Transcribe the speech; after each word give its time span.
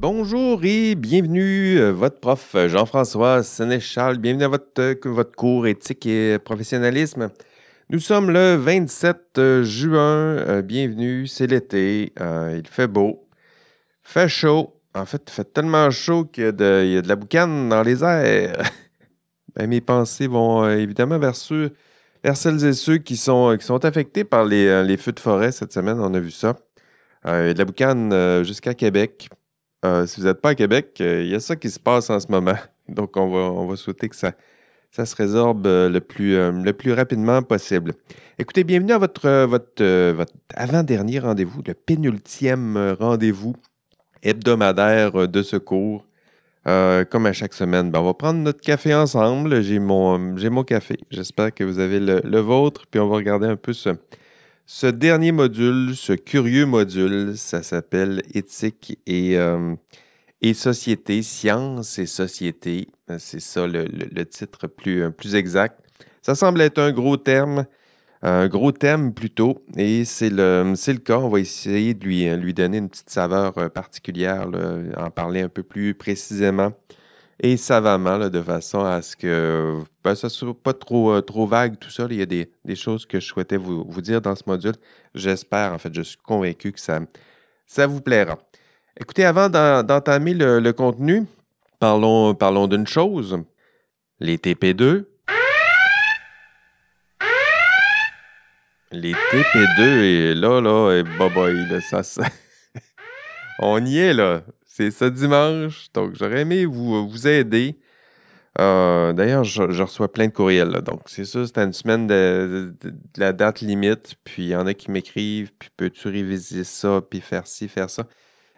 bonjour 0.00 0.64
et 0.64 0.94
bienvenue, 0.94 1.78
euh, 1.78 1.92
votre 1.92 2.20
prof 2.20 2.56
Jean-François 2.68 3.42
Sénéchal. 3.42 4.16
Bienvenue 4.16 4.44
à 4.44 4.48
votre, 4.48 4.80
euh, 4.80 4.94
votre 5.04 5.36
cours 5.36 5.66
éthique 5.66 6.06
et 6.06 6.38
professionnalisme. 6.38 7.28
Nous 7.90 7.98
sommes 7.98 8.30
le 8.30 8.54
27 8.54 9.62
juin. 9.62 10.62
bienvenue, 10.62 11.26
c'est 11.26 11.46
l'été. 11.46 12.14
il 12.18 12.66
fait 12.66 12.86
beau, 12.86 13.28
fait 14.02 14.26
chaud. 14.26 14.74
En 14.94 15.04
fait, 15.04 15.20
il 15.28 15.32
fait 15.32 15.52
tellement 15.52 15.90
chaud 15.90 16.24
qu'il 16.24 16.44
y, 16.44 16.46
a 16.46 16.52
de 16.52 17.06
la 17.08 17.16
boucane 17.16 17.68
dans 17.68 17.82
les 17.82 18.02
airs. 18.02 18.62
Ben, 19.56 19.68
mes 19.68 19.80
pensées 19.80 20.28
vont 20.28 20.66
évidemment 20.70 21.18
vers, 21.18 21.34
ceux, 21.34 21.72
celles 22.34 22.64
et 22.64 22.72
ceux 22.72 22.98
qui 22.98 23.16
sont, 23.16 23.58
affectés 23.82 24.22
par 24.22 24.44
les, 24.44 24.84
les 24.84 24.96
feux 24.96 25.10
de 25.10 25.18
forêt 25.18 25.50
cette 25.50 25.72
semaine. 25.72 25.98
On 25.98 26.14
a 26.14 26.20
vu 26.20 26.30
ça. 26.30 26.56
il 27.26 27.30
y 27.30 27.32
a 27.32 27.52
de 27.52 27.58
la 27.58 27.64
boucane 27.64 28.44
jusqu'à 28.44 28.74
Québec. 28.74 29.28
Euh, 29.84 30.06
si 30.06 30.20
vous 30.20 30.26
n'êtes 30.26 30.40
pas 30.40 30.50
à 30.50 30.54
Québec, 30.54 30.98
euh, 31.00 31.22
il 31.22 31.30
y 31.30 31.34
a 31.34 31.40
ça 31.40 31.56
qui 31.56 31.70
se 31.70 31.80
passe 31.80 32.10
en 32.10 32.20
ce 32.20 32.28
moment. 32.28 32.56
Donc, 32.88 33.16
on 33.16 33.30
va, 33.30 33.38
on 33.38 33.66
va 33.66 33.76
souhaiter 33.76 34.08
que 34.08 34.16
ça, 34.16 34.32
ça 34.90 35.06
se 35.06 35.16
résorbe 35.16 35.66
euh, 35.66 35.88
le 35.88 36.00
plus, 36.00 36.34
le 36.34 36.72
plus 36.72 36.92
rapidement 36.92 37.42
possible. 37.42 37.94
Écoutez, 38.38 38.64
bienvenue 38.64 38.92
à 38.92 38.98
votre, 38.98 39.44
votre, 39.44 40.12
votre 40.12 40.32
avant-dernier 40.54 41.20
rendez-vous, 41.20 41.62
le 41.66 41.74
pénultième 41.74 42.96
rendez-vous 42.98 43.54
hebdomadaire 44.22 45.28
de 45.28 45.42
secours. 45.42 46.06
comme 46.64 47.26
à 47.26 47.32
chaque 47.32 47.54
semaine, 47.54 47.90
ben, 47.90 48.00
on 48.00 48.04
va 48.04 48.14
prendre 48.14 48.40
notre 48.40 48.60
café 48.60 48.94
ensemble. 48.94 49.62
J'ai 49.62 49.78
mon, 49.78 50.18
mon 50.18 50.64
café. 50.64 50.98
J'espère 51.10 51.54
que 51.54 51.64
vous 51.64 51.78
avez 51.78 52.00
le, 52.00 52.20
le, 52.24 52.38
vôtre. 52.40 52.86
Puis 52.90 53.00
on 53.00 53.08
va 53.08 53.16
regarder 53.16 53.46
un 53.46 53.56
peu 53.56 53.72
ce, 53.72 53.90
ce 54.72 54.86
dernier 54.86 55.32
module, 55.32 55.96
ce 55.96 56.12
curieux 56.12 56.64
module, 56.64 57.36
ça 57.36 57.64
s'appelle 57.64 58.22
Éthique 58.34 59.00
et, 59.04 59.36
euh, 59.36 59.74
société, 60.54 61.22
science 61.22 61.98
et 61.98 62.06
société. 62.06 62.86
C'est 63.18 63.40
ça 63.40 63.66
le, 63.66 64.22
titre 64.26 64.68
plus, 64.68 65.02
euh, 65.02 65.10
plus 65.10 65.34
exact. 65.34 65.80
Ça 66.22 66.36
semble 66.36 66.60
être 66.60 66.78
un 66.78 66.92
gros 66.92 67.16
terme, 67.16 67.66
un 68.22 68.46
gros 68.46 68.70
thème 68.70 69.12
plutôt, 69.12 69.64
et 69.76 70.04
c'est 70.04 70.30
le, 70.30 70.72
cas. 70.98 71.18
On 71.18 71.30
va 71.30 71.40
essayer 71.40 71.92
de 71.94 72.04
lui, 72.04 72.30
lui 72.36 72.54
donner 72.54 72.78
une 72.78 72.90
petite 72.90 73.10
saveur 73.10 73.58
euh, 73.58 73.68
particulière, 73.68 74.48
en 74.96 75.10
parler 75.10 75.40
un 75.40 75.48
peu 75.48 75.64
plus 75.64 75.94
précisément 75.94 76.72
et 77.42 77.56
savamment, 77.56 78.28
de 78.28 78.42
façon 78.42 78.84
à 78.84 79.00
ce 79.00 79.16
que 79.16 79.78
ben, 80.04 80.14
ça 80.14 80.26
ne 80.26 80.30
soit 80.30 80.54
pas 80.54 80.74
trop, 80.74 81.12
euh, 81.12 81.22
trop 81.22 81.46
vague, 81.46 81.78
tout 81.78 81.90
ça. 81.90 82.06
Il 82.10 82.16
y 82.16 82.22
a 82.22 82.26
des, 82.26 82.48
choses 82.74 83.06
que 83.06 83.18
je 83.18 83.26
souhaitais 83.26 83.56
vous, 83.56 83.84
dire 84.02 84.20
dans 84.20 84.36
ce 84.36 84.42
module. 84.46 84.74
J'espère, 85.14 85.72
en 85.72 85.78
fait, 85.78 85.92
je 85.94 86.02
suis 86.02 86.18
convaincu 86.18 86.70
que 86.72 86.80
ça, 86.80 87.00
ça 87.66 87.86
vous 87.86 88.02
plaira. 88.02 88.38
Écoutez, 89.00 89.24
avant 89.24 89.48
d'entamer 89.48 90.34
le, 90.34 90.70
contenu, 90.72 91.24
parlons, 91.78 92.34
parlons 92.34 92.66
d'une 92.66 92.86
chose. 92.86 93.38
Les 94.18 94.36
TP2. 94.36 95.06
Les 98.92 99.12
TP2, 99.12 99.80
et 99.80 100.34
là, 100.34 100.60
là, 100.60 100.98
et 100.98 101.04
bye 101.04 101.30
bye, 101.32 101.80
ça, 101.80 102.02
ça... 102.02 102.24
On 103.60 103.82
y 103.84 103.98
est, 103.98 104.12
là. 104.12 104.42
C'est 104.80 104.90
ce 104.90 105.04
dimanche. 105.04 105.88
Donc, 105.92 106.14
j'aurais 106.14 106.40
aimé 106.40 106.64
vous, 106.64 107.06
vous 107.06 107.28
aider. 107.28 107.76
Euh, 108.58 109.12
d'ailleurs, 109.12 109.44
je, 109.44 109.62
reçois 109.62 110.10
plein 110.10 110.26
de 110.26 110.32
courriels. 110.32 110.72
Donc, 110.82 111.02
c'est 111.04 111.26
ça, 111.26 111.46
c'était 111.46 111.64
une 111.64 111.74
semaine 111.74 112.06
de, 112.06 112.72
la 113.18 113.34
date 113.34 113.60
limite. 113.60 114.14
Puis, 114.24 114.44
il 114.44 114.48
y 114.48 114.56
en 114.56 114.66
a 114.66 114.72
qui 114.72 114.90
m'écrivent. 114.90 115.52
Puis, 115.58 115.68
peux-tu 115.76 116.08
réviser 116.08 116.64
ça? 116.64 117.02
Puis, 117.10 117.20
faire 117.20 117.46
ci, 117.46 117.68
faire 117.68 117.90
ça? 117.90 118.06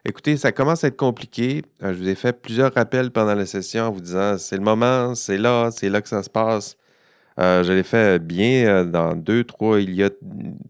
Écoutez, 0.05 0.37
ça 0.37 0.53
commence 0.53 0.85
à 0.85 0.89
être 0.89 0.97
compliqué. 0.97 1.63
Euh, 1.83 1.93
je 1.93 1.99
vous 1.99 2.09
ai 2.09 2.15
fait 2.15 2.41
plusieurs 2.41 2.73
rappels 2.73 3.11
pendant 3.11 3.35
la 3.35 3.47
session 3.47 3.87
en 3.87 3.91
vous 3.91 4.01
disant 4.01 4.39
c'est 4.39 4.57
le 4.57 4.63
moment, 4.63 5.17
c'est 5.17 5.39
là, 5.39 5.71
c'est 5.73 5.89
là 5.89 6.03
que 6.03 6.09
ça 6.09 6.23
se 6.23 6.31
passe. 6.31 6.77
Euh, 7.41 7.65
je 7.65 7.73
l'ai 7.73 7.83
fait 7.83 8.21
bien 8.21 8.85
dans 8.85 9.17
deux, 9.17 9.43
trois. 9.43 9.81
Il 9.81 9.95
y 9.95 10.05
a 10.05 10.11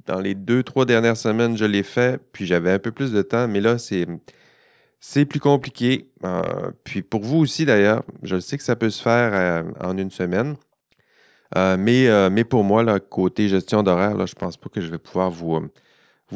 dans 0.07 0.21
les 0.21 0.35
deux, 0.35 0.63
trois 0.63 0.87
dernières 0.87 1.17
semaines, 1.19 1.59
je 1.59 1.67
l'ai 1.67 1.83
fait. 1.83 2.19
Puis 2.33 2.47
j'avais 2.47 2.71
un 2.73 2.79
peu 2.79 2.93
plus 2.93 3.13
de 3.13 3.21
temps, 3.21 3.49
mais 3.49 3.61
là, 3.61 3.77
c'est 3.79 4.07
c'est 5.05 5.27
plus 5.27 5.41
compliqué. 5.41 6.09
Euh, 6.25 6.71
puis 6.85 7.03
pour 7.03 7.23
vous 7.23 7.39
aussi, 7.39 7.67
d'ailleurs, 7.67 8.05
je 8.23 8.39
sais 8.39 8.57
que 8.57 8.63
ça 8.63 8.77
peut 8.77 8.89
se 8.89 9.03
faire 9.03 9.33
euh, 9.35 9.63
en 9.81 9.99
une 9.99 10.13
semaine. 10.13 10.55
Euh, 11.57 11.77
mais, 11.77 12.09
mais 12.31 12.45
pour 12.45 12.65
moi, 12.65 12.83
là, 12.83 12.99
côté 13.01 13.49
gestion 13.49 13.83
d'horaire, 13.83 14.27
je 14.27 14.33
ne 14.35 14.39
pense 14.39 14.57
pas 14.57 14.71
que 14.71 14.81
je 14.81 14.91
vais 14.91 14.99
pouvoir 14.99 15.31
vous, 15.31 15.61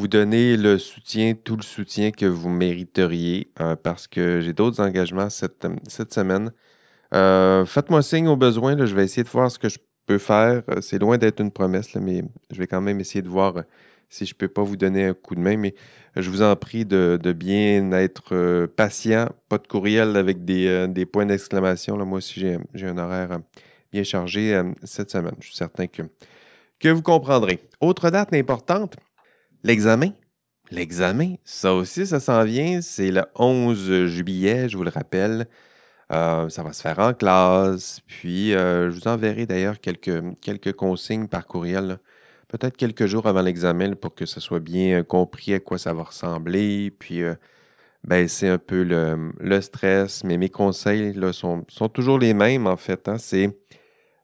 donner 0.08 0.58
le 0.58 0.78
soutien, 0.78 1.34
tout 1.34 1.56
le 1.56 1.62
soutien 1.62 2.10
que 2.10 2.26
vous 2.26 2.50
mériteriez 2.50 3.50
parce 3.82 4.08
que 4.08 4.40
j'ai 4.42 4.52
d'autres 4.52 4.82
engagements 4.82 5.30
cette 5.30 6.12
semaine. 6.12 6.50
Faites-moi 7.12 8.02
signe 8.02 8.28
au 8.28 8.36
besoin. 8.36 8.76
je 8.84 8.94
vais 8.94 9.04
essayer 9.04 9.22
de 9.22 9.28
voir 9.28 9.50
ce 9.50 9.58
que 9.58 9.70
je 9.70 9.78
peux 10.04 10.18
faire. 10.18 10.62
C'est 10.82 10.98
loin 10.98 11.16
d'être 11.16 11.40
une 11.40 11.52
promesse, 11.52 11.94
mais 11.94 12.24
je 12.50 12.58
vais 12.58 12.66
quand 12.66 12.82
même 12.82 13.00
essayer 13.00 13.22
de 13.22 13.28
voir 13.28 13.62
si 14.08 14.26
je 14.26 14.34
ne 14.34 14.38
peux 14.38 14.48
pas 14.48 14.62
vous 14.62 14.76
donner 14.76 15.06
un 15.06 15.14
coup 15.14 15.34
de 15.34 15.40
main, 15.40 15.56
mais 15.56 15.74
je 16.16 16.30
vous 16.30 16.42
en 16.42 16.54
prie 16.56 16.84
de, 16.84 17.18
bien 17.36 17.90
être 17.92 18.34
euh, 18.34 18.66
patient, 18.66 19.28
pas 19.48 19.58
de 19.58 19.66
courriel 19.66 20.16
avec 20.16 20.44
des, 20.44 20.66
euh, 20.66 21.04
points 21.04 21.26
d'exclamation. 21.26 21.96
Moi 22.06 22.18
aussi, 22.18 22.40
j'ai 22.74 22.86
un 22.86 22.98
horaire 22.98 23.32
euh, 23.32 23.38
bien 23.92 24.02
chargé 24.02 24.60
cette 24.84 25.10
semaine. 25.10 25.34
Je 25.40 25.48
suis 25.48 25.56
certain 25.56 25.86
que, 25.86 26.02
que 26.80 26.88
vous 26.88 27.02
comprendrez. 27.02 27.60
Autre 27.80 28.10
date 28.10 28.32
importante, 28.32 28.96
l'examen. 29.62 30.10
L'examen, 30.72 31.36
ça 31.44 31.74
aussi, 31.74 32.06
ça 32.06 32.18
s'en 32.18 32.42
vient. 32.42 32.80
C'est 32.80 33.12
le 33.12 33.24
11 33.36 34.06
juillet, 34.06 34.68
je 34.68 34.76
vous 34.76 34.82
le 34.82 34.90
rappelle. 34.90 35.46
ça 36.10 36.48
va 36.48 36.72
se 36.72 36.82
faire 36.82 36.98
en 36.98 37.14
classe. 37.14 38.00
Puis, 38.06 38.50
je 38.50 38.88
vous 38.88 39.06
enverrai 39.06 39.46
d'ailleurs 39.46 39.78
quelques, 39.78 40.22
quelques 40.40 40.72
consignes 40.72 41.28
par 41.28 41.46
courriel 41.46 41.98
peut-être 42.56 42.76
quelques 42.76 43.06
jours 43.06 43.26
avant 43.26 43.42
l'examen 43.42 43.94
pour 43.94 44.14
que 44.14 44.26
ce 44.26 44.40
soit 44.40 44.60
bien 44.60 45.00
euh, 45.00 45.02
compris 45.02 45.52
à 45.54 45.60
quoi 45.60 45.78
ça 45.78 45.92
va 45.92 46.04
ressembler, 46.04 46.90
puis 46.90 47.22
euh, 47.22 47.34
baisser 48.04 48.48
un 48.48 48.58
peu 48.58 48.82
le, 48.82 49.60
stress. 49.60 50.24
Mais 50.24 50.38
mes 50.38 50.48
conseils 50.48 51.14
sont, 51.32 51.64
toujours 51.92 52.18
les 52.18 52.34
mêmes, 52.34 52.66
en 52.66 52.76
fait. 52.76 53.08
Hein. 53.08 53.18
C'est, 53.18 53.56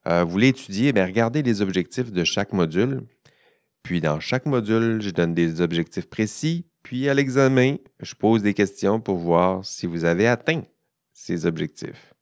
euh, 0.07 0.23
vous 0.23 0.31
voulez 0.31 0.49
étudier, 0.49 0.93
bien, 0.93 1.05
regardez 1.05 1.43
les 1.43 1.61
objectifs 1.61 2.11
de 2.11 2.23
chaque 2.23 2.53
module. 2.53 3.01
Puis 3.83 4.01
dans 4.01 4.19
chaque 4.19 4.45
module, 4.45 5.01
je 5.01 5.09
donne 5.11 5.33
des 5.33 5.61
objectifs 5.61 6.09
précis. 6.09 6.65
Puis 6.83 7.09
à 7.09 7.13
l'examen, 7.13 7.75
je 8.01 8.15
pose 8.15 8.41
des 8.41 8.53
questions 8.53 8.99
pour 8.99 9.17
voir 9.17 9.63
si 9.63 9.85
vous 9.85 10.05
avez 10.05 10.27
atteint 10.27 10.63
ces 11.13 11.45
objectifs. 11.45 12.13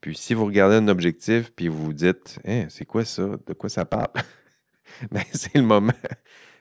Puis 0.00 0.16
si 0.16 0.34
vous 0.34 0.46
regardez 0.46 0.76
un 0.76 0.88
objectif, 0.88 1.52
puis 1.54 1.68
vous 1.68 1.84
vous 1.84 1.92
dites, 1.92 2.40
hein, 2.46 2.66
c'est 2.68 2.84
quoi 2.84 3.04
ça? 3.04 3.36
De 3.46 3.52
quoi 3.52 3.68
ça 3.68 3.84
parle? 3.84 4.08
ben, 5.10 5.22
c'est 5.32 5.56
le 5.56 5.62
moment. 5.62 5.92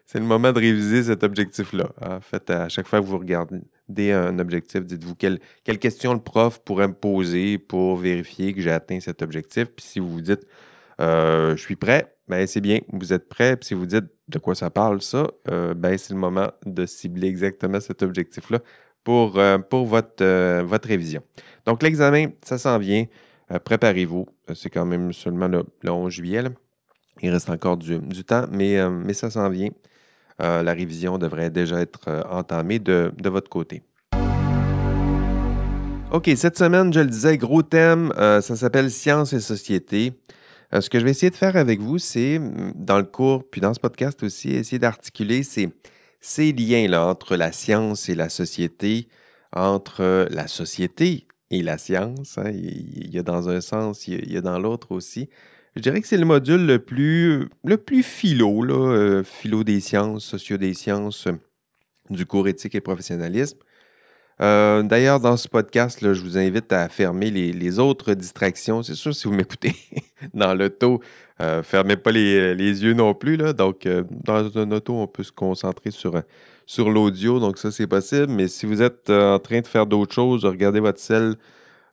C'est 0.06 0.19
le 0.19 0.25
moment 0.25 0.52
de 0.52 0.59
réviser 0.59 1.03
cet 1.03 1.24
objectif-là. 1.24 1.90
En 2.02 2.19
fait, 2.19 2.50
à 2.50 2.68
chaque 2.68 2.86
fois 2.86 3.00
que 3.00 3.06
vous 3.06 3.18
regardez 3.18 4.12
un 4.12 4.40
objectif, 4.40 4.81
dites-vous 4.81 5.16
quelle, 5.16 5.40
quelle, 5.64 5.80
question 5.80 6.14
le 6.14 6.19
prof 6.19 6.59
pourrait 6.66 6.90
me 6.90 6.94
poser 6.94 7.58
pour 7.58 7.96
vérifier 7.96 8.53
que 8.53 8.59
j'ai 8.59 8.72
atteint 8.72 9.00
cet 9.00 9.22
objectif. 9.22 9.68
Puis 9.68 9.86
si 9.86 10.00
vous 10.00 10.09
vous 10.09 10.22
dites 10.22 10.46
euh, 11.02 11.56
je 11.56 11.62
suis 11.62 11.75
prêt, 11.75 12.16
ben 12.28 12.46
c'est 12.46 12.62
bien, 12.62 12.80
vous 12.92 13.14
êtes 13.14 13.28
prêt. 13.28 13.58
Puis 13.58 13.68
si 13.68 13.74
vous 13.74 13.86
dites 13.86 14.06
de 14.28 14.38
quoi 14.38 14.53
ça 14.53 14.69
parle, 14.69 15.02
ça, 15.02 15.28
euh, 15.50 15.74
ben 15.74 15.98
c'est 15.98 16.13
le 16.13 16.19
moment 16.19 16.52
de 16.66 16.86
cibler 16.86 17.28
exactement 17.28 17.80
cet 17.80 18.03
objectif-là 18.03 18.59
pour, 19.03 19.40
euh, 19.40 19.58
pour 19.58 19.86
votre, 19.86 20.62
votre 20.62 20.88
révision. 20.88 21.22
Donc 21.66 21.81
l'examen, 21.81 22.28
ça 22.44 22.58
s'en 22.58 22.78
vient. 22.78 23.06
Préparez-vous. 23.66 24.27
C'est 24.54 24.69
quand 24.69 24.86
même 24.86 25.12
seulement 25.12 25.48
le, 25.48 25.66
11 25.84 26.12
juillet. 26.12 26.44
Il 27.22 27.30
reste 27.30 27.50
encore 27.50 27.78
du, 27.78 28.00
temps, 28.24 28.46
mais, 28.52 28.80
euh, 28.80 28.90
mais 28.90 29.13
ça 29.13 29.30
s'en 29.30 29.50
vient. 29.50 29.69
Euh, 30.42 30.63
la 30.63 30.74
révision 30.74 31.18
devrait 31.18 31.50
déjà 31.50 31.80
être 31.81 32.08
euh, 32.08 32.24
entamée 32.30 32.80
de, 32.80 33.12
votre 33.25 33.50
côté. 33.50 33.84
OK, 36.12 36.30
cette 36.36 36.58
semaine, 36.58 36.92
je 36.92 37.00
le 37.00 37.08
disais, 37.08 37.38
gros 37.38 37.62
thème, 37.62 38.12
ça 38.18 38.42
s'appelle 38.42 38.92
Science 38.92 39.34
et 39.34 39.40
société. 39.40 40.13
ce 40.74 40.90
que 40.90 41.00
je 41.00 41.06
vais 41.06 41.12
essayer 41.12 41.30
de 41.30 41.36
faire 41.36 41.56
avec 41.56 41.80
vous, 41.80 42.00
c'est, 42.00 42.38
mm, 42.40 42.74
dans 42.75 42.98
le 42.98 43.06
cours, 43.06 43.50
puis 43.50 43.62
dans 43.62 43.74
ce 43.74 43.80
podcast 43.80 44.22
aussi, 44.24 44.52
essayer 44.52 44.80
d'articuler 44.80 45.44
ces, 45.44 45.69
ces 46.19 46.52
liens-là 46.52 47.06
entre 47.06 47.38
la 47.38 47.52
science 47.54 48.10
et 48.10 48.16
la 48.16 48.28
société, 48.28 49.08
entre 49.54 50.28
la 50.31 50.48
société 50.48 51.28
et 51.50 51.62
la 51.62 51.78
science. 51.78 52.38
Hein. 52.38 52.52
Il 52.52 53.13
y 53.13 53.19
a 53.19 53.24
dans 53.24 53.48
un 53.48 53.62
sens, 53.62 54.08
il 54.08 54.31
y 54.31 54.38
a 54.38 54.42
dans 54.42 54.60
l'autre 54.60 54.92
aussi. 54.92 55.30
Je 55.75 55.81
dirais 55.81 56.01
que 56.01 56.07
c'est 56.07 56.18
le 56.18 56.25
module 56.25 56.65
le 56.65 56.79
plus, 56.79 57.47
le 57.63 57.77
plus 57.77 58.03
philo, 58.03 58.65
euh, 58.65 59.23
philo 59.23 59.63
des 59.63 59.79
sciences, 59.79 60.25
socio 60.25 60.57
des 60.57 60.73
sciences 60.73 61.27
euh, 61.27 61.33
du 62.09 62.25
cours 62.25 62.50
éthique 62.50 62.75
et 62.75 62.81
professionnalisme. 62.81 63.57
Euh, 64.41 64.83
d'ailleurs, 64.83 65.21
dans 65.21 65.38
ce 65.38 65.47
podcast, 65.47 66.00
je 66.01 66.21
vous 66.21 66.38
invite 66.38 66.73
à 66.73 66.89
fermer 66.89 67.31
les, 67.31 67.79
autres 67.79 68.13
distractions. 68.15 68.83
C'est 68.83 68.95
sûr, 68.95 69.15
si 69.15 69.29
vous 69.29 69.33
m'écoutez 69.33 69.73
dans 70.33 70.53
l'auto, 70.53 71.00
fermez 71.63 71.95
pas 71.95 72.12
les, 72.12 72.83
yeux 72.83 72.94
non 72.94 73.13
plus. 73.13 73.38
Donc, 73.38 73.88
dans 74.09 74.57
un 74.57 74.71
auto, 74.71 74.95
on 74.95 75.07
peut 75.07 75.24
se 75.24 75.31
concentrer 75.31 75.91
sur, 75.91 76.21
sur 76.65 76.89
l'audio, 76.89 77.39
donc 77.39 77.59
ça, 77.59 77.71
c'est 77.71 77.88
possible. 77.88 78.29
Mais 78.29 78.47
si 78.47 78.65
vous 78.65 78.81
êtes 78.81 79.09
en 79.12 79.39
train 79.39 79.62
de 79.62 79.67
faire 79.67 79.85
d'autres 79.85 80.13
choses, 80.13 80.41
de 80.41 80.47
regarder 80.47 80.79
votre 80.79 81.00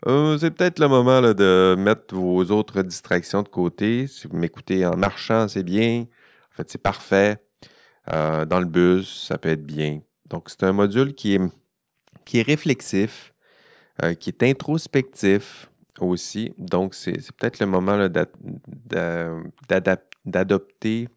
cell, 0.06 0.38
c'est 0.38 0.50
peut-être 0.50 0.78
le 0.78 0.88
moment 0.88 1.20
de 1.20 1.76
mettre 1.78 2.14
vos 2.14 2.44
autres 2.50 2.82
distractions 2.82 3.42
de 3.42 3.48
côté. 3.48 4.06
Si 4.06 4.26
vous 4.26 4.36
m'écoutez 4.36 4.84
en 4.86 4.96
marchant, 4.96 5.48
c'est 5.48 5.62
bien. 5.62 6.06
En 6.52 6.56
fait, 6.56 6.70
c'est 6.70 6.82
parfait. 6.82 7.38
dans 8.06 8.60
le 8.60 8.66
bus, 8.66 9.26
ça 9.28 9.38
peut 9.38 9.50
être 9.50 9.66
bien. 9.66 10.00
Donc, 10.26 10.50
c'est 10.50 10.64
un 10.64 10.72
module 10.72 11.14
qui 11.14 11.34
est, 11.34 12.42
réflexif, 12.42 13.32
qui 14.20 14.30
est 14.30 14.42
introspectif, 14.42 15.68
aussi. 16.00 16.52
Donc, 16.58 16.94
c'est 16.94 17.32
peut-être 17.32 17.60
le 17.60 17.66
moment 17.66 18.08
d'adopter 20.24 21.08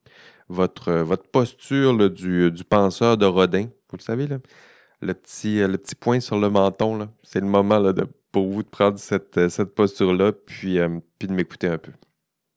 votre, 0.50 1.06
posture 1.32 2.10
du, 2.10 2.52
penseur 2.70 3.18
de 3.18 3.26
Rodin. 3.26 3.66
Vous 3.90 3.98
le 3.98 4.02
savez, 4.02 4.28
le, 4.28 5.14
petit, 5.14 5.60
le 5.60 5.78
petit 5.78 5.96
point 5.96 6.20
sur 6.20 6.40
le 6.40 6.50
menton. 6.50 7.10
C'est 7.24 7.40
le 7.40 7.48
moment 7.48 7.82
de, 7.82 8.08
pour 8.32 8.50
vous 8.50 8.64
de 8.64 8.68
prendre 8.68 8.98
cette, 8.98 9.50
cette 9.50 9.76
posture-là, 9.76 10.32
puis, 10.32 10.80
euh, 10.80 11.00
puis 11.20 11.28
de 11.28 11.34
m'écouter 11.34 11.68
un 11.68 11.78
peu. 11.78 11.92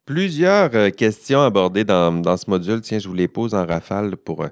Plusieurs 0.04 0.74
euh, 0.74 0.90
questions 0.90 1.42
abordées 1.42 1.84
dans, 1.84 2.36
ce 2.36 2.48
module. 2.48 2.80
Tiens, 2.80 2.98
je 2.98 3.08
vous 3.08 3.14
les 3.14 3.28
pose 3.28 3.54
en 3.54 3.66
rafale 3.66 4.16
pour 4.16 4.42
euh, 4.42 4.48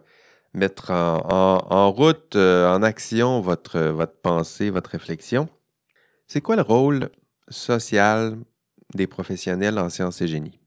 mettre 0.55 0.91
en, 0.91 1.93
route, 1.93 2.37
en 2.37 2.83
action 2.83 3.41
votre, 3.41 3.79
votre 3.79 4.17
pensée, 4.21 4.71
votre 4.71 4.91
réflexion. 4.91 5.49
C'est 6.27 6.41
quoi 6.41 6.57
le 6.57 6.63
rôle 6.63 7.11
social 7.49 8.37
des 8.95 9.07
professionnels 9.07 9.79
en 9.79 9.89
sciences 9.89 10.21
et 10.21 10.29
génie? 10.29 10.59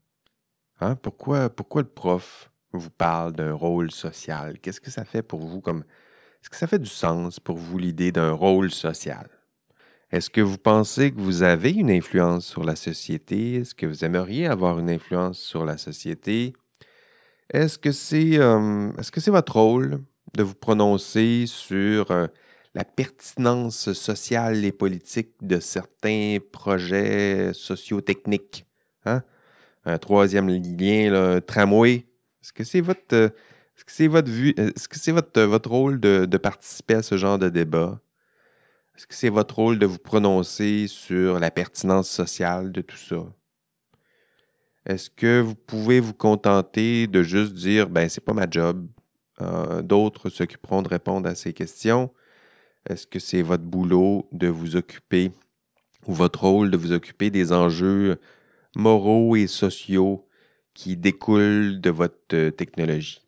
Hein? 0.79 0.95
Pourquoi, 0.95 1.49
pourquoi 1.49 1.81
le 1.81 1.87
prof 1.87 2.51
vous 2.71 2.89
parle 2.89 3.33
d'un 3.33 3.53
rôle 3.53 3.91
social? 3.91 4.59
Qu'est-ce 4.59 4.81
que 4.81 4.91
ça 4.91 5.05
fait 5.05 5.21
pour 5.21 5.39
vous 5.41 5.61
comme. 5.61 5.83
Est-ce 6.41 6.49
que 6.49 6.57
ça 6.57 6.67
fait 6.67 6.79
du 6.79 6.89
sens 6.89 7.39
pour 7.39 7.57
vous 7.57 7.77
l'idée 7.77 8.11
d'un 8.11 8.31
rôle 8.31 8.69
social? 8.71 9.27
Est-ce 10.15 10.29
que 10.29 10.39
vous 10.39 10.57
pensez 10.57 11.11
que 11.11 11.19
vous 11.19 11.43
avez 11.43 11.71
une 11.71 11.91
influence 11.91 12.45
sur 12.45 12.63
la 12.63 12.77
société? 12.77 13.55
Est-ce 13.55 13.75
que 13.75 13.85
vous 13.85 14.05
aimeriez 14.05 14.47
avoir 14.47 14.79
une 14.79 14.89
influence 14.89 15.37
sur 15.37 15.65
la 15.65 15.77
société? 15.77 16.53
Est-ce 17.49 17.77
que 17.77 17.91
c'est 17.91 18.37
votre 19.31 19.59
rôle 19.59 20.01
de 20.33 20.41
vous 20.41 20.55
prononcer 20.55 21.43
sur 21.47 22.05
la 22.73 22.85
pertinence 22.85 23.91
sociale 23.91 24.63
et 24.63 24.71
politique 24.71 25.31
de 25.41 25.59
certains 25.59 26.37
projets 26.49 27.51
socio-techniques. 27.51 28.65
Hein? 29.03 29.21
Un 29.83 29.97
troisième 29.97 30.47
lien, 30.47 31.13
un 31.13 31.41
tramway. 31.41 32.05
Est-ce 32.41 32.53
que 32.53 32.63
c'est 32.63 32.79
votre, 32.79 33.33
rôle 35.69 35.99
de, 35.99 36.37
participer 36.37 36.93
à 36.93 37.03
ce 37.03 37.17
genre 37.17 37.37
de 37.37 37.49
débat? 37.49 37.99
Est-ce 38.95 39.07
que 39.07 39.15
c'est 39.15 39.29
votre 39.29 39.55
rôle 39.55 39.77
de 39.77 39.85
vous 39.85 39.97
prononcer 39.97 40.87
sur 40.87 41.37
la 41.39 41.51
pertinence 41.51 42.09
sociale 42.09 42.71
de 42.71 42.81
tout 42.81 42.95
ça? 42.95 43.25
Est-ce 44.85 45.09
que 45.09 45.41
vous 45.41 45.55
pouvez 45.55 45.99
vous 45.99 46.13
contenter 46.13 47.07
de 47.07 47.21
juste 47.21 47.53
dire, 47.53 47.89
ben, 47.89 48.07
c'est 48.07 48.23
pas 48.23 48.33
ma 48.33 48.49
job, 48.49 48.87
d'autres 49.83 50.29
s'occuperont 50.29 50.81
de 50.81 50.87
répondre 50.87 51.27
à 51.27 51.35
ces 51.35 51.51
questions? 51.51 52.13
Est-ce 52.89 53.05
que 53.05 53.19
c'est 53.19 53.41
votre 53.41 53.63
boulot 53.63 54.29
de 54.31 54.47
vous 54.47 54.75
occuper 54.75 55.31
ou 56.05 56.13
votre 56.13 56.43
rôle 56.43 56.71
de 56.71 56.77
vous 56.77 56.93
occuper 56.93 57.31
des 57.31 57.51
enjeux 57.51 58.19
moraux 58.75 59.35
et 59.35 59.47
sociaux 59.47 60.27
qui 60.73 60.95
découlent 60.95 61.81
de 61.81 61.89
votre 61.89 62.33
euh, 62.33 62.51
technologie? 62.51 63.21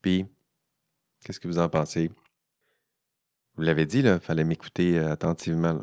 Puis, 0.00 0.26
qu'est-ce 1.24 1.40
que 1.40 1.48
vous 1.48 1.58
en 1.58 1.68
pensez? 1.68 2.10
Vous 3.56 3.62
l'avez 3.62 3.86
dit, 3.86 4.00
il 4.00 4.18
fallait 4.20 4.44
m'écouter 4.44 4.98
euh, 4.98 5.12
attentivement. 5.12 5.80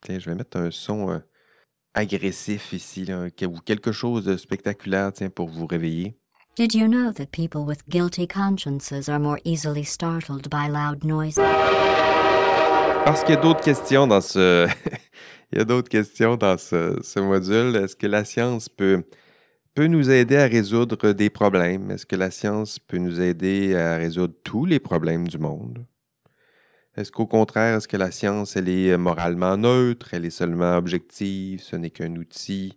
Tiens, 0.00 0.18
je 0.20 0.30
vais 0.30 0.36
mettre 0.36 0.58
un 0.58 0.70
son 0.70 1.10
euh, 1.10 1.18
agressif 1.92 2.72
ici, 2.72 3.06
ou 3.12 3.58
quelque 3.60 3.90
chose 3.90 4.24
de 4.24 4.36
spectaculaire 4.36 5.12
tiens, 5.12 5.30
pour 5.30 5.48
vous 5.48 5.66
réveiller. 5.66 6.16
Did 6.56 6.72
you 6.72 6.86
know 6.86 7.12
that 7.12 7.32
people 7.32 7.62
with 7.62 7.82
guilty 7.88 8.28
consciences 8.28 9.08
are 9.08 9.18
more 9.18 9.40
easily 9.44 9.82
startled 9.82 10.48
by 10.48 10.68
loud 10.68 11.02
noises? 11.02 11.34
Parce 13.04 13.24
qu'il 13.24 13.34
y 13.34 13.38
a 13.38 13.40
d'autres 13.40 13.64
questions 13.64 14.06
dans 14.06 14.20
ce. 14.20 14.68
Il 15.52 15.58
y 15.58 15.60
a 15.60 15.64
d'autres 15.64 15.88
questions 15.88 16.36
dans 16.36 16.58
ce, 16.58 16.98
ce 17.02 17.20
module. 17.20 17.76
Est-ce 17.76 17.94
que 17.94 18.06
la 18.06 18.24
science 18.24 18.68
peut, 18.68 19.04
peut 19.74 19.86
nous 19.86 20.10
aider 20.10 20.36
à 20.36 20.46
résoudre 20.46 21.12
des 21.12 21.30
problèmes? 21.30 21.90
Est-ce 21.90 22.06
que 22.06 22.16
la 22.16 22.30
science 22.30 22.78
peut 22.78 22.98
nous 22.98 23.20
aider 23.20 23.76
à 23.76 23.96
résoudre 23.96 24.34
tous 24.42 24.64
les 24.64 24.80
problèmes 24.80 25.28
du 25.28 25.38
monde? 25.38 25.84
Est-ce 26.96 27.10
qu'au 27.10 27.26
contraire, 27.26 27.76
est-ce 27.76 27.88
que 27.88 27.96
la 27.96 28.10
science, 28.10 28.56
elle 28.56 28.68
est 28.68 28.96
moralement 28.96 29.56
neutre, 29.56 30.14
elle 30.14 30.24
est 30.24 30.30
seulement 30.30 30.76
objective, 30.76 31.60
ce 31.60 31.76
n'est 31.76 31.90
qu'un 31.90 32.14
outil? 32.16 32.76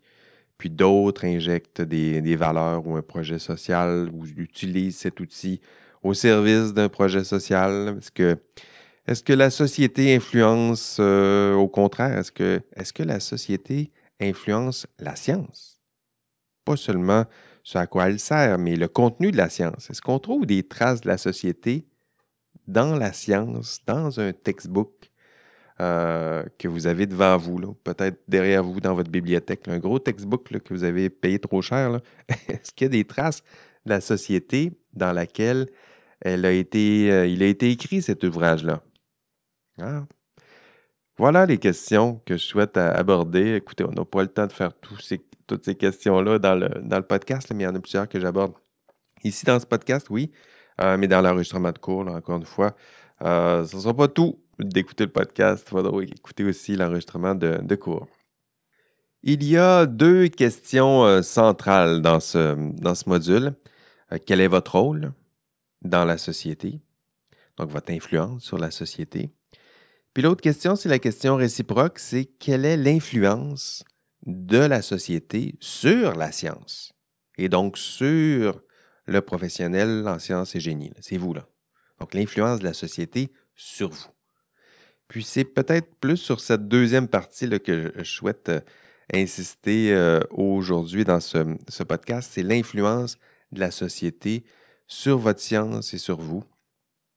puis 0.57 0.69
d'autres 0.69 1.25
injectent 1.25 1.81
des, 1.81 2.35
valeurs 2.35 2.85
ou 2.87 2.95
un 2.95 3.01
projet 3.01 3.39
social 3.39 4.09
ou 4.13 4.25
utilisent 4.37 4.97
cet 4.97 5.19
outil 5.19 5.61
au 6.03 6.13
service 6.13 6.73
d'un 6.73 6.89
projet 6.89 7.23
social? 7.23 7.99
Est-ce 9.07 9.23
que, 9.23 9.33
la 9.33 9.49
société 9.49 10.15
influence 10.15 10.97
euh, 10.99 11.53
au 11.53 11.67
contraire? 11.67 12.17
Est-ce 12.17 12.31
que, 12.31 12.61
est 12.75 12.91
que 12.91 13.03
la 13.03 13.19
société 13.19 13.91
influence 14.19 14.87
la 14.99 15.15
science? 15.15 15.79
Pas 16.65 16.75
seulement 16.75 17.25
ce 17.63 17.77
à 17.77 17.87
quoi 17.87 18.09
elle 18.09 18.19
sert, 18.19 18.57
mais 18.57 18.75
le 18.75 18.87
contenu 18.87 19.31
de 19.31 19.37
la 19.37 19.49
science. 19.49 19.89
Est-ce 19.89 20.01
qu'on 20.01 20.19
trouve 20.19 20.45
des 20.45 20.63
traces 20.63 21.01
de 21.01 21.07
la 21.07 21.17
société 21.17 21.85
dans 22.67 22.95
la 22.95 23.13
science, 23.13 23.81
dans 23.85 24.19
un 24.19 24.33
textbook? 24.33 25.11
Euh, 25.79 26.43
que 26.57 26.67
vous 26.67 26.87
avez 26.87 27.05
devant 27.05 27.37
vous, 27.37 27.75
peut-être 27.83 28.23
derrière 28.27 28.63
vous 28.63 28.79
dans 28.79 28.95
votre 28.95 29.11
bibliothèque, 29.11 29.67
un 29.67 29.77
gros 29.77 29.99
textbook 29.99 30.47
que 30.47 30.73
vous 30.73 30.83
avez 30.83 31.11
payé 31.11 31.37
trop 31.37 31.61
cher. 31.61 31.99
Est-ce 32.47 32.71
qu'il 32.71 32.85
y 32.85 32.87
a 32.87 32.89
des 32.89 33.05
traces 33.05 33.43
de 33.85 33.91
la 33.91 34.01
société 34.01 34.71
dans 34.93 35.13
laquelle 35.13 35.67
elle 36.19 36.45
a 36.45 36.51
été, 36.51 37.11
euh, 37.11 37.27
il 37.27 37.43
a 37.43 37.45
été 37.45 37.69
écrit 37.69 38.01
cet 38.01 38.23
ouvrage-là? 38.23 38.81
Ah. 39.79 40.07
Voilà 41.15 41.45
les 41.45 41.59
questions 41.59 42.23
que 42.25 42.37
je 42.37 42.43
souhaite 42.43 42.77
aborder. 42.77 43.57
Écoutez, 43.57 43.83
on 43.83 43.91
n'a 43.91 44.03
pas 44.03 44.23
le 44.23 44.29
temps 44.29 44.47
de 44.47 44.53
faire 44.53 44.71
toutes 44.79 45.63
ces 45.63 45.75
questions-là 45.75 46.39
dans 46.39 46.55
le, 46.55 46.69
dans 46.81 46.97
le 46.97 47.05
podcast, 47.05 47.51
mais 47.53 47.65
il 47.65 47.67
y 47.67 47.69
en 47.69 47.75
a 47.75 47.79
plusieurs 47.79 48.09
que 48.09 48.19
j'aborde 48.19 48.53
ici 49.23 49.45
dans 49.45 49.59
ce 49.59 49.65
podcast, 49.67 50.07
oui, 50.09 50.31
euh, 50.81 50.97
mais 50.97 51.07
dans 51.07 51.21
l'enregistrement 51.21 51.71
de 51.71 51.79
cours, 51.79 52.07
encore 52.07 52.37
une 52.37 52.45
fois. 52.45 52.75
ce 53.19 53.61
ne 53.75 53.81
sera 53.81 53.93
pas 53.93 54.07
tout 54.07 54.39
d'écouter 54.59 55.05
le 55.05 55.11
podcast, 55.11 55.63
il 55.65 55.69
faudra 55.69 56.03
écouter 56.03 56.43
aussi 56.43 56.75
l'enregistrement 56.75 57.35
de, 57.35 57.75
cours. 57.75 58.07
Il 59.23 59.43
y 59.43 59.57
a 59.57 59.85
deux 59.85 60.27
questions 60.27 61.03
euh, 61.05 61.21
centrales 61.21 62.01
dans 62.01 62.19
ce, 62.19 62.55
dans 62.79 62.95
ce 62.95 63.09
module. 63.09 63.53
Euh, 64.11 64.17
quel 64.25 64.41
est 64.41 64.47
votre 64.47 64.79
rôle 64.79 65.11
dans 65.81 66.05
la 66.05 66.17
société? 66.17 66.79
Donc, 67.57 67.69
votre 67.69 67.91
influence 67.91 68.43
sur 68.43 68.57
la 68.57 68.71
société. 68.71 69.31
Puis 70.13 70.23
l'autre 70.23 70.41
question, 70.41 70.75
c'est 70.75 70.89
la 70.89 70.99
question 70.99 71.35
réciproque, 71.35 71.99
c'est 71.99 72.25
quelle 72.25 72.65
est 72.65 72.77
l'influence 72.77 73.83
de 74.25 74.57
la 74.57 74.81
société 74.81 75.55
sur 75.59 76.15
la 76.15 76.31
science? 76.31 76.93
Et 77.37 77.49
donc 77.49 77.77
sur 77.77 78.61
le 79.07 79.21
professionnel 79.21 80.07
en 80.07 80.19
sciences 80.19 80.55
et 80.55 80.59
génie. 80.59 80.91
C'est 80.99 81.17
vous, 81.17 81.33
là. 81.33 81.47
Donc, 81.99 82.13
l'influence 82.13 82.59
de 82.59 82.65
la 82.65 82.73
société 82.73 83.31
sur 83.55 83.89
vous. 83.89 84.07
Puis 85.07 85.23
c'est 85.23 85.45
peut-être 85.45 85.95
plus 85.95 86.17
sur 86.17 86.39
cette 86.39 86.67
deuxième 86.67 87.07
partie 87.07 87.47
là, 87.47 87.59
que 87.59 87.93
je 87.97 88.03
souhaite 88.03 88.49
euh, 88.49 88.59
insister 89.13 89.93
euh, 89.93 90.19
aujourd'hui 90.31 91.05
dans 91.05 91.19
ce, 91.19 91.83
podcast, 91.83 92.31
c'est 92.33 92.43
l'influence 92.43 93.17
de 93.51 93.59
la 93.59 93.71
société 93.71 94.43
sur 94.85 95.17
votre 95.17 95.39
science 95.39 95.93
et 95.93 95.97
sur 95.97 96.19
vous. 96.19 96.43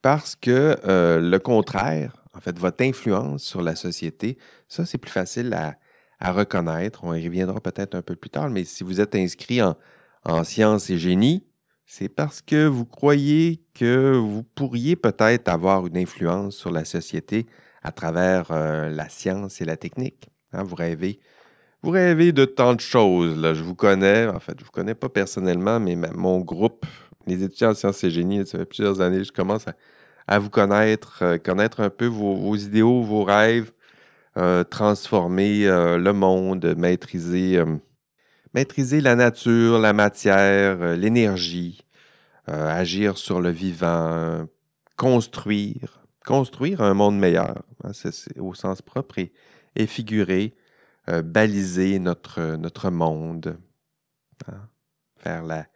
Parce 0.03 0.37
que 0.37 0.79
euh, 0.87 1.21
le 1.21 1.39
contraire, 1.39 2.25
en 2.35 2.41
fait, 2.41 2.59
votre 2.59 2.83
influence 2.85 3.43
sur 3.43 3.61
la 3.61 3.75
société, 3.75 4.39
ça, 4.69 4.87
c'est 4.87 4.99
plus 4.99 5.11
facile 5.11 5.53
à, 5.53 5.77
reconnaître. 6.33 7.05
On 7.05 7.15
y 7.15 7.27
reviendra 7.27 7.61
peut-être 7.61 7.95
un 7.95 8.03
peu 8.03 8.15
plus 8.15 8.31
tard, 8.31 8.51
mais 8.51 8.65
si 8.65 8.85
vous 8.85 9.01
êtes 9.01 9.15
inscrit 9.15 9.63
en, 9.63 9.77
en 10.25 10.45
sciences 10.45 10.91
et 10.91 10.99
génie, 10.99 11.47
c'est 11.93 12.09
parce 12.09 12.41
que 12.41 12.69
vous 12.69 12.85
croyez 12.85 13.61
que 13.75 14.13
vous 14.15 14.45
pourriez 14.45 14.95
peut-être 14.95 15.49
avoir 15.49 15.89
une 15.89 15.97
influence 15.97 16.55
sur 16.55 16.71
la 16.71 16.85
société 16.85 17.47
à 17.83 17.91
travers 17.91 18.53
euh, 18.53 18.89
la 18.89 19.09
science 19.09 19.61
et 19.61 19.65
la 19.65 19.77
technique. 19.77 20.29
Hein, 20.53 20.63
vous 20.63 20.77
rêvez. 20.77 21.19
Vous 21.83 21.91
rêvez 21.91 22.31
de 22.31 22.45
tant 22.45 22.75
de 22.75 22.81
choses. 22.81 23.35
Je 23.43 23.63
vous 23.65 23.75
connais, 23.75 24.29
en 24.29 24.39
fait, 24.39 24.53
je 24.57 24.63
ne 24.63 24.67
vous 24.67 24.71
connais 24.71 24.95
pas 24.95 25.09
personnellement, 25.09 25.81
mais 25.81 25.97
mon 25.97 26.39
groupe, 26.39 26.87
les 27.27 27.43
étudiants 27.43 27.71
en 27.71 27.75
sciences 27.75 28.05
et 28.05 28.11
génie, 28.11 28.47
ça 28.47 28.59
fait 28.59 28.67
plusieurs 28.67 29.01
années, 29.01 29.25
je 29.25 29.33
commence 29.33 29.65
à, 30.29 30.39
vous 30.39 30.51
connaître, 30.51 31.19
euh, 31.23 31.39
connaître 31.39 31.81
un 31.81 31.91
peu 31.91 32.07
vos, 32.07 32.55
idéaux, 32.55 33.03
vos 33.03 33.25
rêves, 33.25 33.73
euh, 34.37 34.63
transformer 34.63 35.65
le 35.65 36.13
monde, 36.13 36.73
maîtriser, 36.79 37.61
maîtriser 38.55 39.01
la 39.01 39.17
nature, 39.17 39.79
la 39.79 39.93
matière, 39.93 40.97
l'énergie, 40.97 41.85
agir 42.47 43.17
sur 43.17 43.41
le 43.41 43.51
vivant, 43.51 44.47
construire, 45.01 46.01
construire 46.27 46.83
un 46.83 46.93
monde 46.93 47.19
meilleur, 47.19 47.63
hein, 47.85 47.93
c'est, 47.95 48.39
au 48.39 48.53
sens 48.53 48.83
propre 48.83 49.19
et, 49.19 49.87
figuré, 49.87 50.55
euh, 51.09 51.23
baliser 51.23 51.99
notre, 51.99 52.57
notre 52.57 52.91
monde, 52.91 53.57
hein, 54.47 54.69
faire 55.17 55.43
la, 55.43 55.67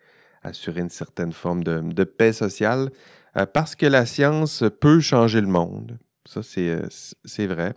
assurer 0.42 0.82
une 0.82 0.90
certaine 0.90 1.32
forme 1.32 1.64
de, 1.64 2.04
paix 2.04 2.34
sociale, 2.34 2.90
euh, 3.38 3.46
parce 3.46 3.74
que 3.74 3.86
la 3.86 4.04
science 4.04 4.62
peut 4.78 5.00
changer 5.00 5.40
le 5.40 5.46
monde. 5.46 5.98
Ça, 6.26 6.42
c'est, 6.42 6.68
euh, 6.68 6.86
c'est 7.24 7.46
vrai. 7.46 7.72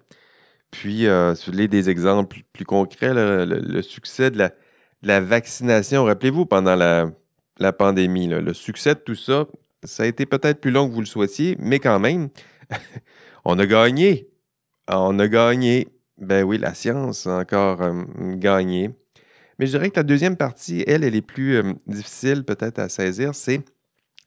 Puis, 0.69 1.07
si 1.35 1.45
vous 1.45 1.51
voulez 1.53 1.69
des 1.69 1.89
exemples 1.89 2.41
plus 2.51 2.65
concrets, 2.65 3.13
le, 3.13 3.81
succès 3.81 4.31
de 4.31 4.37
la, 4.37 4.51
vaccination, 5.01 6.03
rappelez-vous, 6.05 6.45
pendant 6.45 6.75
la, 6.75 7.11
la 7.59 7.73
pandémie, 7.73 8.27
le 8.27 8.53
succès 8.53 8.95
de 8.95 8.99
tout 8.99 9.15
ça, 9.15 9.47
ça 9.83 10.03
a 10.03 10.05
été 10.05 10.25
peut-être 10.25 10.59
plus 10.59 10.71
long 10.71 10.87
que 10.87 10.93
vous 10.93 10.99
le 10.99 11.05
souhaitiez, 11.05 11.55
mais 11.59 11.79
quand 11.79 11.99
même, 11.99 12.29
on 13.45 13.57
a 13.59 13.65
gagné. 13.65 14.29
On 14.87 15.17
a 15.19 15.27
gagné. 15.27 15.87
Ben 16.17 16.43
oui, 16.43 16.57
la 16.57 16.73
science 16.73 17.27
a 17.27 17.39
encore 17.39 17.81
euh, 17.81 18.03
gagné. 18.35 18.89
Mais 19.59 19.65
je 19.65 19.71
dirais 19.71 19.89
que 19.89 19.97
la 19.97 20.03
deuxième 20.03 20.37
partie, 20.37 20.83
elle, 20.87 21.03
elle 21.03 21.15
est 21.15 21.21
plus 21.21 21.57
euh, 21.57 21.73
difficile 21.85 22.43
peut-être 22.43 22.79
à 22.79 22.89
saisir, 22.89 23.35
c'est 23.35 23.63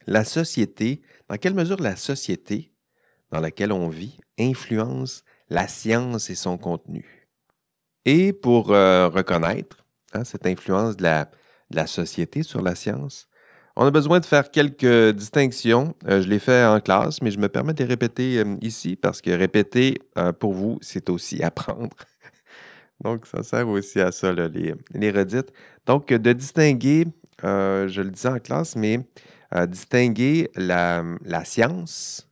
la 0.07 0.25
société. 0.25 1.03
Dans 1.29 1.37
quelle 1.37 1.55
mesure 1.55 1.81
la 1.81 1.97
société 1.97 2.73
dans 3.31 3.41
laquelle 3.41 3.73
on 3.73 3.89
vit 3.89 4.19
influence 4.39 5.25
la 5.49 5.67
science 5.69 6.31
et 6.31 6.35
son 6.35 6.59
contenu? 6.59 7.29
Et 8.05 8.33
pour 8.33 8.73
euh, 8.73 9.09
reconnaître 9.09 9.80
hein, 10.13 10.25
cette 10.25 10.47
influence 10.47 10.97
de 10.97 11.05
la 11.71 11.87
société 11.87 12.43
sur 12.43 12.63
la 12.63 12.75
science, 12.75 13.29
on 13.77 13.87
a 13.87 13.91
besoin 13.91 14.21
de 14.21 14.27
faire 14.27 14.51
quelques 14.51 15.15
distinctions. 15.15 15.95
Euh, 16.07 16.21
je 16.21 16.29
l'ai 16.29 16.39
fait 16.39 16.65
en 16.65 16.81
classe, 16.81 17.23
mais 17.23 17.31
je 17.31 17.39
me 17.39 17.49
permets 17.49 17.73
de 17.73 17.83
les 17.83 17.89
répéter 17.89 18.39
euh, 18.39 18.57
ici 18.61 18.97
parce 18.97 19.23
que 19.23 19.31
répéter, 19.31 19.99
euh, 20.19 20.33
pour 20.33 20.53
vous, 20.53 20.79
c'est 20.83 21.09
aussi 21.09 21.43
apprendre. 21.43 21.97
Donc, 23.05 23.27
ça 23.27 23.43
sert 23.43 23.69
aussi 23.69 24.01
à 24.01 24.13
ça, 24.13 24.33
les, 24.33 24.75
les, 24.93 25.11
redites. 25.11 25.51
Donc, 25.87 26.09
de 26.09 26.33
distinguer, 26.35 27.07
je 27.43 28.01
le 28.03 28.11
disais 28.11 28.29
en 28.29 28.39
classe, 28.39 28.77
mais 28.77 29.01
distinguer 29.69 30.51
la, 30.55 31.03
science 31.47 32.29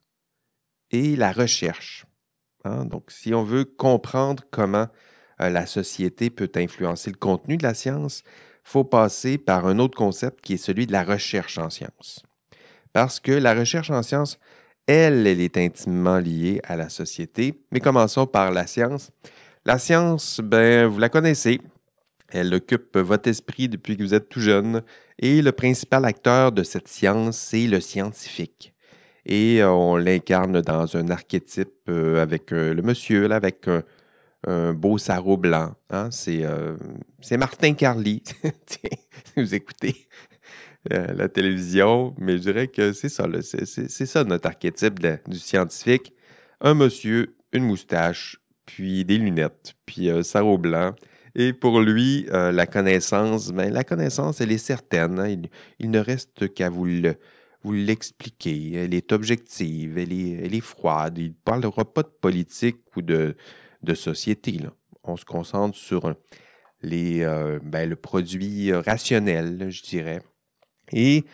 et 0.91 1.17
la 1.17 1.33
recherche. 1.33 2.05
Hein. 2.65 2.85
Donc, 2.85 3.11
si 3.11 3.33
on 3.33 3.45
veut 3.45 3.65
comprendre 3.65 4.45
comment 4.51 4.89
la 5.39 5.67
société 5.67 6.31
peut 6.31 6.51
influencer 6.57 7.11
le 7.11 7.17
contenu 7.17 7.57
de 7.57 7.63
la 7.63 7.75
science, 7.75 8.25
faut 8.65 8.85
passer 8.85 9.39
par 9.39 9.67
un 9.67 9.79
autre 9.79 9.97
concept 9.97 10.41
qui 10.43 10.55
est 10.55 10.59
celui 10.59 10.87
de 10.87 10.93
la 10.93 11.05
recherche 11.05 11.59
en 11.59 11.71
sciences. 11.71 12.23
Parce 12.93 13.21
que 13.21 13.33
la 13.33 13.55
recherche 13.55 13.91
en 13.91 14.03
sciences, 14.03 14.39
elle, 14.87 15.27
elle 15.27 15.41
est 15.41 15.57
intimement 15.57 16.19
liée 16.19 16.61
à 16.65 16.77
la 16.77 16.89
société. 16.89 17.63
Mais 17.71 17.81
commençons 17.81 18.27
par 18.27 18.51
la 18.51 18.67
science. 18.67 19.11
La 19.65 19.79
science, 19.79 20.41
ben, 20.43 20.87
vous 20.87 20.99
la 20.99 21.09
connaissez. 21.09 21.61
Elle 22.31 22.53
occupe 22.55 22.97
votre 22.97 23.29
esprit 23.29 23.69
depuis 23.69 23.97
que 23.97 24.03
vous 24.03 24.15
êtes 24.15 24.29
tout 24.29 24.41
jeune. 24.41 24.83
Et 25.19 25.43
le 25.43 25.53
principal 25.53 26.05
acteur 26.05 26.53
de 26.53 26.63
cette 26.63 26.89
science, 26.89 27.37
c'est 27.37 27.67
le 27.67 27.81
scientifique. 27.81 28.75
Et 29.27 29.61
euh, 29.61 29.71
on 29.71 29.97
l'incarne 29.97 30.63
dans 30.63 30.97
un 30.97 31.11
archétype 31.11 31.89
euh, 31.89 32.23
avec 32.23 32.53
euh, 32.53 32.73
le 32.73 32.83
monsieur, 32.83 33.31
avec 33.31 33.67
un, 34.47 34.73
beau 34.73 34.99
sarrau 34.99 35.37
blanc. 35.37 35.75
Hein? 35.91 36.11
Euh, 36.29 36.77
c'est, 37.21 37.37
Martin 37.37 37.75
Carly. 37.75 38.23
vous 39.37 39.55
écoutez 39.55 40.09
euh, 40.93 41.13
la 41.15 41.29
télévision, 41.29 42.15
mais 42.19 42.39
je 42.39 42.43
dirais 42.43 42.69
que 42.69 42.93
c'est 42.93 43.09
ça, 43.09 43.27
c'est, 43.43 44.07
ça 44.07 44.25
notre 44.25 44.47
archétype 44.47 45.01
du 45.27 45.39
scientifique. 45.39 46.13
Un 46.61 46.75
monsieur, 46.75 47.37
une 47.53 47.65
moustache, 47.65 48.41
puis 48.67 49.05
des 49.05 49.19
lunettes, 49.19 49.75
puis 49.87 50.11
un 50.11 50.23
sarrau 50.23 50.59
blanc. 50.59 50.95
Et 51.35 51.53
pour 51.53 51.81
lui, 51.81 52.27
euh, 52.33 52.53
la 52.53 52.67
connaissance, 52.67 53.53
ben, 53.53 53.73
la 53.73 53.85
connaissance, 53.85 54.41
elle 54.41 54.53
est 54.53 54.59
certaine. 54.59 55.19
Hein. 55.21 55.37
Il, 55.79 55.91
ne 55.91 55.99
reste 55.99 56.53
qu'à 56.53 56.69
vous, 56.69 56.87
l'expliquer. 57.65 58.73
Elle 58.75 58.95
est 58.95 59.13
objective, 59.13 59.99
elle 59.99 60.13
est 60.55 60.61
froide. 60.61 61.19
Il 61.19 61.29
ne 61.29 61.35
parlera 61.45 61.85
pas 61.85 62.03
de 62.03 62.13
politique 62.21 62.79
ou 62.97 63.03
de, 63.03 63.37
de 63.83 63.95
société. 63.95 64.61
On 65.05 65.17
se 65.17 65.25
concentre 65.25 65.77
sur 65.77 66.15
les, 66.83 67.23
euh, 67.23 67.59
ben, 67.63 67.89
le 67.89 67.97
produit 67.97 68.73
rationnel, 68.73 69.71
je 69.71 69.83
dirais. 69.83 70.21
Et 70.93 71.25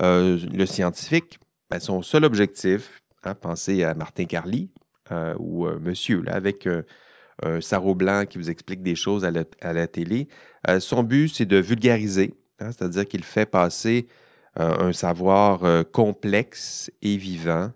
euh, 0.00 0.38
le 0.52 0.66
scientifique, 0.66 1.38
ben, 1.70 1.80
son 1.80 2.02
seul 2.02 2.24
objectif, 2.24 3.02
hein, 3.22 3.34
pensez 3.34 3.84
à 3.84 3.94
Martin 3.94 4.24
Carly 4.24 4.70
euh, 5.12 5.34
ou 5.38 5.66
monsieur, 5.80 6.22
avec 6.26 6.68
un 7.42 7.60
sarrau 7.60 7.94
blanc 7.94 8.24
qui 8.28 8.38
vous 8.38 8.48
explique 8.48 8.82
des 8.82 8.94
choses 8.94 9.24
à 9.24 9.72
la, 9.72 9.86
télé, 9.86 10.28
son 10.78 11.02
but, 11.02 11.28
c'est 11.28 11.46
de 11.46 11.58
vulgariser, 11.58 12.34
hein, 12.60 12.70
c'est-à-dire 12.70 13.06
qu'il 13.06 13.24
fait 13.24 13.46
passer 13.46 14.06
un 14.56 14.92
savoir 14.92 15.84
complexe 15.90 16.92
et 17.02 17.16
vivant 17.16 17.72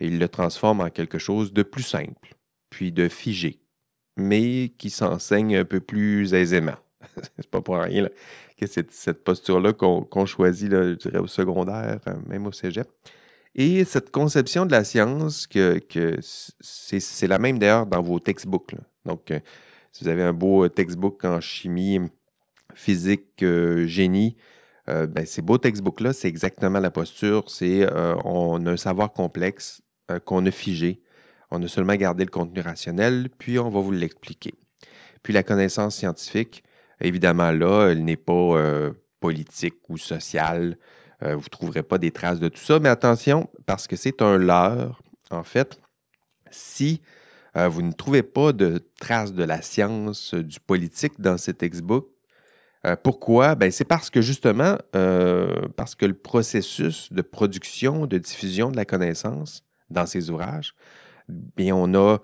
il 0.00 0.18
le 0.18 0.28
transforme 0.28 0.80
en 0.80 0.90
quelque 0.90 1.18
chose 1.18 1.52
de 1.52 1.62
plus 1.62 1.82
simple, 1.82 2.34
puis 2.70 2.92
de 2.92 3.08
figé 3.08 3.60
mais 4.16 4.72
qui 4.78 4.90
s'enseigne 4.90 5.56
un 5.56 5.64
peu 5.64 5.80
plus 5.80 6.34
aisément. 6.34 6.76
c'est 7.36 7.50
pas 7.50 7.60
pour 7.60 7.76
rien 7.76 8.08
que 8.60 8.66
c'est 8.66 8.90
cette 8.90 9.24
posture-là 9.24 9.72
qu'on 9.72 10.26
choisit, 10.26 10.70
je 10.70 10.94
dirais, 10.94 11.18
au 11.18 11.26
secondaire, 11.26 11.98
euh, 12.06 12.14
même 12.26 12.46
au 12.46 12.52
cégep. 12.52 12.88
Et 13.54 13.84
cette 13.84 14.10
conception 14.10 14.66
de 14.66 14.72
la 14.72 14.84
science, 14.84 15.46
que, 15.46 15.80
c'est 16.20 17.26
la 17.26 17.38
même 17.38 17.58
d'ailleurs 17.58 17.86
dans 17.86 18.02
vos 18.02 18.20
textbooks. 18.20 18.74
Donc, 19.04 19.30
euh, 19.30 19.40
si 19.92 20.04
vous 20.04 20.10
avez 20.10 20.22
un 20.22 20.32
beau 20.32 20.68
textbook 20.68 21.24
en 21.24 21.40
chimie, 21.40 22.00
physique, 22.74 23.42
euh, 23.42 23.86
génie, 23.86 24.36
ben, 24.86 25.24
ces 25.24 25.40
beaux 25.40 25.58
textbooks-là, 25.58 26.12
c'est 26.12 26.26
exactement 26.26 26.80
la 26.80 26.90
posture. 26.90 27.48
C'est 27.48 27.86
on 28.24 28.66
a 28.66 28.72
un 28.72 28.76
savoir 28.76 29.12
complexe 29.12 29.82
qu'on 30.24 30.44
a 30.46 30.50
figé, 30.50 31.00
on 31.50 31.62
a 31.62 31.68
seulement 31.68 31.94
gardé 31.96 32.24
le 32.24 32.30
contenu 32.30 32.60
rationnel, 32.60 33.28
puis 33.38 33.58
on 33.58 33.70
va 33.70 33.80
vous 33.80 33.90
l'expliquer. 33.90 34.54
Puis 35.22 35.32
la 35.32 35.42
connaissance 35.42 35.96
scientifique, 35.96 36.62
évidemment 37.00 37.50
là, 37.50 37.88
elle 37.88 38.04
n'est 38.04 38.16
pas 38.16 38.32
euh, 38.32 38.92
politique 39.20 39.76
ou 39.88 39.98
sociale. 39.98 40.78
Euh, 41.22 41.34
vous 41.34 41.42
ne 41.42 41.48
trouverez 41.48 41.82
pas 41.82 41.98
des 41.98 42.10
traces 42.10 42.40
de 42.40 42.48
tout 42.48 42.62
ça, 42.62 42.78
mais 42.78 42.88
attention, 42.88 43.50
parce 43.66 43.86
que 43.86 43.96
c'est 43.96 44.22
un 44.22 44.38
leurre, 44.38 45.02
en 45.30 45.42
fait. 45.42 45.80
Si 46.50 47.02
euh, 47.56 47.68
vous 47.68 47.82
ne 47.82 47.92
trouvez 47.92 48.22
pas 48.22 48.52
de 48.52 48.80
traces 48.98 49.32
de 49.32 49.44
la 49.44 49.60
science, 49.60 50.34
du 50.34 50.60
politique 50.60 51.20
dans 51.20 51.36
ces 51.36 51.54
textbooks, 51.54 52.08
pourquoi? 53.02 53.56
Ben, 53.56 53.70
c'est 53.70 53.84
parce 53.84 54.08
que 54.08 54.22
justement, 54.22 54.78
parce 55.76 55.94
que 55.94 56.06
le 56.06 56.14
processus 56.14 57.12
de 57.12 57.20
production, 57.20 58.06
de 58.06 58.16
diffusion 58.16 58.70
de 58.70 58.76
la 58.76 58.86
connaissance 58.86 59.64
dans 59.90 60.06
ces 60.06 60.30
ouvrages 60.30 60.74
on 61.72 61.94
a 61.94 62.18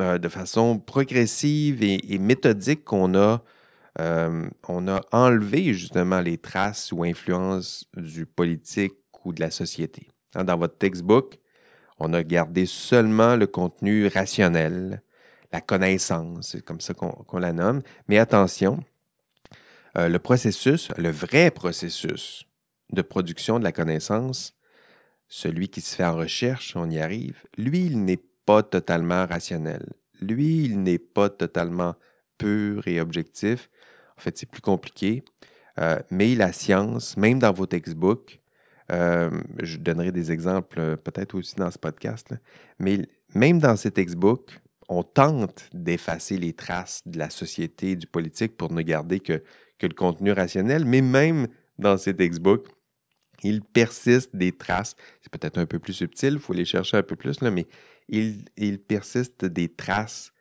euh, 0.00 0.18
de 0.18 0.28
façon 0.28 0.78
progressive 0.80 1.82
et, 1.82 2.18
méthodique 2.18 2.84
qu'on 2.84 3.14
a, 3.14 3.44
euh, 4.00 4.48
on 4.68 4.88
a 4.88 5.00
enlevé 5.12 5.72
justement 5.72 6.20
les 6.20 6.36
traces 6.36 6.90
ou 6.90 7.04
influences 7.04 7.84
du 7.96 8.26
politique 8.26 8.94
ou 9.24 9.32
de 9.32 9.40
la 9.40 9.52
société. 9.52 10.08
Hein, 10.34 10.44
dans 10.44 10.58
votre 10.58 10.78
textbook, 10.78 11.38
on 11.98 12.12
a 12.12 12.24
gardé 12.24 12.66
seulement 12.66 13.36
le 13.36 13.46
contenu 13.46 14.08
rationnel, 14.08 15.00
la 15.52 15.60
connaissance, 15.60 16.48
c'est 16.48 16.64
comme 16.64 16.80
ça 16.80 16.92
qu'on 16.94 17.38
la 17.38 17.52
nomme. 17.52 17.80
Mais 18.08 18.18
attention, 18.18 18.82
euh, 19.96 20.08
le 20.08 20.18
processus, 20.18 20.88
le 20.98 21.10
vrai 21.10 21.52
processus 21.52 22.46
de 22.90 23.02
production 23.02 23.60
de 23.60 23.64
la 23.64 23.70
connaissance, 23.70 24.54
celui 25.34 25.68
qui 25.68 25.80
se 25.80 25.96
fait 25.96 26.04
en 26.04 26.14
recherche, 26.14 26.76
on 26.76 26.88
y 26.88 27.00
arrive, 27.00 27.42
lui, 27.58 27.86
il 27.86 28.04
n'est 28.04 28.22
pas 28.46 28.62
totalement 28.62 29.26
rationnel. 29.26 29.92
Lui, 30.20 30.62
il 30.64 30.80
n'est 30.80 31.00
pas 31.00 31.28
totalement 31.28 31.96
pur 32.38 32.86
et 32.86 33.00
objectif. 33.00 33.68
En 34.16 34.20
fait, 34.20 34.38
c'est 34.38 34.48
plus 34.48 34.60
compliqué. 34.60 35.24
Euh, 35.80 35.98
mais 36.12 36.36
la 36.36 36.52
science, 36.52 37.16
même 37.16 37.40
dans 37.40 37.52
vos 37.52 37.66
textbooks, 37.66 38.40
euh, 38.92 39.28
je 39.60 39.78
donnerai 39.78 40.12
des 40.12 40.30
exemples 40.30 40.78
euh, 40.78 40.96
peut-être 40.96 41.34
aussi 41.34 41.56
dans 41.56 41.72
ce 41.72 41.80
podcast, 41.80 42.32
mais 42.78 42.98
même 43.34 43.58
dans 43.58 43.74
ces 43.74 43.90
textbooks, 43.90 44.60
on 44.88 45.02
tente 45.02 45.68
d'effacer 45.72 46.38
les 46.38 46.52
traces 46.52 47.00
de 47.06 47.18
la 47.18 47.28
société, 47.28 47.96
du 47.96 48.06
politique 48.06 48.56
pour 48.56 48.72
ne 48.72 48.82
garder 48.82 49.18
que, 49.18 49.42
que 49.80 49.88
le 49.88 49.94
contenu 49.94 50.30
rationnel, 50.30 50.84
mais 50.84 51.00
même 51.00 51.48
dans 51.80 51.96
ces 51.96 52.14
textbooks, 52.14 52.68
il 53.44 53.62
persiste 53.62 54.34
des 54.34 54.52
traces. 54.52 54.96
C'est 55.22 55.30
peut-être 55.30 55.58
un 55.58 55.66
peu 55.66 55.78
plus 55.78 55.92
subtil, 55.92 56.34
il 56.34 56.38
faut 56.38 56.52
les 56.52 56.64
chercher 56.64 56.96
un 56.96 57.02
peu 57.02 57.14
plus, 57.14 57.40
là, 57.40 57.50
mais 57.50 57.66
il, 58.08 58.78
persiste 58.78 59.44
des 59.44 59.68
traces 59.68 60.32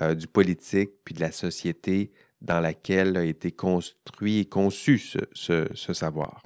euh, 0.00 0.14
du 0.14 0.26
politique 0.26 0.90
puis 1.04 1.14
de 1.14 1.20
la 1.20 1.32
société 1.32 2.12
dans 2.40 2.60
laquelle 2.60 3.16
a 3.16 3.24
été 3.24 3.52
construit 3.52 4.40
et 4.40 4.44
conçu 4.44 4.98
ce, 5.32 5.92
savoir. 5.92 6.42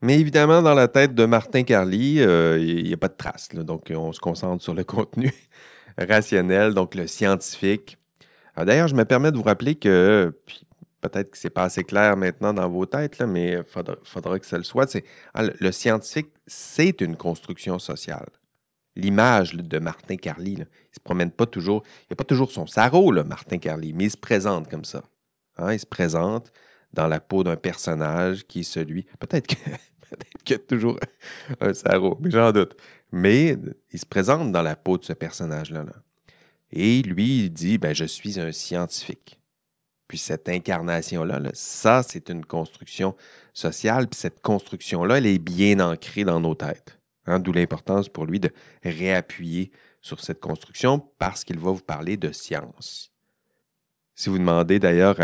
Mais 0.00 0.20
évidemment, 0.20 0.62
dans 0.62 0.74
la 0.74 0.86
tête 0.86 1.14
de 1.14 1.24
Martin 1.24 1.64
Carly, 1.64 2.20
euh, 2.20 2.58
il 2.60 2.84
n'y 2.84 2.92
a 2.92 2.96
pas 2.96 3.08
de 3.08 3.16
trace. 3.16 3.48
donc, 3.48 3.90
on 3.90 4.12
se 4.12 4.20
concentre 4.20 4.62
sur 4.62 4.74
le 4.74 4.84
contenu 4.84 5.32
rationnel, 5.96 6.74
donc 6.74 6.94
le 6.94 7.06
scientifique. 7.06 7.98
D'ailleurs, 8.56 8.88
je 8.88 8.94
me 8.94 9.04
permets 9.04 9.30
de 9.30 9.36
vous 9.36 9.42
rappeler 9.42 9.76
que, 9.76 10.32
peut-être 11.00 11.30
que 11.30 11.38
ce 11.38 11.46
n'est 11.46 11.50
pas 11.50 11.64
assez 11.64 11.84
clair 11.84 12.16
maintenant 12.16 12.52
dans 12.52 12.68
vos 12.68 12.86
têtes, 12.86 13.20
mais 13.22 13.52
il 13.52 13.64
faudra, 13.64 14.38
que 14.38 14.46
ça 14.46 14.58
le 14.58 14.64
soit. 14.64 14.96
Ah, 15.34 15.42
le, 15.42 15.72
scientifique, 15.72 16.28
c'est 16.46 17.00
une 17.00 17.16
construction 17.16 17.78
sociale. 17.78 18.28
L'image 18.96 19.54
de 19.54 19.78
Martin 19.78 20.16
Carly, 20.16 20.52
il 20.52 20.58
ne 20.60 20.64
se 20.64 21.00
promène 21.02 21.30
pas 21.30 21.46
toujours, 21.46 21.84
il 22.02 22.12
n'a 22.12 22.16
pas 22.16 22.24
toujours 22.24 22.50
son 22.50 22.66
sarreau, 22.66 23.12
Martin 23.24 23.58
Carly, 23.58 23.92
mais 23.92 24.04
il 24.04 24.10
se 24.10 24.16
présente 24.16 24.68
comme 24.68 24.84
ça. 24.84 25.02
Hein, 25.56 25.72
il 25.72 25.80
se 25.80 25.86
présente 25.86 26.52
dans 26.92 27.06
la 27.06 27.20
peau 27.20 27.44
d'un 27.44 27.56
personnage 27.56 28.46
qui 28.46 28.60
est 28.60 28.64
celui. 28.64 29.04
Peut-être 29.18 29.46
qu'il 30.44 30.50
y 30.50 30.54
a 30.54 30.58
toujours 30.58 30.98
un 31.60 31.74
sarreau, 31.74 32.18
mais 32.20 32.30
j'en 32.30 32.50
doute. 32.52 32.76
Mais 33.12 33.56
il 33.92 33.98
se 33.98 34.06
présente 34.06 34.52
dans 34.52 34.62
la 34.62 34.76
peau 34.76 34.98
de 34.98 35.04
ce 35.04 35.12
personnage-là. 35.12 35.84
Et 36.70 37.02
lui, 37.02 37.44
il 37.44 37.50
dit 37.50 37.78
ben, 37.78 37.94
Je 37.94 38.04
suis 38.04 38.38
un 38.38 38.52
scientifique. 38.52 39.37
Puis 40.08 40.18
cette 40.18 40.48
incarnation-là, 40.48 41.40
ça, 41.52 42.02
c'est 42.02 42.30
une 42.30 42.44
construction 42.44 43.14
sociale. 43.52 44.08
Puis 44.08 44.18
cette 44.18 44.40
construction-là, 44.40 45.18
elle 45.18 45.26
est 45.26 45.38
bien 45.38 45.78
ancrée 45.80 46.24
dans 46.24 46.40
nos 46.40 46.54
têtes. 46.54 46.98
Hein, 47.26 47.40
d'où 47.40 47.52
l'importance 47.52 48.08
pour 48.08 48.24
lui 48.24 48.40
de 48.40 48.50
réappuyer 48.82 49.70
sur 50.00 50.20
cette 50.20 50.40
construction 50.40 50.98
parce 51.18 51.44
qu'il 51.44 51.58
va 51.58 51.72
vous 51.72 51.82
parler 51.82 52.16
de 52.16 52.32
science. 52.32 53.12
Si 54.14 54.30
vous 54.30 54.38
demandez 54.38 54.78
d'ailleurs 54.78 55.16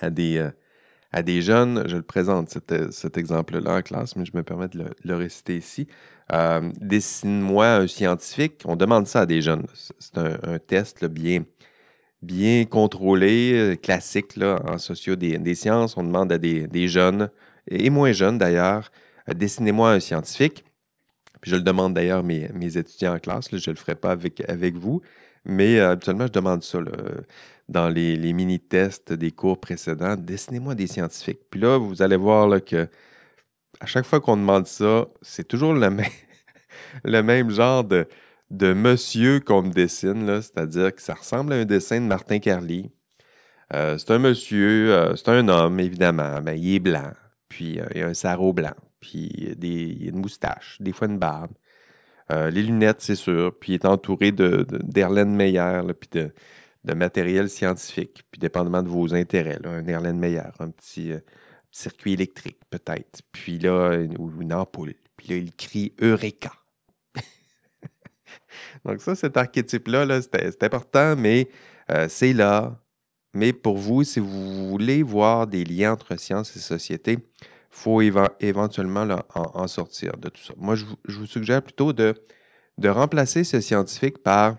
à, 0.00 0.10
des, 0.10 0.38
euh, 0.38 1.22
des 1.22 1.40
jeunes, 1.40 1.84
je 1.86 1.96
le 1.96 2.02
présente 2.02 2.50
cet, 2.50 3.16
exemple-là 3.16 3.76
en 3.76 3.82
classe, 3.82 4.16
mais 4.16 4.24
je 4.24 4.36
me 4.36 4.42
permets 4.42 4.66
de 4.66 4.84
le, 5.04 5.16
réciter 5.16 5.56
ici. 5.56 5.86
Euh, 6.32 6.72
dessine-moi 6.80 7.76
un 7.76 7.86
scientifique. 7.86 8.62
On 8.64 8.74
demande 8.74 9.06
ça 9.06 9.20
à 9.20 9.26
des 9.26 9.42
jeunes. 9.42 9.66
C'est 9.74 10.18
un, 10.18 10.58
test 10.58 11.04
bien, 11.04 11.44
bien 12.22 12.64
contrôlé, 12.64 13.52
euh, 13.54 13.76
classique 13.76 14.38
en 14.42 14.78
socio 14.78 15.16
des, 15.16 15.54
sciences. 15.54 15.96
On 15.96 16.04
demande 16.04 16.32
à 16.32 16.38
des, 16.38 16.88
jeunes, 16.88 17.30
et 17.68 17.90
moins 17.90 18.12
jeunes 18.12 18.38
d'ailleurs, 18.38 18.90
dessinez-moi 19.28 19.92
un 19.92 20.00
scientifique. 20.00 20.64
Puis 21.40 21.50
je 21.50 21.56
le 21.56 21.62
demande 21.62 21.94
d'ailleurs 21.94 22.20
à 22.20 22.22
mes, 22.22 22.76
étudiants 22.76 23.14
en 23.16 23.18
classe. 23.18 23.48
je 23.50 23.56
ne 23.70 23.74
le 23.74 23.80
ferai 23.80 23.96
pas 23.96 24.12
avec, 24.12 24.48
avec 24.48 24.76
vous. 24.76 25.02
Mais 25.44 25.78
euh, 25.78 25.90
habituellement, 25.90 26.26
je 26.26 26.32
demande 26.32 26.62
ça 26.62 26.78
dans 27.68 27.88
les, 27.88 28.32
mini-tests 28.32 29.12
des 29.12 29.32
cours 29.32 29.60
précédents. 29.60 30.16
Dessinez-moi 30.16 30.76
des 30.76 30.86
scientifiques. 30.86 31.40
Puis 31.50 31.60
là, 31.60 31.78
vous 31.78 32.02
allez 32.02 32.16
voir 32.16 32.46
là, 32.46 32.60
que 32.60 32.88
à 33.80 33.86
chaque 33.86 34.04
fois 34.04 34.20
qu'on 34.20 34.36
demande 34.36 34.68
ça, 34.68 35.06
c'est 35.22 35.46
toujours 35.46 35.72
le 35.74 35.80
même, 35.80 36.06
le 37.04 37.22
même 37.22 37.50
genre 37.50 37.82
de, 37.82 38.06
de 38.52 38.74
monsieur 38.74 39.40
qu'on 39.40 39.62
me 39.62 39.70
dessine. 39.70 40.40
C'est-à-dire 40.40 40.94
que 40.94 41.02
ça 41.02 41.14
ressemble 41.14 41.54
à 41.54 41.56
un 41.56 41.64
dessin 41.64 42.00
de 42.00 42.06
Martin 42.06 42.38
Carly. 42.38 42.90
Euh, 43.74 43.96
c'est 43.98 44.10
un 44.10 44.18
monsieur, 44.18 44.92
euh, 44.92 45.16
c'est 45.16 45.30
un 45.30 45.48
homme, 45.48 45.80
évidemment. 45.80 46.40
Ben, 46.42 46.54
il 46.54 46.76
est 46.76 46.78
blanc. 46.78 47.12
Puis 47.48 47.78
il 47.94 48.02
a 48.02 48.06
un 48.06 48.14
sarrau 48.14 48.52
blanc. 48.52 48.74
Puis 49.00 49.54
des, 49.56 49.96
il 50.00 50.06
a 50.06 50.10
une 50.10 50.20
moustache, 50.20 50.76
des 50.80 50.92
fois 50.92 51.08
une 51.08 51.18
barbe. 51.18 51.52
Euh, 52.30 52.50
les 52.50 52.62
lunettes, 52.62 53.00
c'est 53.00 53.16
sûr. 53.16 53.58
Puis 53.58 53.72
il 53.72 53.74
est 53.76 53.86
entouré 53.86 54.32
d'Erlen 54.32 55.32
de, 55.32 55.36
Meyer, 55.36 55.80
puis 55.98 56.10
de, 56.12 56.94
matériel 56.94 57.48
scientifique. 57.48 58.22
Puis 58.30 58.38
dépendamment 58.38 58.82
de 58.82 58.88
vos 58.88 59.14
intérêts, 59.14 59.58
un 59.64 59.86
Erlen 59.86 60.18
Meyer, 60.18 60.42
un 60.60 60.70
petit, 60.70 61.12
euh, 61.12 61.20
circuit 61.70 62.12
électrique 62.12 62.58
peut-être. 62.70 63.22
Puis 63.32 63.58
là, 63.58 63.94
une, 63.94 64.16
une 64.40 64.52
ampoule. 64.52 64.94
Puis 65.16 65.28
là, 65.28 65.36
il 65.36 65.54
crie 65.54 65.94
Eureka. 66.00 66.52
Donc 68.84 69.00
ça, 69.00 69.14
cet 69.14 69.36
archétype-là, 69.36 70.06
-là, 70.06 70.20
c'est 70.22 70.62
important, 70.62 71.16
mais 71.16 71.48
euh, 71.90 72.06
c'est 72.08 72.32
là. 72.32 72.78
Mais 73.34 73.52
pour 73.52 73.78
vous, 73.78 74.04
si 74.04 74.20
vous 74.20 74.68
voulez 74.68 75.02
voir 75.02 75.46
des 75.46 75.64
liens 75.64 75.92
entre 75.92 76.16
science 76.16 76.54
et 76.56 76.60
société, 76.60 77.18
faut 77.70 78.02
éventuellement 78.02 79.06
en, 79.34 79.66
sortir 79.66 80.18
de 80.18 80.28
tout 80.28 80.42
ça. 80.42 80.52
Moi, 80.58 80.74
je, 80.74 80.84
vous 81.08 81.26
suggère 81.26 81.62
plutôt 81.62 81.94
de, 81.94 82.14
de 82.76 82.88
remplacer 82.90 83.44
ce 83.44 83.62
scientifique 83.62 84.18
par 84.18 84.58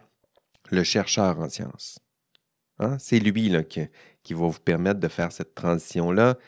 le 0.71 0.83
chercheur 0.83 1.39
en 1.39 1.47
sciences. 1.47 1.99
Hein? 2.79 2.97
C'est 2.97 3.19
lui 3.19 3.49
là, 3.49 3.63
qui, 3.63 3.81
qui, 4.23 4.33
va 4.33 4.47
vous 4.47 4.59
permettre 4.59 4.99
de 4.99 5.07
faire 5.07 5.31
cette 5.31 5.53
transition-là, 5.53 6.39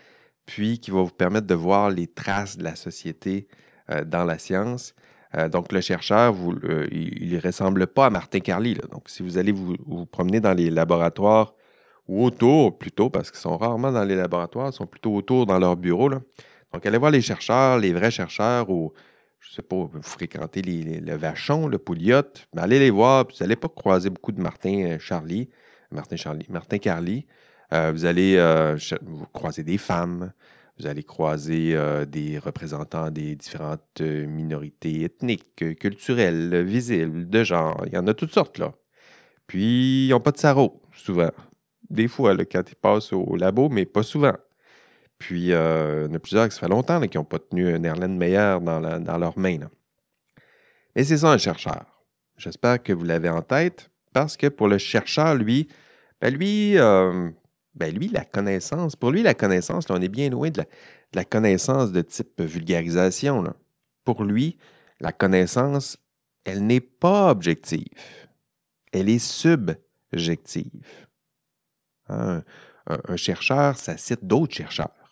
puis 0.48 0.80
qui 0.80 0.90
va 0.90 1.04
vous 1.04 1.14
permettre 1.14 1.46
de 1.46 1.54
voir 1.54 1.92
les 1.92 2.08
traces 2.08 2.58
de 2.58 2.64
la 2.64 2.76
société 2.76 3.48
euh, 3.92 4.04
dans 4.04 4.26
la 4.26 4.40
science. 4.40 4.96
Euh, 5.38 5.50
donc, 5.50 5.72
le 5.72 5.82
chercheur, 5.82 6.34
vous, 6.34 6.56
il 6.92 7.34
ne 7.34 7.42
ressemble 7.42 7.88
pas 7.88 8.08
à 8.08 8.10
Martin 8.10 8.40
Carly. 8.40 8.76
Donc, 8.92 9.10
si 9.10 9.24
vous 9.24 9.38
allez 9.38 9.52
vous, 9.52 9.76
vous, 9.86 10.06
promener 10.06 10.40
dans 10.40 10.54
les 10.54 10.70
laboratoires 10.70 11.54
ou 12.08 12.24
autour 12.26 12.78
plutôt, 12.78 13.10
parce 13.10 13.32
qu'ils 13.32 13.40
sont 13.40 13.58
rarement 13.58 13.92
dans 13.92 14.04
les 14.04 14.16
laboratoires, 14.16 14.70
ils 14.70 14.76
sont 14.76 14.86
plutôt 14.86 15.16
autour 15.16 15.46
dans 15.46 15.60
leur 15.60 15.76
bureau, 15.76 16.10
donc, 16.76 16.86
allez 16.86 16.98
voir 16.98 17.12
les 17.12 17.22
chercheurs, 17.22 17.78
les 17.78 17.94
vrais 17.94 18.12
chercheurs, 18.12 18.70
ou 18.70 18.92
je 19.40 19.50
ne 19.50 19.56
sais 19.56 19.62
pas, 19.62 19.76
vous 19.78 20.02
fréquentez 20.02 20.62
le 20.62 21.16
Vachon, 21.16 21.68
le 21.68 21.78
Pouliot, 21.78 22.22
mais 22.54 22.64
allez 22.64 22.80
les 22.80 22.90
voir, 22.90 23.26
vous 23.26 23.38
n'allez 23.40 23.56
pas 23.56 23.70
croiser 23.70 24.10
beaucoup 24.10 24.34
de 24.34 24.42
Martin 24.42 24.84
euh, 24.84 25.00
Charlie, 25.00 25.50
Martin 25.90 26.18
Charlie, 26.18 26.46
Martin 26.50 26.78
Carly. 26.80 27.28
Euh, 27.74 27.92
vous 27.94 28.04
allez 28.04 28.36
euh, 28.36 28.78
croiser 29.32 29.64
des 29.64 29.78
femmes, 29.78 30.34
vous 30.78 30.88
allez 30.88 31.04
croiser 31.04 31.78
des 32.08 32.38
représentants 32.38 33.10
des 33.10 33.36
différentes 33.36 34.02
minorités 34.02 35.04
ethniques, 35.04 35.78
culturelles, 35.80 36.64
visibles, 36.64 37.30
de 37.30 37.44
genre. 37.44 37.82
Il 37.88 37.94
y 37.94 37.98
en 37.98 38.08
a 38.08 38.14
toutes 38.14 38.34
sortes, 38.34 38.58
là. 38.58 38.74
Puis, 39.48 40.08
ils 40.08 40.10
n'ont 40.10 40.20
pas 40.20 40.32
de 40.32 40.38
sarreau, 40.38 40.82
souvent. 40.94 41.32
Des 41.90 42.08
fois, 42.08 42.34
là, 42.34 42.46
quand 42.46 42.64
ils 42.70 42.76
passent 42.76 43.14
au 43.14 43.36
labo, 43.36 43.70
mais 43.70 43.86
pas 43.86 44.04
souvent. 44.04 44.36
Puis, 45.18 45.54
euh, 45.54 46.06
il 46.06 46.10
y 46.10 46.14
en 46.14 46.16
a 46.16 46.20
plusieurs 46.20 46.50
qui 46.50 46.56
ça 46.56 46.62
fait 46.62 46.68
longtemps 46.68 47.00
qui 47.02 47.18
n'ont 47.18 47.24
pas 47.24 47.40
tenu 47.40 47.74
un 47.74 47.84
Erlen 47.84 48.18
Meyer 48.18 48.58
dans, 48.62 49.18
leurs 49.18 49.38
mains. 49.38 49.60
Mais 50.96 51.04
c'est 51.04 51.18
ça 51.18 51.32
un 51.32 51.38
chercheur. 51.38 51.86
J'espère 52.38 52.82
que 52.82 52.92
vous 52.92 53.06
l'avez 53.06 53.30
en 53.30 53.42
tête, 53.42 53.90
parce 54.14 54.36
que 54.36 54.48
pour 54.48 54.68
le 54.68 54.78
chercheur, 54.78 55.36
lui, 55.36 55.68
ben 56.22 56.34
lui, 56.34 56.78
euh, 56.78 57.30
ben 57.76 57.94
lui, 57.94 58.08
la 58.08 58.26
connaissance, 58.26 58.96
pour 58.96 59.12
lui, 59.12 59.22
la 59.22 59.34
connaissance, 59.34 59.86
on 59.90 60.02
est 60.02 60.10
bien 60.10 60.30
loin 60.30 60.50
de 60.50 60.64
la, 61.14 61.26
connaissance 61.26 61.92
de 61.92 62.02
type 62.02 62.42
vulgarisation. 62.42 63.54
Pour 64.04 64.24
lui, 64.24 64.58
la 65.00 65.12
connaissance, 65.12 65.98
elle 66.46 66.66
n'est 66.66 66.82
pas 66.82 67.30
objective. 67.30 67.88
Elle 68.92 69.10
est 69.10 69.20
subjective. 69.20 70.86
un, 72.08 72.44
chercheur, 73.16 73.78
ça 73.78 73.98
cite 73.98 74.26
d'autres 74.26 74.56
chercheurs 74.56 75.06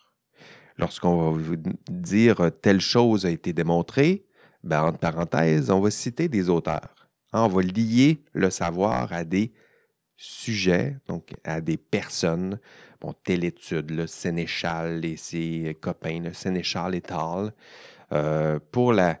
lorsqu'on 0.78 1.30
va 1.32 1.38
vous 1.38 1.56
dire 1.88 2.40
euh, 2.40 2.50
telle 2.50 2.80
chose 2.80 3.26
a 3.26 3.30
été 3.30 3.52
démontrée, 3.52 4.26
ben, 4.62 4.82
entre 4.82 4.98
parenthèses, 4.98 5.70
on 5.70 5.80
va 5.80 5.90
citer 5.90 6.28
des 6.28 6.48
auteurs. 6.48 7.08
Hein, 7.32 7.42
on 7.42 7.48
va 7.48 7.62
lier 7.62 8.22
le 8.32 8.50
savoir 8.50 9.12
à 9.12 9.24
des 9.24 9.52
sujets, 10.16 10.96
donc 11.08 11.30
à 11.44 11.60
des 11.60 11.76
personnes. 11.76 12.58
Bon, 13.00 13.14
telle 13.24 13.44
étude, 13.44 13.90
le 13.90 14.06
Sénéchal 14.06 15.04
et 15.04 15.16
ses 15.16 15.76
copains, 15.80 16.20
le 16.20 16.32
Sénéchal 16.32 16.94
et 16.94 17.02
al. 17.10 17.52
Euh, 18.12 18.58
pour, 18.70 18.92
la, 18.92 19.18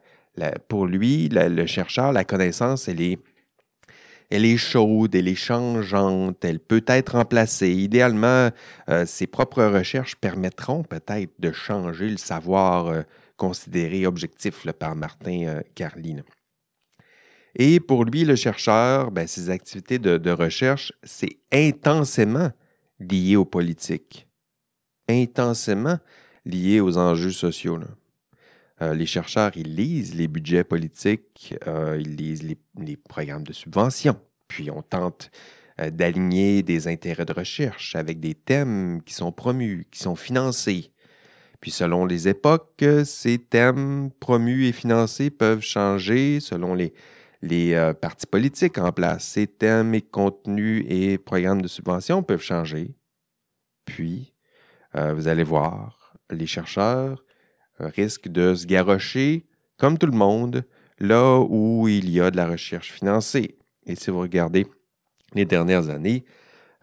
pour 0.68 0.86
lui, 0.86 1.28
le 1.30 1.66
chercheur, 1.66 2.12
la 2.12 2.24
connaissance, 2.24 2.88
elle 2.88 3.00
est 3.00 3.18
elle 4.30 4.46
est 4.46 4.56
chaude, 4.56 5.14
elle 5.14 5.28
est 5.28 5.34
changeante, 5.34 6.44
elle 6.44 6.58
peut 6.58 6.82
être 6.86 7.12
remplacée. 7.12 7.70
Idéalement, 7.70 8.50
euh, 8.88 9.04
ses 9.06 9.26
propres 9.26 9.62
recherches 9.62 10.16
permettront 10.16 10.82
peut-être 10.82 11.34
de 11.38 11.52
changer 11.52 12.08
le 12.08 12.16
savoir 12.16 12.86
euh, 12.86 13.02
considéré 13.36 14.06
objectif 14.06 14.66
par 14.72 14.96
Martin 14.96 15.60
Carly. 15.74 16.16
Et 17.56 17.80
pour 17.80 18.04
lui, 18.04 18.24
le 18.24 18.36
chercheur, 18.36 19.10
ben, 19.10 19.26
ses 19.26 19.50
activités 19.50 19.98
de, 19.98 20.30
recherche, 20.30 20.92
c'est 21.02 21.38
intensément 21.52 22.50
lié 22.98 23.36
aux 23.36 23.44
politiques, 23.44 24.26
intensément 25.08 25.98
lié 26.44 26.80
aux 26.80 26.98
enjeux 26.98 27.30
sociaux. 27.30 27.78
les 28.80 29.06
chercheurs, 29.06 29.52
ils 29.56 29.74
lisent 29.74 30.14
les 30.14 30.28
budgets 30.28 30.64
politiques, 30.64 31.54
ils 31.66 32.16
lisent 32.16 32.42
les, 32.42 32.58
les, 32.80 32.96
programmes 32.96 33.44
de 33.44 33.52
subvention, 33.52 34.16
puis 34.48 34.70
on 34.70 34.82
tente 34.82 35.30
euh, 35.80 35.90
d'aligner 35.90 36.62
des 36.62 36.86
intérêts 36.86 37.24
de 37.24 37.32
recherche 37.32 37.96
avec 37.96 38.20
des 38.20 38.34
thèmes 38.34 39.02
qui 39.04 39.12
sont 39.12 39.32
promus, 39.32 39.88
qui 39.90 39.98
sont 39.98 40.14
financés. 40.14 40.92
Puis 41.60 41.72
selon 41.72 42.06
les 42.06 42.28
époques, 42.28 42.84
ces 43.04 43.38
thèmes 43.38 44.10
promus 44.20 44.68
et 44.68 44.72
financés 44.72 45.30
peuvent 45.30 45.62
changer 45.62 46.38
selon 46.38 46.74
les, 46.74 46.92
les 47.44 47.74
euh, 47.74 47.92
partis 47.92 48.26
politiques 48.26 48.78
en 48.78 48.90
place. 48.90 49.24
Ces 49.24 49.46
thèmes 49.46 49.94
et 49.94 50.02
contenus 50.02 50.84
et 50.88 51.18
programmes 51.18 51.62
de 51.62 51.68
subvention 51.68 52.22
peuvent 52.22 52.40
changer. 52.40 52.96
Puis, 53.84 54.32
euh, 54.96 55.12
vous 55.12 55.28
allez 55.28 55.44
voir, 55.44 56.14
les 56.30 56.46
chercheurs 56.46 57.24
risque 57.78 58.28
de 58.28 58.54
se 58.54 58.66
garrocher, 58.66 59.46
comme 59.78 59.98
tout 59.98 60.06
le 60.06 60.16
monde, 60.16 60.64
là 60.98 61.40
où 61.40 61.88
il 61.88 62.08
y 62.08 62.20
a 62.20 62.30
de 62.30 62.36
la 62.36 62.46
recherche 62.46 62.92
financée. 62.92 63.58
Et 63.86 63.96
si 63.96 64.10
vous 64.10 64.20
regardez 64.20 64.66
les 65.34 65.44
dernières 65.44 65.90
années, 65.90 66.24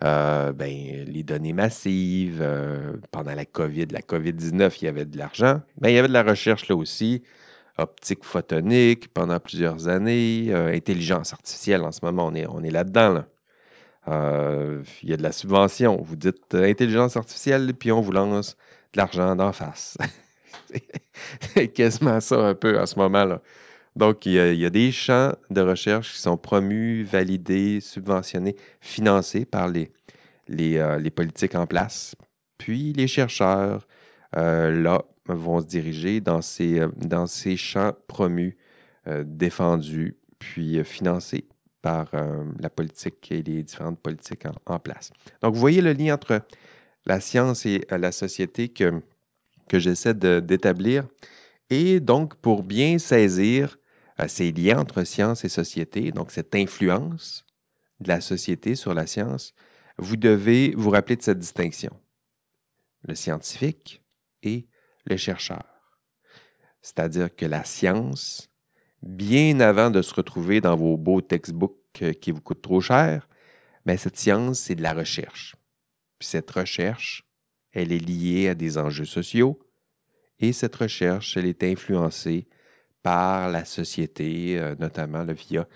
euh, 0.04 0.52
ben, 0.52 0.70
les 1.08 1.24
données 1.24 1.54
massives, 1.54 2.40
euh, 2.42 2.98
pendant 3.12 3.34
la 3.34 3.46
COVID, 3.46 3.88
la 3.92 4.02
COVID-19, 4.02 4.78
il 4.82 4.86
y 4.86 4.88
avait 4.88 5.06
de 5.06 5.18
l'argent. 5.18 5.62
Ben, 5.80 5.90
il 5.90 5.96
y 5.96 5.98
avait 5.98 6.08
de 6.08 6.14
la 6.14 6.24
recherche 6.24 6.68
là 6.68 6.76
aussi. 6.76 7.24
Optique 7.82 8.24
photonique 8.24 9.14
pendant 9.14 9.40
plusieurs 9.40 9.88
années. 9.88 10.48
Euh, 10.50 10.74
intelligence 10.74 11.34
artificielle, 11.34 11.82
en 11.82 11.92
ce 11.92 12.00
moment, 12.04 12.28
on 12.28 12.64
est, 12.64 12.72
là-dedans. 12.72 13.24
il 14.08 15.10
y 15.10 15.14
a 15.14 15.18
de 15.18 15.24
la 15.24 15.32
subvention. 15.32 15.98
Vous 16.02 16.16
dites 16.16 16.54
intelligence 16.54 17.18
artificielle, 17.18 17.74
puis 17.74 17.92
on 17.92 18.02
vous 18.02 18.12
lance 18.12 18.56
de 18.94 18.98
l'argent 18.98 19.36
d'en 19.36 19.52
face. 19.52 19.98
C'est 21.54 21.68
quasiment 21.70 22.20
ça 22.20 22.38
un 22.48 22.54
peu 22.54 22.80
en 22.80 22.86
ce 22.86 22.98
moment-là. 23.00 23.42
Donc, 23.96 24.26
il 24.26 24.34
y, 24.34 24.66
a, 24.66 24.70
des 24.70 24.92
champs 24.92 25.34
de 25.50 25.60
recherche 25.60 26.14
qui 26.14 26.20
sont 26.20 26.38
promus, 26.38 27.04
validés, 27.04 27.82
subventionnés, 27.82 28.56
financés 28.80 29.44
par 29.44 29.68
les, 29.68 29.92
les, 30.48 30.78
euh, 30.78 31.10
politiques 31.14 31.56
en 31.56 31.68
place. 31.68 32.16
Puis, 32.58 32.94
les 32.94 33.08
chercheurs, 33.08 33.86
euh, 34.38 34.72
là, 34.72 35.04
vont 35.26 35.62
se 35.62 35.66
diriger 35.66 36.22
dans 36.22 36.42
ces, 36.42 36.80
euh, 36.80 36.90
dans 36.98 37.28
ces 37.28 37.58
champs 37.58 37.94
promus, 38.08 38.58
défendus, 39.26 40.16
puis 40.38 40.84
financés 40.84 41.48
par 41.82 42.12
la 42.60 42.70
politique 42.70 43.32
et 43.32 43.42
les 43.42 43.64
différentes 43.64 44.00
politiques 44.00 44.44
en, 44.68 44.78
place. 44.78 45.12
Donc, 45.42 45.56
vous 45.56 45.60
voyez 45.60 45.82
le 45.82 45.94
lien 45.94 46.14
entre 46.14 46.44
la 47.08 47.20
science 47.20 47.66
et 47.66 47.84
la 47.90 48.12
société 48.12 48.70
que, 48.70 49.02
que 49.68 49.80
j'essaie 49.80 50.14
d'établir. 50.14 51.08
Et 51.72 52.00
donc, 52.00 52.36
pour 52.36 52.64
bien 52.64 53.00
saisir 53.00 53.80
euh, 54.20 54.28
ces 54.28 54.52
liens 54.52 54.80
entre 54.80 55.04
science 55.04 55.46
et 55.46 55.50
société, 55.50 56.12
donc 56.12 56.32
cette 56.32 56.54
influence 56.54 57.46
de 58.00 58.10
la 58.10 58.22
société 58.22 58.76
sur 58.76 58.94
la 58.94 59.08
science, 59.08 59.54
vous 59.98 60.18
devez 60.18 60.74
vous 60.76 60.90
rappeler 60.90 61.16
de 61.16 61.22
cette 61.22 61.40
distinction. 61.40 61.92
Le 63.08 63.16
scientifique 63.16 64.04
et 64.44 64.68
le 65.06 65.18
chercheur. 65.18 65.64
C'est-à-dire 66.82 67.36
que 67.36 67.46
la 67.46 67.64
science, 67.64 68.50
bien 69.02 69.60
avant 69.60 69.90
de 69.90 70.02
se 70.02 70.14
retrouver 70.14 70.62
dans 70.62 70.76
vos 70.76 70.98
beaux 70.98 71.22
textbooks 71.22 71.78
euh, 72.02 72.14
qui 72.14 72.32
vous 72.32 72.42
coûtent 72.42 72.62
trop 72.62 72.82
cher, 72.82 73.28
mais 73.86 73.98
cette 73.98 74.18
science, 74.18 74.60
c'est 74.60 74.76
de 74.76 74.84
la 74.84 74.94
recherche. 74.94 75.56
Puis 76.20 76.28
cette 76.28 76.50
recherche, 76.52 77.24
elle 77.72 77.92
est 77.92 78.00
liée 78.00 78.50
à 78.50 78.56
des 78.56 78.78
enjeux 78.78 79.06
sociaux 79.06 79.60
et 80.40 80.54
cette 80.54 80.76
recherche, 80.76 81.38
elle 81.38 81.46
est 81.46 81.64
influencée 81.64 82.48
par 83.04 83.50
la 83.50 83.66
société, 83.66 84.60
euh, 84.60 84.76
notamment 84.80 85.24
via 85.26 85.68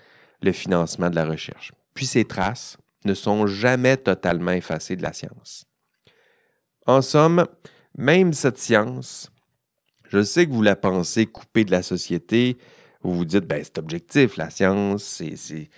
le 0.42 0.52
financement 0.52 1.10
de 1.10 1.16
la 1.16 1.24
recherche. 1.24 1.72
Puis 1.94 2.06
ces 2.06 2.24
traces 2.24 2.76
ne 3.04 3.14
sont 3.14 3.46
jamais 3.46 3.96
totalement 3.96 4.52
effacées 4.52 4.96
de 4.96 5.02
la 5.02 5.12
science. 5.12 5.66
En 6.86 7.02
somme, 7.02 7.46
même 7.96 8.32
cette 8.32 8.58
science, 8.58 9.32
je 10.10 10.22
sais 10.22 10.46
que 10.46 10.52
vous 10.52 10.62
la 10.62 10.76
pensez 10.76 11.26
coupée 11.26 11.64
de 11.64 11.70
la 11.70 11.82
société, 11.82 12.58
vous 13.02 13.14
vous 13.14 13.24
dites, 13.24 13.46
ben, 13.46 13.62
c'est 13.62 13.78
objectif, 13.78 14.36
la 14.36 14.50
science, 14.50 15.02
c'est, 15.04 15.68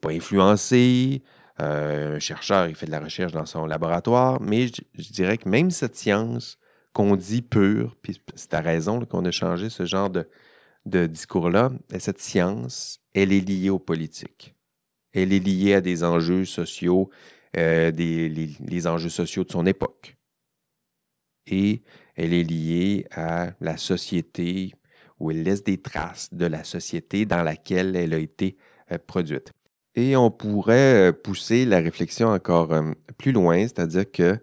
pas 0.00 0.10
influencé, 0.10 1.22
euh, 1.60 2.16
un 2.16 2.18
chercheur, 2.18 2.68
il 2.68 2.74
fait 2.74 2.86
de 2.86 2.90
la 2.90 3.00
recherche 3.00 3.32
dans 3.32 3.46
son 3.46 3.66
laboratoire, 3.66 4.40
mais 4.40 4.68
je, 4.68 5.12
dirais 5.12 5.38
que 5.38 5.48
même 5.48 5.70
cette 5.70 5.96
science 5.96 6.58
qu'on 6.92 7.16
dit 7.16 7.42
pure, 7.42 7.96
puis 8.02 8.20
c'est 8.34 8.54
à 8.54 8.60
raison 8.60 9.00
qu'on 9.04 9.24
a 9.24 9.30
changé 9.30 9.68
ce 9.68 9.84
genre 9.84 10.10
de, 10.10 10.26
discours-là, 11.06 11.70
cette 11.98 12.20
science, 12.20 13.00
elle 13.14 13.32
est 13.32 13.46
liée 13.46 13.70
aux 13.70 13.78
politiques. 13.78 14.54
Elle 15.12 15.32
est 15.32 15.44
liée 15.44 15.74
à 15.74 15.80
des 15.80 16.02
enjeux 16.02 16.44
sociaux, 16.44 17.10
euh, 17.56 17.90
des, 17.90 18.28
les, 18.28 18.86
enjeux 18.86 19.10
sociaux 19.10 19.44
de 19.44 19.50
son 19.50 19.66
époque. 19.66 20.17
Et 21.50 21.82
elle 22.14 22.32
est 22.32 22.44
liée 22.44 23.06
à 23.12 23.50
la 23.60 23.76
société, 23.76 24.74
où 25.18 25.30
elle 25.30 25.42
laisse 25.42 25.64
des 25.64 25.78
traces 25.78 26.32
de 26.32 26.46
la 26.46 26.64
société 26.64 27.26
dans 27.26 27.42
laquelle 27.42 27.96
elle 27.96 28.14
a 28.14 28.18
été 28.18 28.56
euh, 28.92 28.98
produite. 29.04 29.52
Et 29.94 30.16
on 30.16 30.30
pourrait 30.30 31.08
euh, 31.08 31.12
pousser 31.12 31.64
la 31.64 31.78
réflexion 31.78 32.28
encore 32.28 32.72
plus 33.16 33.32
loin, 33.32 33.60
c'est-à-dire 33.62 34.10
que 34.10 34.38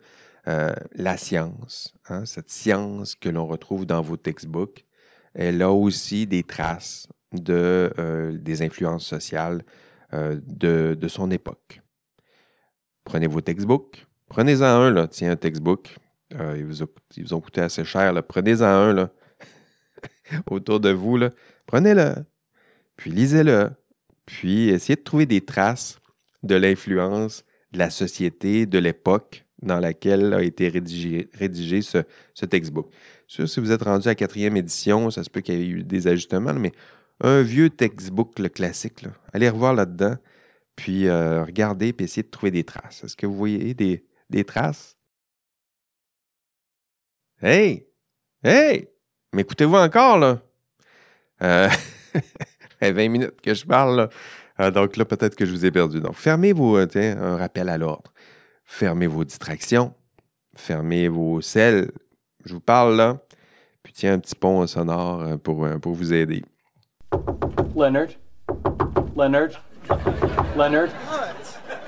la 0.93 1.17
science, 1.17 1.95
hein, 2.07 2.23
cette 2.25 2.51
science 2.51 3.15
que 3.15 3.29
l'on 3.29 3.47
retrouve 3.47 3.87
dans 3.87 4.01
vos 4.01 4.15
textbooks, 4.15 4.85
elle 5.35 5.61
a 5.63 5.71
aussi 5.71 6.27
des 6.27 6.43
traces 6.43 7.07
de, 7.33 7.91
euh, 7.99 8.37
des 8.37 8.61
influences 8.61 9.05
sociales 9.05 9.63
euh, 10.13 10.39
de, 10.45 11.07
son 11.07 11.29
époque. 11.29 11.81
Prenez 13.03 13.27
vos 13.27 13.41
textbooks. 13.41 14.05
Prenez-en 14.29 14.63
un, 14.63 14.91
là. 14.91 15.07
Tiens, 15.07 15.31
un 15.31 15.35
textbook. 15.35 15.97
Euh, 16.35 16.57
ils, 16.57 16.65
vous 16.65 17.33
ont, 17.33 17.41
coûté 17.41 17.61
assez 17.61 17.83
cher. 17.83 18.13
Prenez-en 18.23 18.65
un 18.65 18.93
là. 18.93 19.11
autour 20.49 20.79
de 20.79 20.89
vous. 20.89 21.19
Prenez-le. 21.65 22.25
Puis 22.97 23.11
lisez-le. 23.11 23.71
Puis 24.25 24.69
essayez 24.69 24.95
de 24.95 25.03
trouver 25.03 25.25
des 25.25 25.41
traces 25.41 25.99
de 26.43 26.55
l'influence 26.55 27.43
de 27.71 27.79
la 27.79 27.89
société, 27.89 28.65
de 28.65 28.79
l'époque 28.79 29.45
dans 29.61 29.79
laquelle 29.79 30.33
a 30.33 30.43
été 30.43 30.69
rédigé, 30.69 31.81
ce, 31.81 32.45
textbook. 32.45 32.91
Sûr, 33.27 33.49
si 33.49 33.59
vous 33.59 33.71
êtes 33.71 33.83
rendu 33.83 34.07
à 34.07 34.15
quatrième 34.15 34.57
édition, 34.57 35.09
ça 35.09 35.23
se 35.23 35.29
peut 35.29 35.41
qu'il 35.41 35.55
y 35.55 35.63
ait 35.63 35.67
eu 35.67 35.83
des 35.83 36.07
ajustements, 36.07 36.53
mais 36.53 36.71
un 37.21 37.41
vieux 37.41 37.69
textbook 37.69 38.37
le 38.39 38.49
classique, 38.49 39.03
allez 39.33 39.49
revoir 39.49 39.73
là-dedans, 39.73 40.15
puis 40.75 41.07
euh, 41.07 41.43
regardez, 41.43 41.93
puis 41.93 42.05
essayez 42.05 42.23
de 42.23 42.29
trouver 42.29 42.51
des 42.51 42.63
traces. 42.63 43.03
Est-ce 43.03 43.15
que 43.15 43.25
vous 43.25 43.35
voyez 43.35 43.73
des 43.73 44.43
traces? 44.45 44.94
Hey! 47.47 47.85
Hey! 48.43 48.89
M'écoutez-vous 49.31 49.75
encore, 49.75 50.17
là? 50.17 50.39
Euh, 51.43 51.69
20 52.81 53.07
minutes 53.07 53.39
que 53.39 53.53
je 53.53 53.63
parle, 53.63 53.95
là. 53.97 54.09
Euh, 54.59 54.71
donc 54.71 54.97
là, 54.97 55.05
peut-être 55.05 55.35
que 55.35 55.45
je 55.45 55.51
vous 55.51 55.63
ai 55.63 55.69
perdu. 55.69 56.01
Donc, 56.01 56.15
fermez 56.15 56.53
vos, 56.53 56.75
euh, 56.75 56.87
un 56.95 57.37
rappel 57.37 57.69
à 57.69 57.77
l'ordre. 57.77 58.11
Fermez 58.63 59.05
vos 59.05 59.23
distractions. 59.23 59.93
Fermez 60.55 61.07
vos 61.07 61.39
selles 61.39 61.91
je 62.45 62.53
vous 62.55 62.61
parle 62.61 62.95
là, 62.95 63.17
puis 63.83 63.93
tiens 63.93 64.13
un 64.13 64.19
petit 64.19 64.33
pont 64.33 64.65
sonore 64.65 65.21
euh, 65.21 65.37
pour, 65.37 65.65
euh, 65.65 65.77
pour 65.77 65.93
vous 65.93 66.13
aider. 66.13 66.43
Leonard? 67.75 68.09
Leonard? 69.15 69.61
Leonard? 70.57 70.89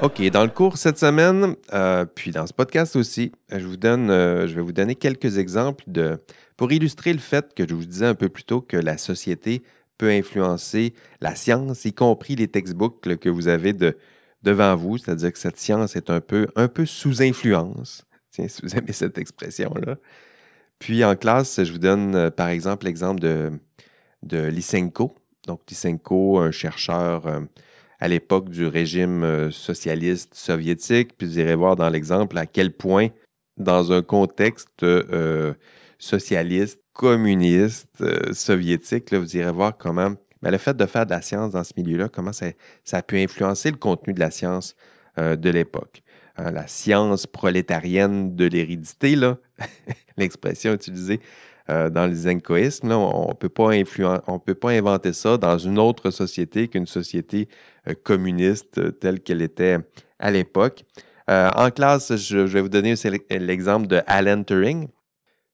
OK, 0.02 0.22
dans 0.30 0.44
le 0.44 0.50
cours 0.50 0.78
cette 0.78 1.00
semaine, 1.00 1.56
euh, 1.74 2.06
puis 2.06 2.32
dans 2.32 2.46
ce 2.46 2.54
podcast 2.54 2.96
aussi, 2.96 3.32
je, 3.50 3.66
vous 3.66 3.78
donne, 3.78 4.10
je 4.10 4.54
vais 4.54 4.62
vous 4.62 4.72
donner 4.72 4.96
quelques 4.96 5.40
exemples 5.40 5.84
de, 5.88 6.20
pour 6.56 6.72
illustrer 6.72 7.14
le 7.14 7.20
fait 7.20 7.54
que 7.56 7.68
je 7.68 7.74
vous 7.74 7.86
disais 7.86 8.06
un 8.06 8.14
peu 8.14 8.30
plus 8.30 8.44
tôt 8.44 8.62
que 8.62 8.78
la 8.78 8.98
société 9.00 9.64
peut 9.98 10.10
influencer 10.10 10.94
la 11.20 11.36
science, 11.36 11.86
y 11.86 11.94
compris 11.94 12.36
les 12.36 12.48
textbooks 12.48 13.02
que 13.18 13.30
vous 13.30 13.48
avez 13.48 13.74
de, 13.74 13.98
devant 14.44 14.76
vous, 14.76 14.98
c'est-à-dire 14.98 15.34
que 15.34 15.40
cette 15.40 15.58
science 15.58 15.96
est 15.96 16.10
un 16.10 16.22
peu, 16.22 16.48
un 16.56 16.68
peu 16.68 16.86
sous 16.86 17.22
influence. 17.22 18.06
Tiens, 18.32 18.48
si 18.48 18.62
vous 18.62 18.76
aimez 18.76 18.94
cette 18.94 19.18
expression-là. 19.18 19.98
Puis 20.80 21.04
en 21.04 21.16
classe, 21.16 21.64
je 21.64 21.72
vous 21.72 21.80
donne 21.80 22.16
euh, 22.16 22.30
par 22.30 22.50
exemple 22.50 22.86
l'exemple 22.86 23.20
de, 23.20 23.52
de 24.24 24.46
Lysenko. 24.46 25.16
Donc 25.48 25.62
Lysenko, 25.70 26.40
un 26.40 26.52
chercheur 26.52 27.26
euh, 27.26 27.42
à 28.00 28.08
l'époque 28.08 28.50
du 28.50 28.68
régime 28.68 29.24
euh, 29.24 29.52
socialiste 29.52 30.34
soviétique. 30.36 31.18
Puis 31.18 31.28
vous 31.28 31.40
irez 31.40 31.56
voir 31.56 31.76
dans 31.76 31.90
l'exemple 31.90 32.38
à 32.38 32.46
quel 32.46 32.72
point, 32.72 33.10
dans 33.58 33.92
un 33.92 34.02
contexte 34.02 34.86
socialiste, 35.98 36.80
communiste, 36.94 38.04
soviétique, 38.34 39.12
là, 39.12 39.20
vous 39.20 39.36
irez 39.36 39.52
voir 39.52 39.78
comment 39.78 40.12
mais 40.44 40.50
ben, 40.50 40.52
le 40.52 40.58
fait 40.60 40.78
de 40.78 40.86
faire 40.86 41.08
de 41.08 41.12
la 41.12 41.24
science 41.24 41.54
dans 41.54 41.64
ce 41.64 41.74
milieu-là, 41.76 42.10
comment 42.10 42.32
ça, 42.32 42.46
a 42.92 43.02
pu 43.02 43.18
influencer 43.20 43.72
le 43.72 43.78
contenu 43.78 44.14
de 44.14 44.20
la 44.20 44.30
science 44.30 44.76
de 45.18 45.50
l'époque. 45.50 46.04
La 46.38 46.68
science 46.68 47.26
prolétarienne 47.26 48.36
de 48.36 48.46
l'hérédité, 48.46 49.16
l'expression 50.18 50.76
utilisée 50.76 51.20
euh, 51.70 51.90
dans 51.90 52.08
le 52.08 52.14
zenkoïsme, 52.14 52.92
on 52.92 53.30
ne 53.30 53.34
peut, 53.34 53.50
pas 53.50 53.72
peut 54.46 54.56
pas 54.56 54.72
inventer 54.72 55.12
ça 55.12 55.38
dans 55.38 55.58
une 55.58 55.80
autre 55.80 56.12
société 56.12 56.70
qu'une 56.70 56.88
société 56.88 57.50
euh, 57.88 57.94
communiste 58.04 58.78
euh, 58.78 58.92
telle 58.92 59.20
qu'elle 59.20 59.42
était 59.42 59.78
à 60.18 60.32
l'époque. 60.32 60.86
en 61.28 61.70
classe, 61.72 62.16
je, 62.16 62.38
vais 62.38 62.62
vous 62.62 62.70
donner 62.70 62.96
l'exemple 63.30 63.88
de 63.88 64.02
Alan 64.08 64.44
Turing. 64.44 64.88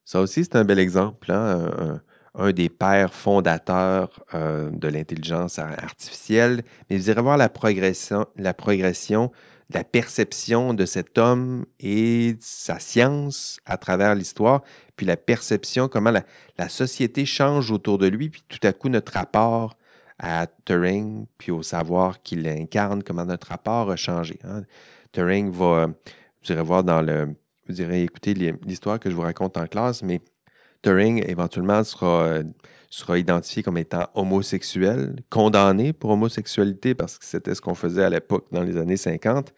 Ça 0.05 0.21
aussi, 0.21 0.43
c'est 0.43 0.55
un 0.55 0.65
bel 0.65 0.77
exemple. 0.77 1.31
Hein, 1.31 1.99
un, 2.35 2.51
des 2.51 2.69
pères 2.69 3.13
fondateurs 3.13 4.23
de 4.33 4.87
l'intelligence 4.87 5.59
artificielle. 5.59 6.61
Mais 6.89 6.97
vous 6.97 7.09
irez 7.09 7.21
voir 7.21 7.37
la 7.37 7.49
progression 7.49 9.31
la 9.73 9.83
perception 9.83 10.73
de 10.73 10.85
cet 10.85 11.17
homme 11.17 11.65
et 11.79 12.35
sa 12.39 12.79
science 12.79 13.59
à 13.65 13.77
travers 13.77 14.15
l'histoire, 14.15 14.61
puis 14.95 15.05
la 15.05 15.17
perception, 15.17 15.87
comment 15.87 16.11
la, 16.11 16.69
société 16.69 17.25
change 17.25 17.71
autour 17.71 17.97
de 17.97 18.07
lui, 18.07 18.29
puis 18.29 18.43
tout 18.47 18.65
à 18.65 18.73
coup 18.73 18.89
notre 18.89 19.13
rapport 19.13 19.75
à 20.19 20.47
Turing, 20.65 21.25
puis 21.37 21.51
au 21.51 21.63
savoir 21.63 22.21
qu'il 22.21 22.47
incarne, 22.47 23.03
comment 23.03 23.25
notre 23.25 23.47
rapport 23.47 23.91
a 23.91 23.95
changé. 23.95 24.39
Hein. 24.43 24.63
Turing 25.11 25.51
va, 25.51 25.87
vous 25.87 26.51
irez 26.51 26.63
voir 26.63 26.83
dans 26.83 27.01
le, 27.01 27.35
vous 27.67 27.81
irez 27.81 28.03
écouter 28.03 28.33
l'histoire 28.33 28.99
que 28.99 29.09
je 29.09 29.15
vous 29.15 29.21
raconte 29.21 29.57
en 29.57 29.67
classe, 29.67 30.03
mais 30.03 30.21
Turing 30.83 31.23
éventuellement 31.27 31.83
sera, 31.83 32.39
sera 32.93 33.17
identifié 33.17 33.63
comme 33.63 33.79
étant 33.79 34.07
homosexuel, 34.13 35.15
condamné 35.31 35.93
pour 35.93 36.11
homosexualité 36.11 36.93
parce 36.93 37.17
que 37.17 37.25
c'était 37.25 37.55
ce 37.55 37.61
qu'on 37.61 37.73
faisait 37.73 38.03
à 38.03 38.09
l'époque 38.09 38.45
dans 38.51 38.61
les 38.61 38.77
années 38.77 38.97
50. 38.97 39.51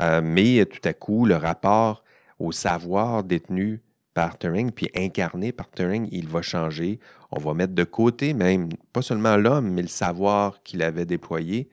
Euh, 0.00 0.20
mais 0.24 0.64
tout 0.64 0.80
à 0.88 0.92
coup, 0.92 1.24
le 1.24 1.36
rapport 1.36 2.02
au 2.40 2.50
savoir 2.50 3.22
détenu 3.22 3.80
par 4.12 4.38
Turing, 4.38 4.72
puis 4.72 4.90
incarné 4.96 5.52
par 5.52 5.70
Turing, 5.70 6.08
il 6.10 6.26
va 6.26 6.42
changer. 6.42 6.98
On 7.30 7.38
va 7.38 7.54
mettre 7.54 7.74
de 7.74 7.84
côté 7.84 8.34
même, 8.34 8.70
pas 8.92 9.02
seulement 9.02 9.36
l'homme, 9.36 9.70
mais 9.70 9.82
le 9.82 9.88
savoir 9.88 10.60
qu'il 10.64 10.82
avait 10.82 11.06
déployé. 11.06 11.68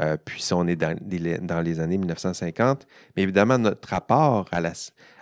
Euh, 0.00 0.16
puis 0.16 0.42
on 0.52 0.66
est 0.66 0.76
dans, 0.76 1.60
les 1.60 1.80
années 1.80 1.98
1950. 1.98 2.86
Mais 3.16 3.22
évidemment, 3.22 3.58
notre 3.58 3.86
rapport 3.86 4.48
à 4.50 4.62
la, 4.62 4.72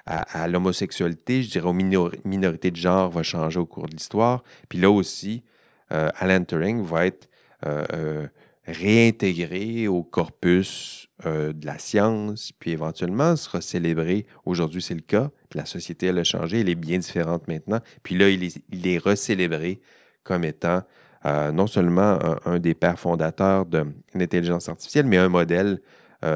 à, 0.07 0.49
l'homosexualité, 0.49 1.43
je 1.43 1.51
dirais 1.51 1.69
aux 1.69 1.73
minorités 1.73 2.71
de 2.71 2.77
genre, 2.77 3.11
va 3.11 3.23
changer 3.23 3.61
au 3.61 3.67
cours 3.67 3.87
de 3.87 3.93
l'histoire. 3.93 4.43
Puis 4.69 4.79
là 4.79 4.91
aussi, 4.91 5.45
euh, 5.93 6.09
Alan 6.17 6.45
Turing 6.45 6.83
va 6.83 7.07
être 7.07 7.29
euh, 7.67 7.85
euh, 7.93 8.27
réintégré 8.67 9.89
au 9.89 10.03
corpus 10.03 11.09
de 11.25 11.67
la 11.67 11.79
science, 11.79 12.51
puis 12.59 12.73
éventuellement 12.73 13.37
sera 13.37 13.61
célébré. 13.61 14.27
Aujourd'hui, 14.45 14.83
c'est 14.83 14.95
le 14.95 15.03
cas. 15.03 15.31
la 15.55 15.67
société, 15.67 16.07
elle 16.07 16.19
a 16.19 16.25
changé, 16.25 16.61
elle 16.61 16.69
est 16.69 16.75
bien 16.75 16.99
différente 16.99 17.47
maintenant. 17.47 17.79
Puis 18.03 18.19
là, 18.19 18.29
il 18.29 18.43
est, 18.43 18.99
recélébré 18.99 19.81
comme 20.25 20.43
étant 20.43 20.83
non 21.25 21.69
seulement 21.69 22.19
un, 22.45 22.59
des 22.59 22.75
pères 22.75 22.99
fondateurs 22.99 23.67
de 23.67 23.87
l'intelligence 24.15 24.69
artificielle, 24.69 25.07
mais 25.07 25.17
un 25.17 25.29
modèle 25.29 25.81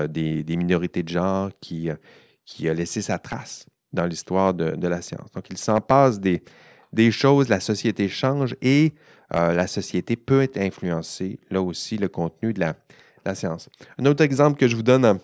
des, 0.08 0.44
minorités 0.56 1.02
de 1.02 1.08
genre 1.08 1.50
qui, 1.60 1.90
qui 2.46 2.68
a 2.68 2.74
laissé 2.74 3.02
sa 3.02 3.18
trace 3.18 3.66
dans 3.92 4.06
l'histoire 4.06 4.54
de, 4.54 4.86
la 4.86 5.02
science. 5.02 5.30
Donc, 5.32 5.46
il 5.50 5.58
s'en 5.58 5.80
passe 5.80 6.20
des, 6.20 6.42
choses, 7.10 7.48
la 7.48 7.60
société 7.60 8.08
change 8.08 8.56
et 8.62 8.94
euh, 9.34 9.52
la 9.52 9.66
société 9.66 10.16
peut 10.16 10.42
être 10.42 10.56
influencée, 10.56 11.40
là 11.50 11.60
aussi, 11.60 11.98
le 11.98 12.08
contenu 12.08 12.52
de 12.52 12.60
la, 12.60 13.34
science. 13.34 13.68
Un 13.98 14.06
autre 14.06 14.22
exemple 14.22 14.56
que 14.56 14.68
je 14.68 14.76
vous 14.76 14.84
donne 14.84 15.18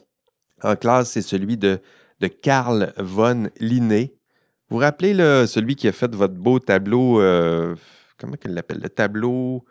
en, 0.62 0.76
classe, 0.76 1.12
c'est 1.12 1.22
celui 1.22 1.56
de, 1.56 1.80
de 2.18 2.26
Carl 2.26 2.92
von 2.98 3.48
Linné. 3.60 4.12
Vous 4.68 4.76
vous 4.76 4.82
rappelez 4.82 5.14
celui 5.46 5.76
qui 5.76 5.86
a 5.86 5.92
fait 5.92 6.12
votre 6.12 6.34
beau 6.34 6.58
tableau, 6.58 7.20
euh, 7.20 7.76
comment 8.18 8.34
il 8.44 8.54
l'appelle, 8.54 8.80
le 8.82 8.88
tableau 8.88 9.64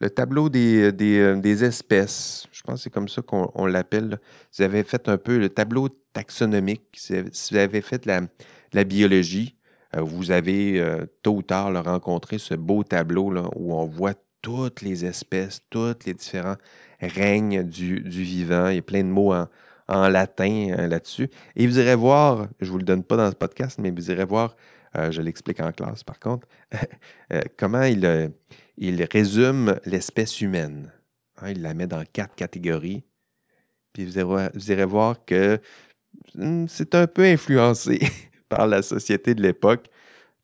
le 0.00 0.10
tableau 0.10 0.48
des, 0.48 0.92
euh, 0.92 1.36
des, 1.36 1.64
espèces, 1.64 2.46
je 2.52 2.62
pense 2.62 2.74
que 2.76 2.82
c'est 2.82 2.90
comme 2.90 3.08
ça 3.08 3.22
qu'on 3.22 3.66
l'appelle. 3.66 4.18
Vous 4.56 4.62
avez 4.62 4.82
fait 4.82 5.08
un 5.08 5.16
peu 5.16 5.38
le 5.38 5.48
tableau 5.48 5.88
taxonomique. 6.14 6.84
Si 6.94 7.14
vous 7.50 7.56
avez 7.58 7.82
fait 7.82 8.06
la, 8.06 8.84
biologie, 8.84 9.56
euh, 9.94 10.00
vous 10.00 10.30
avez 10.30 10.80
euh, 10.80 11.04
tôt 11.22 11.36
ou 11.36 11.42
tard 11.42 11.84
rencontré 11.84 12.38
ce 12.38 12.54
beau 12.54 12.82
tableau 12.82 13.30
là, 13.30 13.44
où 13.54 13.74
on 13.74 13.84
voit 13.84 14.14
toutes 14.40 14.80
les 14.80 15.04
espèces, 15.04 15.60
tous 15.68 15.94
les 16.06 16.14
différents 16.14 16.56
règnes 17.00 17.62
du, 17.62 18.00
vivant. 18.00 18.68
Il 18.68 18.76
y 18.76 18.78
a 18.78 18.82
plein 18.82 19.04
de 19.04 19.08
mots 19.08 19.34
en, 19.34 20.08
latin 20.08 20.86
là-dessus. 20.88 21.28
Et 21.56 21.66
vous 21.66 21.78
irez 21.78 21.94
voir, 21.94 22.48
je 22.60 22.66
ne 22.66 22.70
vous 22.70 22.78
le 22.78 22.84
donne 22.84 23.04
pas 23.04 23.16
dans 23.16 23.30
ce 23.30 23.36
podcast, 23.36 23.78
mais 23.78 23.90
vous 23.90 24.10
irez 24.10 24.24
voir, 24.24 24.56
je 24.94 25.20
l'explique 25.20 25.60
en 25.60 25.72
classe 25.72 26.04
par 26.04 26.18
contre, 26.18 26.46
comment 27.58 27.82
il 27.82 29.08
résume 29.10 29.78
l'espèce 29.84 30.40
humaine. 30.40 30.90
Hein, 31.40 31.50
il 31.50 31.62
la 31.62 31.74
met 31.74 31.86
dans 31.86 32.04
quatre 32.04 32.34
catégories. 32.34 33.04
Puis 33.92 34.04
vous 34.04 34.18
irez, 34.18 34.84
voir 34.84 35.24
que 35.24 35.60
c'est 36.68 36.94
un 36.94 37.06
peu 37.06 37.24
influencé 37.24 38.00
par 38.48 38.66
la 38.66 38.82
société 38.82 39.34
de 39.34 39.42
l'époque. 39.42 39.86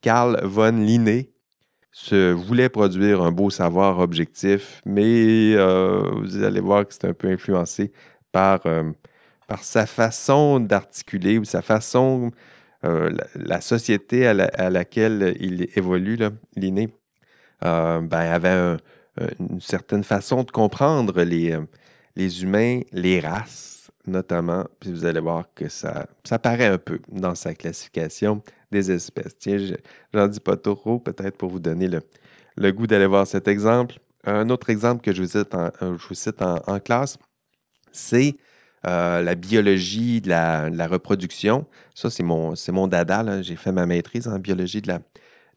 Carl 0.00 0.40
von 0.44 0.72
Linné 0.72 1.30
se 1.92 2.32
voulait 2.32 2.68
produire 2.68 3.20
un 3.20 3.32
beau 3.32 3.50
savoir 3.50 3.98
objectif, 3.98 4.80
mais 4.86 5.54
euh, 5.54 6.08
vous 6.22 6.42
allez 6.42 6.60
voir 6.60 6.86
que 6.86 6.94
c'est 6.94 7.06
un 7.06 7.12
peu 7.12 7.28
influencé 7.28 7.92
par, 8.32 8.60
euh, 8.66 8.90
sa 9.60 9.86
façon 9.86 10.60
d'articuler 10.60 11.38
ou 11.38 11.44
sa 11.44 11.60
façon, 11.60 12.30
euh, 12.84 13.10
la, 13.34 13.60
société 13.60 14.26
à, 14.26 14.70
laquelle 14.70 15.36
il 15.40 15.68
évolue, 15.74 16.18
Linné 16.56 16.88
ben, 17.60 18.08
avait 18.12 18.76
une 19.40 19.60
certaine 19.60 20.04
façon 20.04 20.44
de 20.44 20.50
comprendre 20.52 21.20
les 21.22 22.42
humains, 22.42 22.80
les 22.92 23.18
races 23.18 23.79
notamment. 24.06 24.64
Puis 24.80 24.92
vous 24.92 25.04
allez 25.04 25.20
voir 25.20 25.46
que 25.54 25.68
ça, 25.68 26.06
ça 26.24 26.38
paraît 26.38 26.66
un 26.66 26.78
peu 26.78 27.00
dans 27.10 27.34
sa 27.34 27.54
classification 27.54 28.42
des 28.70 28.90
espèces. 28.90 29.36
Tiens, 29.38 29.58
j'en 30.14 30.28
dis 30.28 30.40
pas 30.40 30.56
trop, 30.56 30.98
peut-être 30.98 31.36
pour 31.36 31.50
vous 31.50 31.60
donner 31.60 31.88
le, 31.88 32.00
le 32.56 32.72
goût 32.72 32.86
d'aller 32.86 33.06
voir 33.06 33.26
cet 33.26 33.48
exemple. 33.48 33.98
Un 34.24 34.50
autre 34.50 34.70
exemple 34.70 35.02
que 35.02 35.12
je 35.12 35.22
vous 35.22 35.28
cite 35.28 35.54
en, 35.54 35.70
euh, 35.82 35.96
je 35.98 36.08
vous 36.08 36.14
cite 36.14 36.42
en, 36.42 36.78
classe, 36.80 37.18
c'est 37.92 38.36
la 38.82 39.34
biologie 39.34 40.20
de 40.20 40.28
la, 40.28 40.70
la, 40.70 40.86
reproduction. 40.86 41.66
Ça, 41.94 42.08
c'est 42.10 42.22
mon, 42.22 42.54
mon 42.68 42.86
dada. 42.86 43.42
J'ai 43.42 43.56
fait 43.56 43.72
ma 43.72 43.86
maîtrise 43.86 44.26
en 44.26 44.38
biologie 44.38 44.80
de 44.80 44.88
la, 44.88 45.00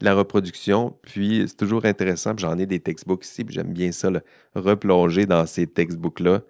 la 0.04 0.14
reproduction. 0.14 0.96
Puis 1.02 1.46
c'est 1.48 1.58
toujours 1.58 1.86
intéressant, 1.86 2.34
j'en 2.38 2.58
ai 2.60 2.66
des 2.66 2.80
textbooks 2.80 3.26
ici, 3.26 3.46
j'aime 3.50 3.74
bien 3.74 3.92
ça, 3.92 4.10
replonger 4.54 5.26
dans 5.26 5.46
ces 5.46 5.66
textbooks-là 5.66 6.42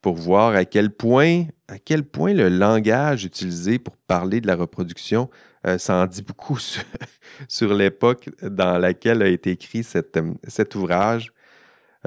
pour 0.00 0.16
voir 0.16 0.54
à 0.54 0.64
quel 0.64 0.90
point, 0.90 1.44
à 1.68 1.78
quel 1.78 2.04
point 2.04 2.32
le 2.32 2.48
langage 2.48 3.24
utilisé 3.24 3.78
pour 3.78 3.96
parler 3.96 4.40
de 4.40 4.46
la 4.46 4.56
reproduction, 4.56 5.28
euh, 5.66 5.78
ça 5.78 5.96
en 5.96 6.06
dit 6.06 6.22
beaucoup 6.22 6.58
sur, 7.48 7.74
l'époque 7.74 8.30
dans 8.42 8.78
laquelle 8.78 9.22
a 9.22 9.28
été 9.28 9.50
écrit 9.50 9.86
euh, 9.94 10.32
cet 10.48 10.74
ouvrage. 10.74 11.32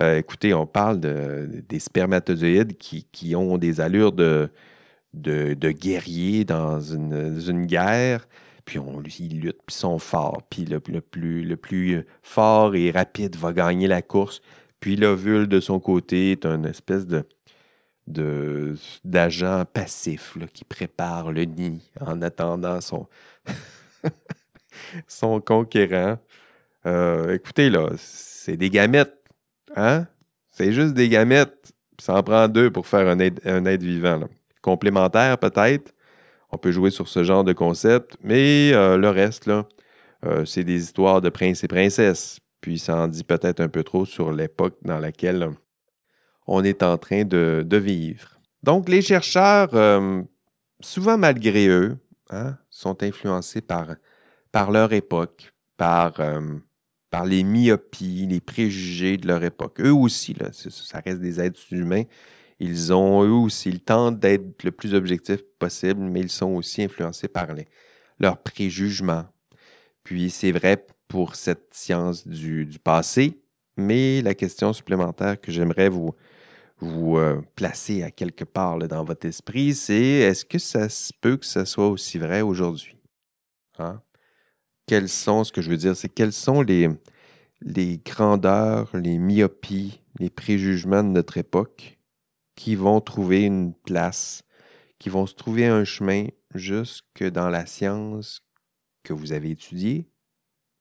Euh, 0.02 0.18
écoutez, 0.18 0.54
on 0.54 0.66
parle 0.66 1.00
de, 1.00 1.64
des 1.70 1.80
spermatozoïdes 1.80 2.78
qui, 2.78 3.36
ont 3.36 3.60
des 3.60 3.80
allures 3.80 4.12
de, 4.12 4.50
de, 5.14 5.72
guerriers 5.72 6.46
dans 6.46 6.82
une, 6.82 7.40
une 7.48 7.66
guerre 7.68 8.28
puis 8.66 8.80
on, 8.80 9.02
ils 9.20 9.42
luttent, 9.42 9.62
puis 9.66 9.76
sont 9.76 10.00
forts, 10.00 10.42
puis 10.50 10.66
le, 10.66 10.80
plus, 10.80 11.44
le 11.44 11.58
plus 11.58 12.06
fort 12.22 12.76
et 12.76 12.92
rapide 12.92 13.36
va 13.36 13.54
gagner 13.54 13.88
la 13.88 14.02
course. 14.02 14.42
Puis 14.80 14.96
l'ovule, 14.96 15.48
de 15.48 15.60
son 15.60 15.80
côté, 15.80 16.32
est 16.32 16.46
un 16.46 16.64
espèce 16.64 17.06
de, 17.08 17.26
d'agent 18.08 19.66
passif 19.66 20.38
qui 20.54 20.66
prépare 20.66 21.32
le 21.32 21.46
nid 21.46 21.82
en 22.02 22.22
attendant 22.22 22.80
son, 25.08 25.42
conquérant. 25.42 26.18
Euh, 26.86 27.34
écoutez, 27.34 27.70
là, 27.70 27.90
c'est 27.98 28.58
des 28.58 28.70
gamètes. 28.70 29.18
Hein? 29.76 30.08
C'est 30.52 30.74
juste 30.74 30.94
des 30.94 31.10
gamètes. 31.10 31.74
Ça 32.00 32.16
en 32.16 32.24
prend 32.24 32.48
deux 32.48 32.72
pour 32.72 32.88
faire 32.88 33.08
un 33.08 33.20
être, 33.20 33.82
vivant. 33.82 34.28
Complémentaire, 34.62 35.38
peut-être, 35.38 35.94
on 36.52 36.58
peut 36.58 36.72
jouer 36.72 36.92
sur 36.92 37.08
ce 37.08 37.24
genre 37.24 37.44
de 37.44 37.54
concept, 37.54 38.18
mais 38.24 38.72
euh, 38.74 38.98
le 38.98 39.10
reste, 39.10 39.50
euh, 40.26 40.46
c'est 40.46 40.64
des 40.64 40.82
histoires 40.82 41.22
de 41.22 41.30
princes 41.30 41.64
et 41.64 41.68
princesses. 41.68 42.40
Puis 42.62 42.80
ça 42.80 42.96
en 42.96 43.08
dit 43.08 43.24
peut-être 43.24 43.60
un 43.60 43.68
peu 43.68 43.84
trop 43.84 44.06
sur 44.06 44.32
l'époque 44.32 44.78
dans 44.84 45.00
laquelle 45.00 45.52
on 46.48 46.64
est 46.64 46.84
en 46.84 46.98
train 46.98 47.24
de, 47.24 47.78
vivre. 47.78 48.40
Donc, 48.64 48.90
les 48.90 49.02
chercheurs, 49.02 49.70
euh, 49.74 50.22
souvent 50.80 51.18
malgré 51.18 51.68
eux, 51.68 51.98
hein, 52.30 52.58
sont 52.70 53.04
influencés 53.04 53.62
par, 53.62 53.96
par 54.52 54.72
leur 54.72 54.94
époque, 54.94 55.54
par, 55.78 56.14
par 57.10 57.26
les 57.26 57.44
myopies, 57.44 58.28
les 58.30 58.40
préjugés 58.40 59.18
de 59.18 59.28
leur 59.28 59.44
époque. 59.44 59.82
Eux 59.82 59.94
aussi, 59.94 60.34
là, 60.34 60.50
ça 60.52 61.02
reste 61.06 61.20
des 61.20 61.42
êtres 61.42 61.62
humains 61.72 62.04
ils 62.64 62.94
ont 62.94 63.24
eux 63.24 63.32
aussi, 63.32 63.70
ils 63.70 63.82
tentent 63.82 64.20
d'être 64.20 64.64
le 64.64 64.72
plus 64.72 64.94
objectif 64.94 65.42
possible, 65.60 66.02
mais 66.02 66.22
ils 66.22 66.30
sont 66.30 66.52
aussi 66.52 66.84
influencés 66.84 67.28
par 67.28 67.48
leurs 68.20 68.38
préjugements. 68.38 69.26
Puis 70.04 70.30
c'est 70.30 70.54
vrai 70.54 70.86
pour 71.10 71.36
cette 71.36 71.74
science 71.74 72.26
du, 72.26 72.68
passé, 72.82 73.42
mais 73.76 74.22
la 74.22 74.34
question 74.34 74.72
supplémentaire 74.72 75.40
que 75.42 75.52
j'aimerais 75.52 75.90
vous, 75.90 76.16
vous 76.80 77.18
euh, 77.18 77.42
placer 77.56 78.04
à 78.04 78.12
quelque 78.12 78.44
part 78.44 78.78
dans 78.80 79.04
votre 79.04 79.26
esprit, 79.26 79.74
c'est 79.74 79.96
est-ce 79.96 80.46
que 80.46 80.60
ça 80.60 80.90
se 80.90 81.14
peut 81.20 81.38
que 81.38 81.46
ça 81.46 81.66
soit 81.66 81.88
aussi 81.88 82.18
vrai 82.18 82.42
aujourd'hui? 82.42 82.98
Hein? 83.80 84.02
Quels 84.86 85.10
sont, 85.10 85.44
ce 85.44 85.52
que 85.52 85.62
je 85.62 85.70
veux 85.70 85.78
dire, 85.78 85.96
c'est 85.96 86.10
quelles 86.10 86.34
sont 86.34 86.62
les, 86.62 86.90
les 87.62 88.00
grandeurs, 88.00 88.90
les 88.96 89.18
myopies, 89.18 90.02
les 90.20 90.30
préjugements 90.30 91.04
de 91.04 91.10
notre 91.10 91.38
époque 91.38 91.98
qui 92.56 92.76
vont 92.76 93.02
trouver 93.02 93.44
une 93.44 93.74
place, 93.74 94.44
qui 95.00 95.10
vont 95.10 95.26
se 95.26 95.36
trouver 95.36 95.68
un 95.68 95.86
chemin 95.86 96.28
jusque 96.54 97.24
dans 97.24 97.50
la 97.50 97.66
science 97.66 98.42
que 99.04 99.14
vous 99.14 99.32
avez 99.34 99.52
étudiée 99.52 100.10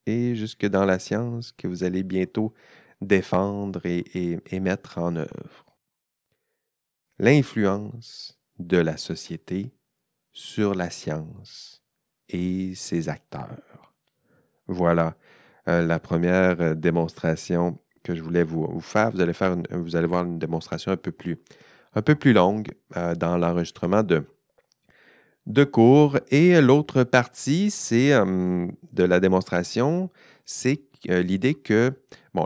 et 0.06 0.34
jusque 0.34 0.66
dans 0.66 0.84
la 0.84 0.98
science 0.98 1.52
que 1.52 1.68
vous 1.68 1.84
allez 1.84 2.02
bientôt 2.02 2.52
défendre 3.00 3.80
et, 3.84 4.60
mettre 4.60 4.98
en 4.98 5.16
œuvre? 5.16 5.71
L'influence 7.18 8.38
de 8.58 8.78
la 8.78 8.96
société 8.96 9.72
sur 10.32 10.74
la 10.74 10.90
science 10.90 11.82
et 12.28 12.74
ses 12.74 13.08
acteurs. 13.08 13.94
Voilà 14.66 15.14
euh, 15.68 15.86
la 15.86 16.00
première 16.00 16.60
euh, 16.60 16.74
démonstration 16.74 17.78
que 18.02 18.14
je 18.14 18.22
voulais 18.22 18.42
vous, 18.42 18.80
faire. 18.80 19.10
Vous 19.12 19.20
allez, 19.20 19.32
faire 19.32 19.56
vous 19.70 19.94
allez 19.94 20.06
voir 20.06 20.24
une 20.24 20.38
démonstration 20.38 20.90
un 20.90 20.96
peu 20.96 21.12
plus, 21.12 21.38
un 21.94 22.02
peu 22.02 22.14
plus 22.14 22.32
longue 22.32 22.72
euh, 22.96 23.14
dans 23.14 23.36
l'enregistrement 23.36 24.02
de, 24.02 24.24
de 25.46 25.64
cours. 25.64 26.18
Et 26.30 26.60
l'autre 26.60 27.04
partie, 27.04 27.70
c'est 27.70 28.10
de 28.10 29.04
la 29.04 29.20
démonstration, 29.20 30.10
c'est 30.44 30.80
l'idée 31.04 31.54
que 31.54 31.92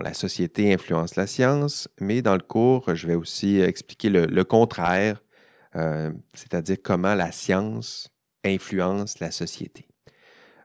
la 0.03 0.15
société 0.15 0.73
influence 0.73 1.17
la 1.17 1.27
science, 1.27 1.89
mais 2.01 2.23
dans 2.23 2.35
le 2.35 2.43
cours, 2.43 2.95
je 2.95 3.07
vais 3.07 3.15
aussi 3.15 3.61
expliquer 3.61 4.11
le, 4.11 4.45
contraire, 4.45 5.23
c'est-à-dire 5.73 6.77
comment 6.83 7.15
la 7.15 7.33
science 7.33 8.11
influence 8.45 9.19
la 9.21 9.31
société. 9.31 9.87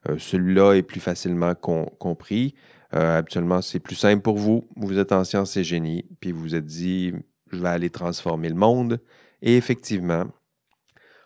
Euh, 0.09 0.17
celui-là 0.17 0.73
est 0.73 0.83
plus 0.83 0.99
facilement 0.99 1.53
compris. 1.55 2.55
Euh, 2.93 3.19
habituellement, 3.19 3.61
c'est 3.61 3.79
plus 3.79 3.95
simple 3.95 4.21
pour 4.21 4.37
vous. 4.37 4.67
Vous 4.75 4.97
êtes 4.97 5.11
en 5.11 5.23
sciences 5.23 5.57
et 5.57 5.63
génie, 5.63 6.05
puis 6.19 6.31
vous 6.31 6.41
vous 6.41 6.55
êtes 6.55 6.65
dit, 6.65 7.13
je 7.51 7.57
vais 7.57 7.69
aller 7.69 7.89
transformer 7.89 8.49
le 8.49 8.55
monde. 8.55 8.99
Et 9.41 9.57
effectivement, 9.57 10.25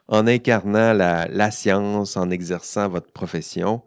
en 0.08 0.28
incarnant 0.28 0.94
la, 0.94 1.52
science, 1.52 2.18
en 2.18 2.30
exerçant 2.30 2.90
votre 2.90 3.12
profession, 3.12 3.82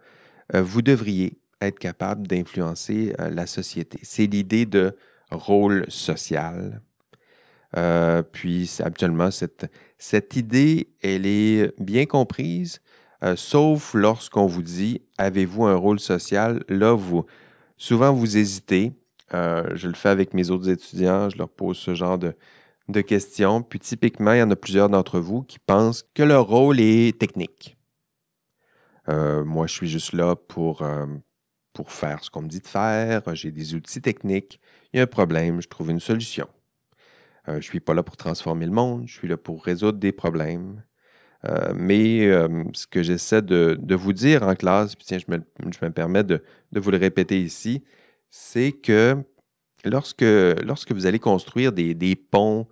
euh, 0.54 0.62
vous 0.62 0.82
devriez 0.82 1.37
être 1.60 1.78
capable 1.78 2.26
d'influencer 2.26 3.14
la 3.18 3.46
société. 3.46 3.98
C'est 4.02 4.26
l'idée 4.26 4.66
de 4.66 4.96
rôle 5.30 5.84
social. 5.88 6.80
puis, 8.32 8.76
habituellement, 8.80 9.30
cette, 9.30 9.70
cette 9.98 10.36
idée, 10.36 10.90
elle 11.02 11.26
est 11.26 11.72
bien 11.80 12.06
comprise, 12.06 12.80
euh, 13.24 13.34
sauf 13.34 13.94
lorsqu'on 13.94 14.46
vous 14.46 14.62
dit 14.62 15.02
avez-vous 15.18 15.64
un 15.64 15.74
rôle 15.74 15.98
social? 15.98 16.64
Là, 16.68 16.92
vous, 16.92 17.26
souvent 17.76 18.12
vous 18.12 18.36
hésitez. 18.36 18.92
Euh, 19.34 19.64
je 19.74 19.88
le 19.88 19.94
fais 19.94 20.08
avec 20.08 20.34
mes 20.34 20.50
autres 20.50 20.68
étudiants, 20.68 21.28
je 21.28 21.36
leur 21.36 21.48
pose 21.48 21.76
ce 21.76 21.94
genre 21.94 22.18
de, 22.18 22.34
questions. 23.02 23.62
Puis 23.62 23.80
typiquement, 23.80 24.32
il 24.32 24.38
y 24.38 24.42
en 24.42 24.50
a 24.50 24.56
plusieurs 24.56 24.88
d'entre 24.88 25.18
vous 25.20 25.42
qui 25.42 25.58
pensent 25.58 26.04
que 26.14 26.22
leur 26.22 26.46
rôle 26.46 26.80
est 26.80 27.18
technique. 27.18 27.76
Euh, 29.08 29.44
moi, 29.44 29.66
je 29.66 29.74
suis 29.74 29.88
juste 29.88 30.12
là 30.12 30.36
pour, 30.36 30.82
pour 31.78 31.92
faire 31.92 32.24
ce 32.24 32.30
qu'on 32.30 32.42
me 32.42 32.48
dit 32.48 32.58
de 32.58 32.66
faire. 32.66 33.22
J'ai 33.36 33.52
des 33.52 33.76
outils 33.76 34.00
techniques. 34.02 34.58
Il 34.92 34.96
y 34.96 35.00
a 35.00 35.04
un 35.04 35.06
problème, 35.06 35.62
je 35.62 35.68
trouve 35.68 35.90
une 35.92 36.00
solution. 36.00 36.48
je 37.46 37.52
ne 37.52 37.60
suis 37.60 37.78
pas 37.78 37.94
là 37.94 38.02
pour 38.02 38.16
transformer 38.16 38.66
le 38.66 38.72
monde, 38.72 39.04
je 39.06 39.12
suis 39.12 39.28
là 39.28 39.36
pour 39.36 39.64
résoudre 39.64 39.98
des 39.98 40.10
problèmes. 40.10 40.82
Euh, 41.44 41.72
mais 41.76 42.26
euh, 42.26 42.64
ce 42.74 42.88
que 42.88 43.04
j'essaie 43.04 43.42
de, 43.42 43.94
vous 43.94 44.12
dire 44.12 44.42
en 44.42 44.56
classe, 44.56 44.96
puis 44.96 45.06
tiens, 45.06 45.18
je 45.18 45.30
me, 45.30 45.90
permets 45.90 46.24
de, 46.24 46.42
vous 46.72 46.90
le 46.90 46.98
répéter 46.98 47.40
ici, 47.40 47.84
c'est 48.28 48.72
que 48.72 49.16
lorsque, 49.84 50.24
vous 50.24 51.06
allez 51.06 51.20
construire 51.20 51.70
des, 51.72 52.16
ponts, 52.16 52.66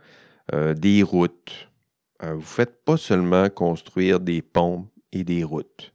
euh, 0.53 0.75
des 0.75 1.05
routes, 1.05 1.71
vous 2.21 2.35
ne 2.35 2.41
faites 2.41 2.85
pas 2.85 2.97
seulement 2.97 3.49
construire 3.51 4.19
des 4.19 4.43
ponts 4.43 4.89
et 5.13 5.23
des 5.23 5.45
routes. 5.45 5.93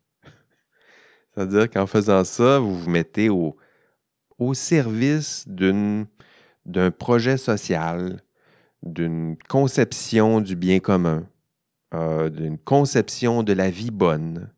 C'est-à-dire 1.33 1.69
qu'en 1.69 1.87
faisant 1.87 2.23
ça, 2.23 2.59
vous 2.59 2.77
vous 2.77 2.89
mettez 2.89 3.29
au, 3.29 3.57
service 4.53 5.45
d'un 5.47 6.91
projet 6.91 7.37
social, 7.37 8.21
d'une 8.81 9.37
conception 9.47 10.41
du 10.41 10.55
bien 10.55 10.79
commun 10.79 11.27
euh, 11.93 12.29
d'une 12.29 12.57
conception 12.57 13.43
de 13.43 13.51
la 13.51 13.69
vie 13.69 13.91
bonne. 13.91 14.49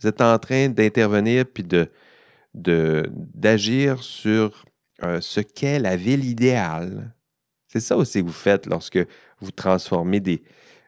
Vous 0.00 0.08
êtes 0.08 0.22
en 0.22 0.38
train 0.38 0.70
d'intervenir 0.70 1.44
puis 1.44 1.64
de, 1.64 1.86
d'agir 2.54 4.02
sur 4.02 4.64
euh, 5.02 5.20
ce 5.20 5.40
qu'est 5.40 5.78
la 5.78 5.96
ville 5.96 6.24
idéale. 6.24 7.14
C'est 7.68 7.80
ça 7.80 7.94
aussi 7.94 8.22
que 8.22 8.26
vous 8.26 8.32
faites 8.32 8.64
lorsque 8.64 8.98
vous 9.40 9.50
transformez 9.50 10.20
des, 10.20 10.42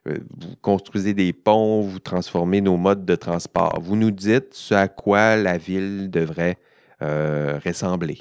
vous 0.06 0.56
construisez 0.60 1.14
des 1.14 1.32
ponts, 1.32 1.80
vous 1.80 1.98
transformez 1.98 2.60
nos 2.60 2.76
modes 2.76 3.04
de 3.04 3.14
transport. 3.14 3.80
Vous 3.80 3.96
nous 3.96 4.10
dites 4.10 4.54
ce 4.54 4.74
à 4.74 4.88
quoi 4.88 5.36
la 5.36 5.58
ville 5.58 6.10
devrait 6.10 6.58
ressembler. 7.00 8.16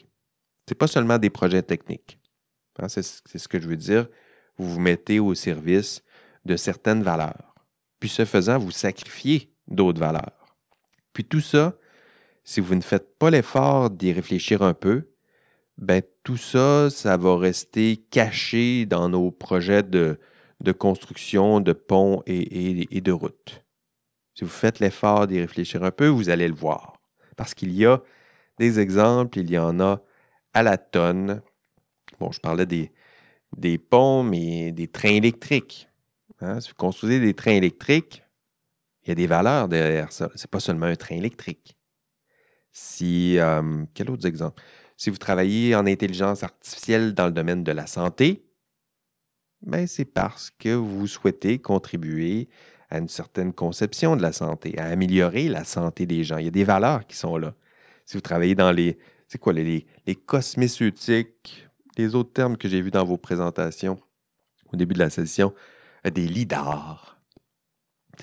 Ce 0.67 0.73
n'est 0.73 0.77
pas 0.77 0.87
seulement 0.87 1.17
des 1.17 1.29
projets 1.29 1.61
techniques. 1.61 2.19
Hein, 2.79 2.87
c'est 2.87 3.03
ce 3.03 3.47
que 3.47 3.59
je 3.59 3.67
veux 3.67 3.77
dire. 3.77 4.07
Vous 4.57 4.69
vous 4.69 4.79
mettez 4.79 5.19
au 5.19 5.35
service 5.35 6.03
de 6.45 6.55
certaines 6.57 7.03
valeurs 7.03 7.53
puis 8.03 8.09
ce 8.09 8.25
faisant, 8.25 8.57
vous 8.57 8.71
sacrifiez 8.71 9.49
d'autres 9.65 10.01
valeurs. 10.01 10.57
Puis 11.13 11.23
tout 11.23 11.39
ça, 11.39 11.77
si 12.43 12.59
vous 12.59 12.75
ne 12.75 12.81
faites 12.81 13.17
pas 13.17 13.29
l'effort 13.29 13.89
d'y 13.89 14.11
réfléchir 14.11 14.61
un 14.61 14.73
peu, 14.73 15.07
ben 15.77 16.01
tout 16.21 16.35
ça, 16.35 16.89
ça 16.89 17.15
va 17.15 17.37
rester 17.37 17.95
caché 18.11 18.85
dans 18.85 19.07
nos 19.07 19.31
projets 19.31 19.83
de, 19.83 20.19
construction 20.71 21.59
de 21.59 21.73
ponts 21.73 22.23
et, 22.25 23.01
de 23.01 23.11
routes. 23.11 23.63
Si 24.33 24.43
vous 24.43 24.49
faites 24.49 24.79
l'effort 24.79 25.27
d'y 25.27 25.39
réfléchir 25.39 25.83
un 25.83 25.91
peu, 25.91 26.07
vous 26.07 26.29
allez 26.29 26.47
le 26.47 26.55
voir. 26.55 26.99
Parce 27.35 27.53
qu'il 27.53 27.71
y 27.71 27.85
a 27.85 28.01
des 28.57 28.79
exemples, 28.79 29.39
il 29.39 29.51
y 29.51 29.57
en 29.57 29.79
a 29.79 30.01
à 30.53 30.63
la 30.63 30.77
tonne. 30.77 31.41
Bon, 32.19 32.31
je 32.31 32.39
parlais 32.39 32.65
des, 32.65 32.91
des 33.57 33.77
ponts, 33.77 34.23
mais 34.23 34.71
des 34.71 34.87
trains 34.87 35.09
électriques. 35.09 35.89
Hein, 36.39 36.59
si 36.59 36.69
vous 36.69 36.75
construisez 36.75 37.19
des 37.19 37.33
trains 37.33 37.51
électriques, 37.51 38.23
il 39.03 39.09
y 39.09 39.11
a 39.11 39.15
des 39.15 39.27
valeurs 39.27 39.67
derrière 39.67 40.11
ça. 40.11 40.29
Ce 40.35 40.43
n'est 40.43 40.49
pas 40.49 40.59
seulement 40.59 40.85
un 40.85 40.95
train 40.95 41.15
électrique. 41.15 41.75
Si, 42.71 43.37
euh, 43.37 43.85
quel 43.93 44.09
autre 44.09 44.25
exemple? 44.25 44.63
Si 44.97 45.09
vous 45.09 45.17
travaillez 45.17 45.75
en 45.75 45.85
intelligence 45.85 46.43
artificielle 46.43 47.13
dans 47.13 47.25
le 47.25 47.31
domaine 47.31 47.63
de 47.63 47.71
la 47.71 47.87
santé, 47.87 48.42
ben 49.63 49.87
c'est 49.87 50.05
parce 50.05 50.51
que 50.51 50.73
vous 50.73 51.07
souhaitez 51.07 51.59
contribuer 51.59 52.49
à 52.89 52.99
une 52.99 53.09
certaine 53.09 53.53
conception 53.53 54.15
de 54.15 54.21
la 54.21 54.33
santé, 54.33 54.77
à 54.77 54.85
améliorer 54.85 55.47
la 55.47 55.63
santé 55.63 56.05
des 56.05 56.23
gens. 56.23 56.37
Il 56.37 56.45
y 56.45 56.47
a 56.47 56.51
des 56.51 56.63
valeurs 56.63 57.07
qui 57.07 57.15
sont 57.15 57.37
là. 57.37 57.55
Si 58.05 58.17
vous 58.17 58.21
travaillez 58.21 58.55
dans 58.55 58.71
les, 58.71 58.99
c'est 59.27 59.39
quoi, 59.39 59.53
les, 59.53 59.85
les 60.05 60.15
cosméceutiques, 60.15 61.67
les 61.97 62.13
autres 62.13 62.33
termes 62.33 62.57
que 62.57 62.67
j'ai 62.67 62.81
vus 62.81 62.91
dans 62.91 63.05
vos 63.05 63.17
présentations 63.17 63.99
au 64.71 64.75
début 64.75 64.93
de 64.93 64.99
la 64.99 65.09
session, 65.09 65.53
des 66.03 66.27
lidars. 66.27 67.21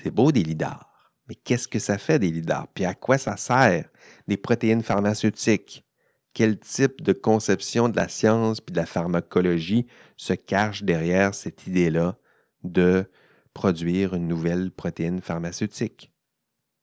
C'est 0.03 0.11
beau 0.11 0.31
des 0.33 0.43
lidars, 0.43 1.13
mais 1.29 1.35
qu'est-ce 1.35 1.67
que 1.67 1.79
ça 1.79 1.99
fait 1.99 2.19
des 2.19 2.31
lidars? 2.31 2.69
Puis 2.75 2.85
à 2.85 2.95
quoi 2.95 3.19
ça 3.19 3.37
sert? 3.37 3.89
Des 4.29 4.37
protéines 4.37 4.83
pharmaceutiques? 4.83 5.85
Quel 6.33 6.59
type 6.59 7.03
de 7.03 7.13
conception 7.13 7.89
de 7.89 7.97
la 7.97 8.09
science 8.09 8.61
puis 8.61 8.73
de 8.73 8.79
la 8.79 8.87
pharmacologie 8.87 9.87
se 10.17 10.33
cache 10.33 10.85
derrière 10.85 11.35
cette 11.35 11.67
idée-là 11.67 12.17
de 12.63 13.05
produire 13.53 14.15
une 14.15 14.29
nouvelle 14.29 14.71
protéine 14.71 15.21
pharmaceutique? 15.21 16.13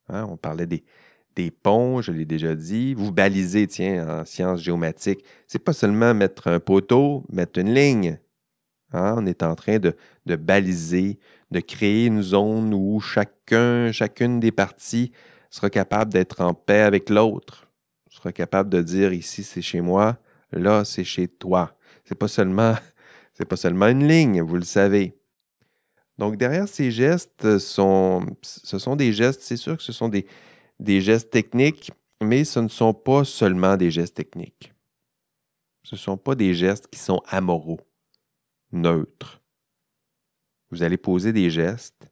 Hein, 0.10 0.26
on 0.30 0.38
parlait 0.38 0.66
des, 0.66 0.84
des 1.38 1.52
ponts, 1.52 2.02
je 2.02 2.12
l'ai 2.12 2.26
déjà 2.26 2.56
dit. 2.56 2.94
Vous 2.94 3.12
balisez, 3.12 3.68
tiens, 3.68 4.22
en 4.22 4.26
sciences 4.26 4.62
géomatiques. 4.62 5.24
C'est 5.48 5.64
pas 5.64 5.74
seulement 5.74 6.14
mettre 6.14 6.48
un 6.48 6.60
poteau, 6.60 7.24
mettre 7.30 7.60
une 7.60 7.74
ligne. 7.74 8.20
Hein, 8.92 9.16
on 9.18 9.26
est 9.26 9.44
en 9.44 9.56
train 9.56 9.80
de, 9.80 9.96
baliser, 10.36 11.20
de 11.52 11.60
créer 11.60 12.06
une 12.06 12.22
zone 12.22 12.74
où 12.74 13.00
chacun, 13.00 13.92
chacune 13.92 14.40
des 14.40 14.52
parties 14.52 15.12
sera 15.50 15.70
capable 15.70 16.12
d'être 16.12 16.42
en 16.42 16.54
paix 16.54 16.82
avec 16.82 17.10
l'autre, 17.10 17.67
sera 18.18 18.32
capable 18.32 18.70
de 18.70 18.82
dire 18.82 19.14
ici 19.14 19.44
c'est 19.44 19.62
chez 19.62 19.82
moi, 19.82 20.18
là 20.52 20.84
c'est 20.86 21.04
chez 21.04 21.28
toi. 21.28 21.76
C'est 22.06 22.16
pas 22.16 22.28
seulement 22.28 22.76
c'est 23.34 23.46
pas 23.46 23.56
seulement 23.56 23.88
une 23.88 24.08
ligne, 24.08 24.42
vous 24.42 24.56
le 24.56 24.64
savez. 24.64 25.16
Donc 26.18 26.38
derrière 26.38 26.68
ces 26.68 26.90
gestes 26.92 27.60
sont, 27.60 28.26
ce 28.42 28.80
sont 28.80 28.96
des 28.96 29.14
gestes, 29.14 29.42
c'est 29.42 29.58
sûr 29.58 29.78
que 29.78 29.84
ce 29.84 29.92
sont 29.92 30.10
des, 30.10 30.26
des 30.80 31.02
gestes 31.02 31.30
techniques, 31.30 31.92
mais 32.22 32.44
ce 32.44 32.60
ne 32.60 32.68
sont 32.68 32.94
pas 32.94 33.24
seulement 33.24 33.78
des 33.78 33.92
gestes 33.92 34.16
techniques. 34.16 34.74
Ce 35.84 35.96
ne 35.96 36.00
sont 36.00 36.18
pas 36.18 36.36
des 36.36 36.54
gestes 36.54 36.88
qui 36.88 37.00
sont 37.00 37.22
amoraux 37.28 37.80
neutre. 38.72 39.42
Vous 40.72 40.84
allez 40.84 40.98
poser 40.98 41.32
des 41.32 41.50
gestes, 41.50 42.10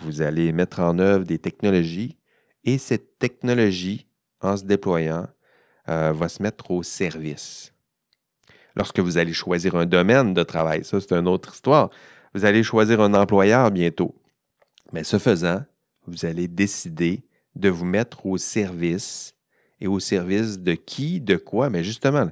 vous 0.00 0.22
allez 0.22 0.52
mettre 0.52 0.80
en 0.80 0.98
œuvre 0.98 1.24
des 1.24 1.38
technologies 1.38 2.16
et 2.64 2.78
cette 2.78 3.18
technologie, 3.18 4.06
en 4.42 4.56
se 4.56 4.64
déployant, 4.64 5.26
euh, 5.88 6.12
va 6.12 6.28
se 6.28 6.42
mettre 6.42 6.70
au 6.70 6.82
service. 6.82 7.72
Lorsque 8.74 9.00
vous 9.00 9.18
allez 9.18 9.32
choisir 9.32 9.74
un 9.74 9.86
domaine 9.86 10.34
de 10.34 10.42
travail, 10.42 10.84
ça 10.84 11.00
c'est 11.00 11.12
une 11.12 11.28
autre 11.28 11.54
histoire, 11.54 11.90
vous 12.34 12.44
allez 12.44 12.62
choisir 12.62 13.00
un 13.00 13.14
employeur 13.14 13.70
bientôt. 13.70 14.14
Mais 14.92 15.04
ce 15.04 15.18
faisant, 15.18 15.62
vous 16.06 16.24
allez 16.24 16.48
décider 16.48 17.22
de 17.54 17.68
vous 17.68 17.84
mettre 17.84 18.26
au 18.26 18.38
service. 18.38 19.34
Et 19.80 19.88
au 19.88 19.98
service 19.98 20.60
de 20.60 20.74
qui, 20.74 21.20
de 21.20 21.36
quoi? 21.36 21.68
Mais 21.68 21.82
justement, 21.82 22.30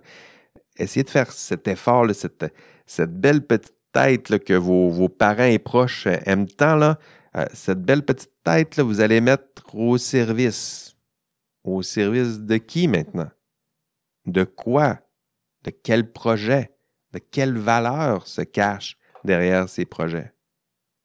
essayez 0.76 1.02
de 1.02 1.10
faire 1.10 1.32
cet 1.32 1.66
effort, 1.66 2.06
cette, 2.14 2.46
cette 2.86 3.20
belle 3.20 3.44
petite 3.44 3.74
tête 3.92 4.44
que 4.44 4.54
vos, 4.54 5.08
parents 5.08 5.44
et 5.44 5.58
proches 5.58 6.06
aiment 6.26 6.46
tant, 6.46 6.76
là, 6.76 6.98
euh, 7.36 7.44
cette 7.52 7.82
belle 7.82 8.04
petite 8.04 8.30
tête, 8.44 8.76
là, 8.76 8.84
vous 8.84 9.00
allez 9.00 9.20
mettre 9.20 9.74
au 9.74 9.98
service. 9.98 10.89
Au 11.64 11.82
service 11.82 12.40
de 12.40 12.56
qui 12.56 12.88
maintenant? 12.88 13.30
De 14.26 14.44
quoi? 14.44 15.00
De 15.64 15.70
quel 15.70 16.10
projet? 16.12 16.76
De 17.12 17.18
quelle 17.18 17.58
valeur 17.58 18.26
se 18.26 18.42
cache 18.42 18.96
derrière 19.24 19.68
ces 19.68 19.84
projets? 19.84 20.32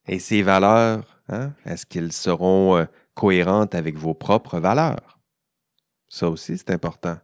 Et 0.06 0.18
ces 0.18 0.42
valeurs, 0.42 1.20
hein, 1.28 1.52
est-ce 1.64 1.84
qu'elles 1.84 2.12
seront 2.12 2.76
euh, 2.76 2.84
cohérentes 3.14 3.74
avec 3.74 3.96
vos 3.96 4.14
propres 4.14 4.60
valeurs? 4.60 5.18
Ça 6.08 6.30
aussi, 6.30 6.56
c'est 6.56 6.70
important. 6.70 7.18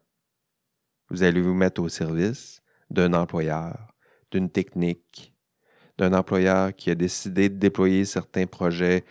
Vous 1.09 1.22
allez 1.22 1.41
vous 1.41 1.55
mettre 1.55 1.80
au 1.80 1.89
service 1.89 2.62
d'un 2.91 3.14
employeur, 3.14 3.95
d'une 4.30 4.51
technique, 4.51 5.35
d'un 5.99 6.12
employeur 6.12 6.74
qui 6.74 6.91
a 6.91 6.95
décidé 6.95 7.49
de 7.49 7.57
déployer 7.57 8.05
certains 8.05 8.47
projets 8.47 9.05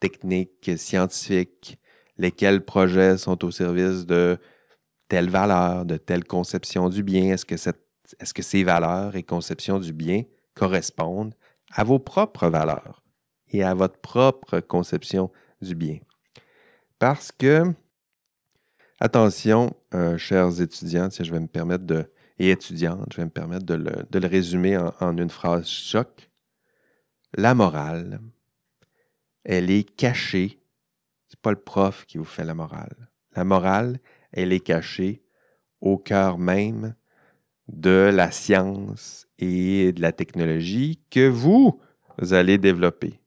techniques, 0.00 0.70
scientifiques, 0.78 1.78
lesquels 2.18 2.64
projets 2.64 3.16
sont 3.16 3.44
au 3.44 3.50
service 3.50 4.06
de 4.06 4.38
telle 5.08 5.30
valeur, 5.30 5.84
de 5.84 5.96
telle 5.96 6.24
conception 6.24 6.88
du 6.88 7.02
bien? 7.02 7.32
Est-ce 7.32 7.44
que, 7.44 8.42
ces 8.42 8.64
valeurs 8.64 9.16
et 9.16 9.22
conceptions 9.22 9.78
du 9.78 9.92
bien 9.92 10.24
correspondent 10.54 11.34
à 11.72 11.84
vos 11.84 11.98
propres 11.98 12.48
valeurs 12.48 13.02
et 13.50 13.62
à 13.62 13.74
votre 13.74 13.98
propre 13.98 14.60
conception 14.60 15.30
du 15.62 15.74
bien? 15.74 15.98
Parce 16.98 17.30
que, 17.30 17.62
attention, 19.00 19.74
euh, 19.94 20.18
chers 20.18 20.60
étudiants, 20.60 21.10
si 21.10 21.24
je 21.24 21.32
vais 21.32 21.40
me 21.40 21.46
permettre 21.46 21.84
de, 21.84 22.10
et 22.38 22.50
étudiantes, 22.50 23.12
je 23.12 23.18
vais 23.18 23.24
me 23.24 23.30
permettre 23.30 23.66
de 23.66 23.74
le, 23.74 24.26
résumer 24.26 24.76
en, 24.76 24.94
en, 25.00 25.16
une 25.16 25.30
phrase 25.30 25.66
choc. 25.66 26.30
La 27.34 27.54
morale, 27.54 28.20
elle 29.44 29.70
est 29.70 29.84
cachée. 29.96 30.60
C'est 31.38 31.42
pas 31.42 31.50
le 31.52 31.60
prof 31.60 32.04
qui 32.04 32.18
vous 32.18 32.24
fait 32.24 32.42
la 32.42 32.54
morale. 32.54 33.08
La 33.36 33.44
morale, 33.44 34.00
elle 34.32 34.52
est 34.52 34.58
cachée 34.58 35.22
au 35.80 35.96
cœur 35.96 36.36
même 36.36 36.96
de 37.68 38.10
la 38.12 38.32
science 38.32 39.28
et 39.38 39.92
de 39.92 40.02
la 40.02 40.10
technologie 40.10 41.00
que 41.10 41.28
vous 41.28 41.80
allez 42.32 42.58
développer. 42.58 43.20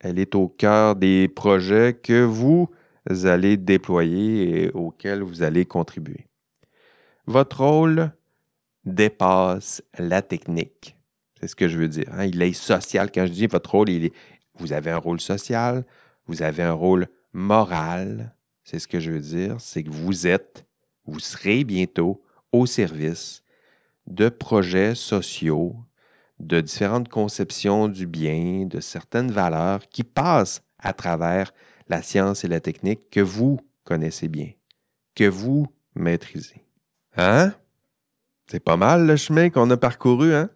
Elle 0.00 0.18
est 0.18 0.34
au 0.34 0.48
cœur 0.48 0.96
des 0.96 1.28
projets 1.28 1.94
que 1.94 2.24
vous 2.24 2.70
allez 3.06 3.56
déployer 3.56 4.64
et 4.64 4.70
auxquels 4.72 5.22
vous 5.22 5.44
allez 5.44 5.64
contribuer. 5.64 6.26
Votre 7.26 7.60
rôle 7.60 8.10
dépasse 8.84 9.80
la 9.96 10.22
technique. 10.22 10.96
C'est 11.38 11.46
ce 11.46 11.54
que 11.54 11.68
je 11.68 11.78
veux 11.78 11.88
dire. 11.88 12.08
Hein. 12.10 12.24
Il 12.24 12.42
est 12.42 12.52
social. 12.52 13.12
Quand 13.12 13.26
je 13.26 13.32
dis 13.32 13.46
votre 13.46 13.70
rôle, 13.70 13.90
vous 14.54 14.72
avez 14.72 14.90
un 14.90 14.98
rôle 14.98 15.20
social, 15.20 15.86
vous 16.26 16.42
avez 16.42 16.64
un 16.64 16.72
rôle 16.72 17.06
moral, 17.32 18.34
c'est 18.64 18.78
ce 18.78 18.88
que 18.88 19.00
je 19.00 19.10
veux 19.10 19.20
dire, 19.20 19.60
c'est 19.60 19.82
que 19.82 19.90
vous 19.90 20.26
êtes, 20.26 20.66
vous 21.04 21.20
serez 21.20 21.64
bientôt 21.64 22.22
au 22.52 22.66
service 22.66 23.42
de 24.06 24.28
projets 24.28 24.94
sociaux, 24.94 25.76
de 26.38 26.60
différentes 26.60 27.08
conceptions 27.08 27.88
du 27.88 28.06
bien, 28.06 28.66
de 28.66 28.80
certaines 28.80 29.30
valeurs 29.30 29.88
qui 29.88 30.04
passent 30.04 30.62
à 30.78 30.92
travers 30.92 31.52
la 31.88 32.02
science 32.02 32.44
et 32.44 32.48
la 32.48 32.60
technique 32.60 33.10
que 33.10 33.20
vous 33.20 33.60
connaissez 33.84 34.28
bien, 34.28 34.50
que 35.14 35.28
vous 35.28 35.66
maîtrisez. 35.94 36.64
Hein? 37.16 37.52
C'est 38.46 38.60
pas 38.60 38.76
mal 38.76 39.06
le 39.06 39.16
chemin 39.16 39.50
qu'on 39.50 39.70
a 39.70 39.76
parcouru, 39.76 40.34
hein? 40.34 40.50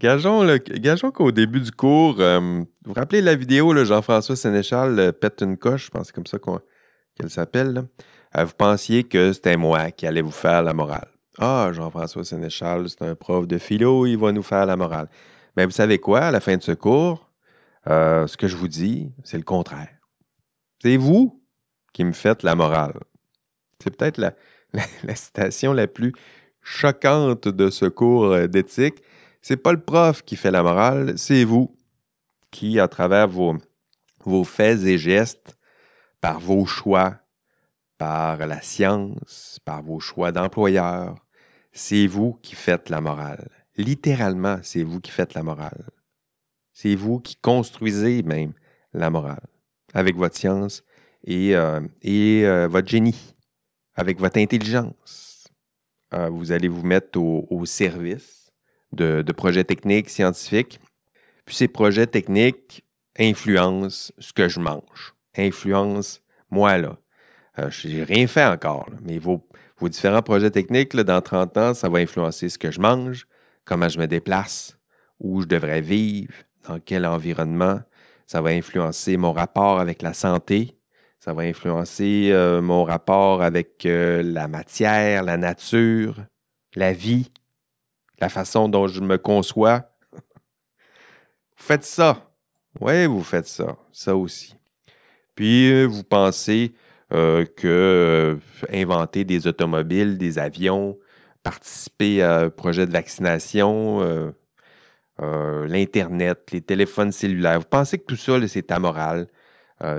Gageons, 0.00 1.10
qu'au 1.12 1.32
début 1.32 1.60
du 1.60 1.70
cours, 1.70 2.16
euh, 2.18 2.40
vous 2.40 2.66
vous 2.84 2.92
rappelez 2.94 3.20
la 3.20 3.34
vidéo, 3.34 3.84
Jean-François 3.84 4.36
Sénéchal 4.36 4.98
euh, 4.98 5.12
pète 5.12 5.42
une 5.42 5.58
coche, 5.58 5.86
je 5.86 5.90
pense 5.90 6.10
que 6.10 6.20
c'est 6.24 6.40
comme 6.40 6.56
ça 6.56 6.62
qu'elle 7.14 7.30
s'appelle. 7.30 7.84
Euh, 8.36 8.44
vous 8.44 8.54
pensiez 8.56 9.04
que 9.04 9.32
c'était 9.32 9.58
moi 9.58 9.90
qui 9.90 10.06
allais 10.06 10.22
vous 10.22 10.30
faire 10.30 10.62
la 10.62 10.72
morale. 10.72 11.08
Ah, 11.38 11.70
Jean-François 11.72 12.24
Sénéchal, 12.24 12.88
c'est 12.88 13.02
un 13.02 13.14
prof 13.14 13.46
de 13.46 13.58
philo, 13.58 14.06
il 14.06 14.16
va 14.16 14.32
nous 14.32 14.42
faire 14.42 14.64
la 14.64 14.76
morale. 14.76 15.08
Mais 15.56 15.66
vous 15.66 15.72
savez 15.72 15.98
quoi, 15.98 16.20
à 16.20 16.30
la 16.30 16.40
fin 16.40 16.56
de 16.56 16.62
ce 16.62 16.72
cours, 16.72 17.30
ce 17.86 18.36
que 18.36 18.48
je 18.48 18.56
vous 18.56 18.68
dis, 18.68 19.12
c'est 19.24 19.36
le 19.36 19.44
contraire. 19.44 19.90
C'est 20.82 20.96
vous 20.96 21.42
qui 21.92 22.04
me 22.04 22.12
faites 22.12 22.42
la 22.42 22.54
morale. 22.54 22.98
C'est 23.82 23.94
peut-être 23.94 24.18
la 24.18 24.34
citation 25.14 25.74
la 25.74 25.86
plus 25.86 26.12
choquante 26.62 27.48
de 27.48 27.70
ce 27.70 27.86
cours 27.86 28.48
d'éthique 28.48 29.02
c'est 29.42 29.56
pas 29.56 29.72
le 29.72 29.80
prof 29.80 30.22
qui 30.22 30.36
fait 30.36 30.52
la 30.52 30.62
morale, 30.62 31.18
c'est 31.18 31.44
vous 31.44 31.76
qui, 32.52 32.78
à 32.78 32.86
travers 32.86 33.28
vos, 33.28 33.58
faits 34.44 34.84
et 34.84 34.98
gestes, 34.98 35.58
par 36.20 36.38
vos 36.38 36.64
choix, 36.64 37.18
par 37.98 38.46
la 38.46 38.62
science, 38.62 39.58
par 39.64 39.82
vos 39.82 39.98
choix 39.98 40.30
d'employeur, 40.30 41.16
c'est 41.72 42.06
vous 42.06 42.34
qui 42.34 42.54
faites 42.54 42.88
la 42.88 43.00
morale. 43.00 43.48
Littéralement, 43.76 44.58
c'est 44.62 44.84
vous 44.84 45.00
qui 45.00 45.10
faites 45.10 45.34
la 45.34 45.42
morale. 45.42 45.90
C'est 46.72 46.94
vous 46.94 47.18
qui 47.18 47.36
construisez 47.36 48.22
même 48.22 48.52
la 48.92 49.10
morale 49.10 49.46
avec 49.92 50.16
votre 50.16 50.36
science 50.36 50.84
et, 51.24 51.56
euh, 51.56 51.80
euh, 52.04 52.68
votre 52.68 52.88
génie, 52.88 53.34
avec 53.94 54.20
votre 54.20 54.38
intelligence. 54.38 55.48
Euh, 56.14 56.28
vous 56.28 56.52
allez 56.52 56.68
vous 56.68 56.82
mettre 56.82 57.18
au 57.18 57.64
service 57.66 58.41
de, 58.92 59.32
projets 59.32 59.64
techniques, 59.64 60.10
scientifiques. 60.10 60.80
Puis 61.44 61.56
ces 61.56 61.68
projets 61.68 62.06
techniques 62.06 62.84
influencent 63.18 64.12
ce 64.18 64.32
que 64.32 64.48
je 64.48 64.60
mange, 64.60 65.14
influencent 65.36 66.20
moi 66.50 66.78
là. 66.78 66.96
Euh, 67.58 67.70
je 67.70 67.88
n'ai 67.88 68.02
rien 68.04 68.26
fait 68.26 68.44
encore, 68.44 68.88
mais 69.02 69.18
vos, 69.18 69.42
différents 69.82 70.22
projets 70.22 70.50
techniques, 70.50 70.96
dans 70.96 71.20
30 71.20 71.56
ans, 71.56 71.74
ça 71.74 71.88
va 71.88 71.98
influencer 71.98 72.48
ce 72.48 72.56
que 72.56 72.70
je 72.70 72.80
mange, 72.80 73.26
comment 73.64 73.88
je 73.88 73.98
me 73.98 74.06
déplace, 74.06 74.78
où 75.18 75.42
je 75.42 75.46
devrais 75.46 75.80
vivre, 75.80 76.32
dans 76.68 76.78
quel 76.78 77.04
environnement. 77.04 77.80
Ça 78.26 78.40
va 78.40 78.50
influencer 78.50 79.16
mon 79.16 79.32
rapport 79.32 79.80
avec 79.80 80.00
la 80.00 80.14
santé. 80.14 80.78
Ça 81.18 81.34
va 81.34 81.42
influencer 81.42 82.30
euh, 82.32 82.62
mon 82.62 82.84
rapport 82.84 83.42
avec 83.42 83.84
euh, 83.84 84.22
la 84.22 84.48
matière, 84.48 85.22
la 85.24 85.36
nature, 85.36 86.16
la 86.74 86.92
vie 86.92 87.30
la 88.22 88.28
façon 88.28 88.68
dont 88.68 88.86
je 88.86 89.00
me 89.00 89.18
conçois. 89.18 89.90
vous 90.12 90.20
faites 91.56 91.82
ça. 91.82 92.30
Oui, 92.80 93.04
vous 93.06 93.24
faites 93.24 93.48
ça. 93.48 93.76
Ça 93.90 94.16
aussi. 94.16 94.54
Puis, 95.34 95.72
euh, 95.72 95.86
vous 95.86 96.04
pensez 96.04 96.72
euh, 97.12 97.44
que 97.44 97.66
euh, 97.66 98.36
inventer 98.72 99.24
des 99.24 99.48
automobiles, 99.48 100.18
des 100.18 100.38
avions, 100.38 100.96
participer 101.42 102.22
à 102.22 102.42
un 102.42 102.50
projet 102.50 102.86
de 102.86 102.92
vaccination, 102.92 104.32
l'Internet, 105.18 106.50
les 106.52 106.60
téléphones 106.60 107.10
cellulaires, 107.10 107.58
vous 107.58 107.66
pensez 107.68 107.98
que 107.98 108.04
tout 108.04 108.16
ça, 108.16 108.38
c'est 108.46 108.70
amoral. 108.70 109.26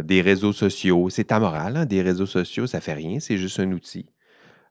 des 0.04 0.22
réseaux 0.22 0.54
sociaux, 0.54 1.10
c'est 1.10 1.34
amoral. 1.34 1.76
Hein? 1.76 1.86
Des 1.86 2.02
réseaux 2.02 2.26
sociaux, 2.26 2.68
ça 2.68 2.80
fait 2.80 2.94
rien, 2.94 3.20
c'est 3.20 3.38
juste 3.38 3.60
un 3.60 3.70
outil. 3.74 4.06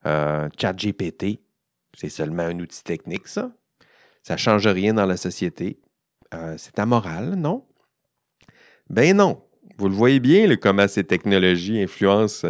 ChatGPT, 0.04 1.40
c'est 1.96 2.08
seulement 2.08 2.44
un 2.44 2.58
outil 2.58 2.82
technique, 2.82 3.28
ça. 3.28 3.52
Ça 4.22 4.34
ne 4.34 4.38
change 4.38 4.66
rien 4.66 4.94
dans 4.94 5.06
la 5.06 5.16
société. 5.16 5.80
Euh, 6.34 6.54
c'est 6.56 6.78
amoral, 6.78 7.34
non? 7.34 7.66
Ben 8.88 9.16
non. 9.16 9.42
Vous 9.78 9.88
le 9.88 9.94
voyez 9.94 10.20
bien, 10.20 10.54
comment 10.56 10.86
ces 10.86 11.04
technologies 11.04 11.80
influencent 11.80 12.48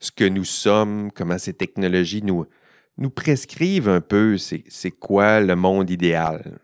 ce 0.00 0.10
que 0.10 0.24
nous 0.24 0.44
sommes, 0.44 1.10
comment 1.12 1.38
ces 1.38 1.54
technologies 1.54 2.22
nous, 2.22 2.46
nous 2.98 3.10
prescrivent 3.10 3.88
un 3.88 4.00
peu 4.00 4.36
c'est 4.38 4.90
quoi 4.90 5.40
le 5.40 5.56
monde 5.56 5.90
idéal. 5.90 6.58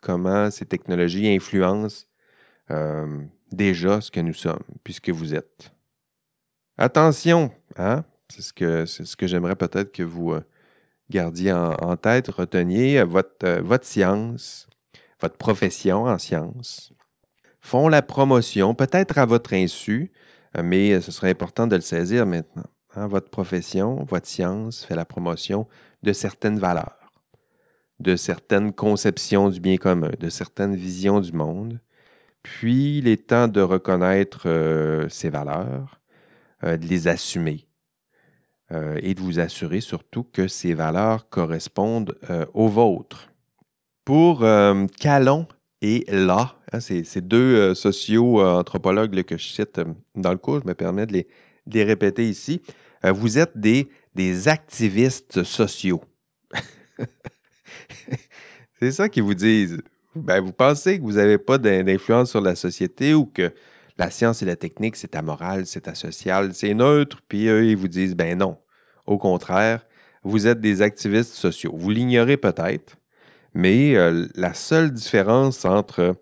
Comment 0.00 0.50
ces 0.50 0.66
technologies 0.66 1.28
influencent 1.28 2.06
euh, 2.70 3.24
déjà 3.50 4.00
ce 4.00 4.10
que 4.10 4.20
nous 4.20 4.34
sommes, 4.34 4.62
puisque 4.84 5.10
vous 5.10 5.34
êtes. 5.34 5.72
Attention, 6.76 7.50
hein? 7.76 8.04
c'est 8.28 8.42
ce 8.42 8.52
que, 8.52 8.86
ce 8.86 9.16
que 9.16 9.26
j'aimerais 9.26 9.56
peut-être 9.56 9.90
que 9.90 10.02
vous, 10.02 10.32
euh, 10.32 10.42
gardiez 11.10 11.52
en, 11.52 11.96
tête, 11.96 12.28
reteniez 12.28 13.02
votre, 13.02 13.44
euh, 13.44 13.60
votre 13.62 13.84
science, 13.84 14.68
votre 15.20 15.36
profession 15.36 16.04
en 16.04 16.18
sciences, 16.18 16.92
font 17.60 17.88
la 17.88 18.02
promotion, 18.02 18.74
peut-être 18.74 19.18
à 19.18 19.26
votre 19.26 19.52
insu, 19.54 20.12
euh, 20.56 20.62
mais 20.62 21.00
ce 21.00 21.10
serait 21.10 21.30
important 21.30 21.66
de 21.66 21.76
le 21.76 21.82
saisir 21.82 22.26
maintenant. 22.26 22.64
Hein. 22.94 23.06
Votre 23.06 23.30
profession, 23.30 24.04
votre 24.04 24.26
science 24.26 24.84
fait 24.84 24.96
la 24.96 25.04
promotion 25.04 25.66
de 26.02 26.12
certaines 26.12 26.58
valeurs, 26.58 27.12
de 28.00 28.16
certaines 28.16 28.72
conceptions 28.72 29.50
du 29.50 29.60
bien 29.60 29.76
commun, 29.76 30.10
de 30.18 30.28
certaines 30.28 30.74
visions 30.74 31.20
du 31.20 31.32
monde. 31.32 31.80
Puis, 32.42 32.98
il 32.98 33.08
est 33.08 33.28
temps 33.28 33.48
de 33.48 33.60
reconnaître 33.60 34.42
euh, 34.46 35.08
ces 35.08 35.28
valeurs, 35.28 36.00
euh, 36.64 36.76
de 36.76 36.86
les 36.86 37.08
assumer 37.08 37.67
euh, 38.72 38.98
et 39.02 39.14
de 39.14 39.20
vous 39.20 39.40
assurer 39.40 39.80
surtout 39.80 40.24
que 40.24 40.48
ces 40.48 40.74
valeurs 40.74 41.28
correspondent 41.28 42.16
aux 42.54 42.68
vôtres. 42.68 43.30
Pour 44.04 44.44
Calon 45.00 45.46
et 45.82 46.04
là, 46.08 46.56
hein, 46.72 46.80
ces, 46.80 47.20
deux 47.20 47.74
socio-anthropologues 47.74 49.22
que 49.22 49.36
je 49.36 49.48
cite 49.48 49.80
dans 50.14 50.32
le 50.32 50.38
cours, 50.38 50.60
je 50.62 50.66
me 50.66 50.74
permets 50.74 51.06
de 51.06 51.24
les, 51.66 51.84
répéter 51.84 52.28
ici. 52.28 52.62
vous 53.04 53.38
êtes 53.38 53.56
des, 53.58 53.88
des 54.14 54.48
activistes 54.48 55.42
sociaux. 55.42 56.02
C'est 58.80 58.92
ça 58.92 59.08
qu'ils 59.08 59.22
vous 59.22 59.34
disent. 59.34 59.82
Ben, 60.14 60.40
vous 60.40 60.52
pensez 60.52 60.98
que 60.98 61.02
vous 61.02 61.12
n'avez 61.12 61.38
pas 61.38 61.58
d'influence 61.58 62.30
sur 62.30 62.40
la 62.40 62.54
société 62.54 63.14
ou 63.14 63.26
que 63.26 63.52
la 63.98 64.10
science 64.10 64.42
et 64.42 64.46
la 64.46 64.56
technique, 64.56 64.96
c'est 64.96 65.16
amoral, 65.16 65.66
c'est 65.66 65.88
asocial, 65.88 66.54
c'est 66.54 66.72
neutre, 66.72 67.20
puis 67.28 67.48
eux, 67.48 67.66
ils 67.66 67.76
vous 67.76 67.88
disent, 67.88 68.14
ben 68.14 68.38
non. 68.38 68.56
Au 69.06 69.18
contraire, 69.18 69.84
vous 70.22 70.46
êtes 70.46 70.60
des 70.60 70.82
activistes 70.82 71.32
sociaux. 71.32 71.72
Vous 71.74 71.90
l'ignorez 71.90 72.36
peut-être, 72.36 72.96
mais 73.54 73.96
euh, 73.96 74.26
la 74.34 74.54
seule 74.54 74.92
différence 74.92 75.64
entre 75.64 76.16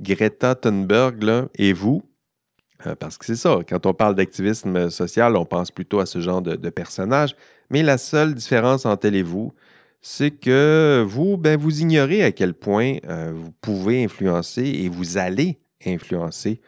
Greta 0.00 0.54
Thunberg 0.54 1.48
et 1.56 1.72
vous, 1.72 2.02
euh, 2.86 2.94
parce 2.94 3.18
que 3.18 3.26
c'est 3.26 3.36
ça, 3.36 3.58
quand 3.68 3.86
on 3.86 3.94
parle 3.94 4.14
d'activisme 4.14 4.88
social, 4.90 5.36
on 5.36 5.44
pense 5.44 5.72
plutôt 5.72 5.98
à 5.98 6.06
ce 6.06 6.20
genre 6.20 6.42
de, 6.42 6.70
personnage, 6.70 7.34
mais 7.70 7.82
la 7.82 7.98
seule 7.98 8.34
différence 8.34 8.86
entre 8.86 9.06
elle 9.06 9.16
et 9.16 9.22
vous, 9.22 9.52
c'est 10.00 10.30
que 10.30 11.04
vous, 11.06 11.36
ben, 11.36 11.58
vous 11.58 11.80
ignorez 11.80 12.22
à 12.22 12.30
quel 12.30 12.54
point 12.54 12.98
euh, 13.08 13.32
vous 13.34 13.50
pouvez 13.60 14.04
influencer 14.04 14.62
et 14.62 14.88
vous 14.88 15.18
allez 15.18 15.58
influencer 15.84 16.60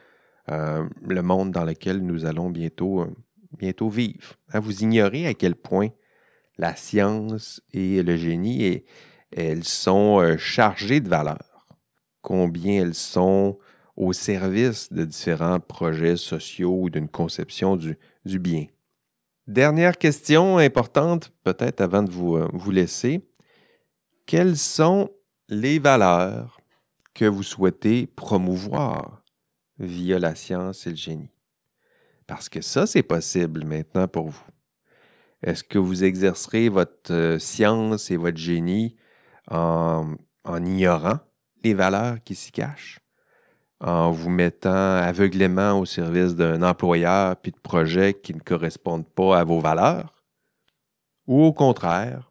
euh, 0.50 0.88
le 1.06 1.22
monde 1.22 1.52
dans 1.52 1.64
lequel 1.64 1.98
nous 2.04 2.26
allons 2.26 2.50
bientôt, 2.50 3.02
euh, 3.02 3.90
vivre. 3.90 4.34
Hein, 4.52 4.60
vous 4.60 4.82
ignorez 4.82 5.26
à 5.26 5.34
quel 5.34 5.54
point 5.54 5.88
la 6.58 6.76
science 6.76 7.62
et 7.72 8.02
le 8.02 8.16
génie, 8.16 8.84
elles 9.32 9.64
sont 9.64 10.36
chargées 10.38 11.00
de 11.00 11.08
valeur, 11.08 11.66
combien 12.20 12.82
elles 12.82 12.94
sont 12.94 13.58
au 13.96 14.12
service 14.12 14.92
de 14.92 15.04
différents 15.04 15.60
projets 15.60 16.16
sociaux 16.16 16.82
ou 16.82 16.90
d'une 16.90 17.08
conception 17.08 17.76
du 17.76 18.38
bien. 18.38 18.66
Dernière 19.50 19.98
question 19.98 20.58
importante, 20.58 21.32
peut-être 21.42 21.80
avant 21.80 22.04
de 22.04 22.12
euh, 22.12 22.46
vous 22.52 22.70
laisser. 22.70 23.20
Quelles 24.24 24.56
sont 24.56 25.10
les 25.48 25.80
valeurs 25.80 26.60
que 27.14 27.24
vous 27.24 27.42
souhaitez 27.42 28.06
promouvoir? 28.06 29.19
Via 29.80 30.18
la 30.18 30.34
science 30.34 30.86
et 30.86 30.90
le 30.90 30.96
génie? 30.96 31.30
Parce 32.26 32.48
que 32.48 32.60
ça, 32.60 32.86
c'est 32.86 33.02
possible 33.02 33.64
maintenant 33.64 34.06
pour 34.06 34.28
vous. 34.28 34.44
Est-ce 35.42 35.64
que 35.64 35.78
vous 35.78 36.04
exercerez 36.04 36.68
votre 36.68 37.12
euh, 37.12 37.38
science 37.38 38.10
et 38.10 38.16
votre 38.16 38.36
génie 38.36 38.94
en, 39.50 40.14
ignorant 40.46 41.18
les 41.64 41.74
valeurs 41.74 42.22
qui 42.22 42.34
s'y 42.34 42.52
cachent? 42.52 43.00
en 43.82 44.10
vous 44.10 44.28
mettant 44.28 44.96
aveuglément 44.96 45.78
au 45.80 45.86
service 45.86 46.34
d'un 46.34 46.62
employeur 46.62 47.36
puis 47.36 47.50
de 47.50 47.58
projets 47.58 48.12
qui 48.12 48.34
ne 48.34 48.40
correspondent 48.40 49.08
pas 49.08 49.40
à 49.40 49.44
vos 49.44 49.58
valeurs? 49.58 50.22
Ou 51.26 51.42
au 51.42 51.52
contraire, 51.52 52.30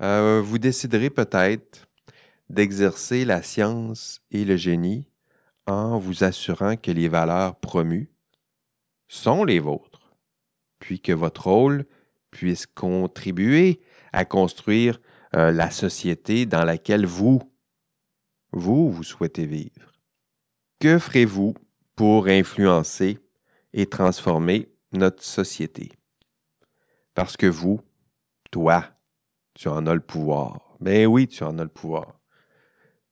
euh, 0.00 0.40
vous 0.42 0.58
déciderez 0.58 1.10
peut-être 1.10 1.86
d'exercer 2.48 3.24
la 3.24 3.42
science 3.42 4.20
et 4.30 4.44
le 4.44 4.56
génie 4.56 5.11
en 5.66 5.98
vous 5.98 6.24
assurant 6.24 6.76
que 6.76 6.90
les 6.90 7.08
valeurs 7.08 7.56
promues 7.56 8.10
sont 9.08 9.44
les 9.44 9.58
vôtres, 9.58 10.16
puis 10.78 11.00
que 11.00 11.12
votre 11.12 11.46
rôle 11.48 11.86
puisse 12.30 12.66
contribuer 12.66 13.80
à 14.12 14.24
construire 14.24 15.00
euh, 15.36 15.50
la 15.52 15.70
société 15.70 16.46
dans 16.46 16.64
laquelle 16.64 17.06
vous, 17.06 17.40
vous, 18.52 18.90
vous 18.90 19.02
souhaitez 19.02 19.46
vivre. 19.46 19.92
Que 20.80 20.98
ferez-vous 20.98 21.54
pour 21.94 22.26
influencer 22.26 23.18
et 23.72 23.86
transformer 23.86 24.74
notre 24.92 25.22
société? 25.22 25.92
Parce 27.14 27.36
que 27.36 27.46
vous, 27.46 27.80
toi, 28.50 28.84
tu 29.54 29.68
en 29.68 29.86
as 29.86 29.94
le 29.94 30.00
pouvoir. 30.00 30.76
Ben 30.80 31.06
oui, 31.06 31.28
tu 31.28 31.44
en 31.44 31.58
as 31.58 31.64
le 31.64 31.68
pouvoir. 31.68 32.21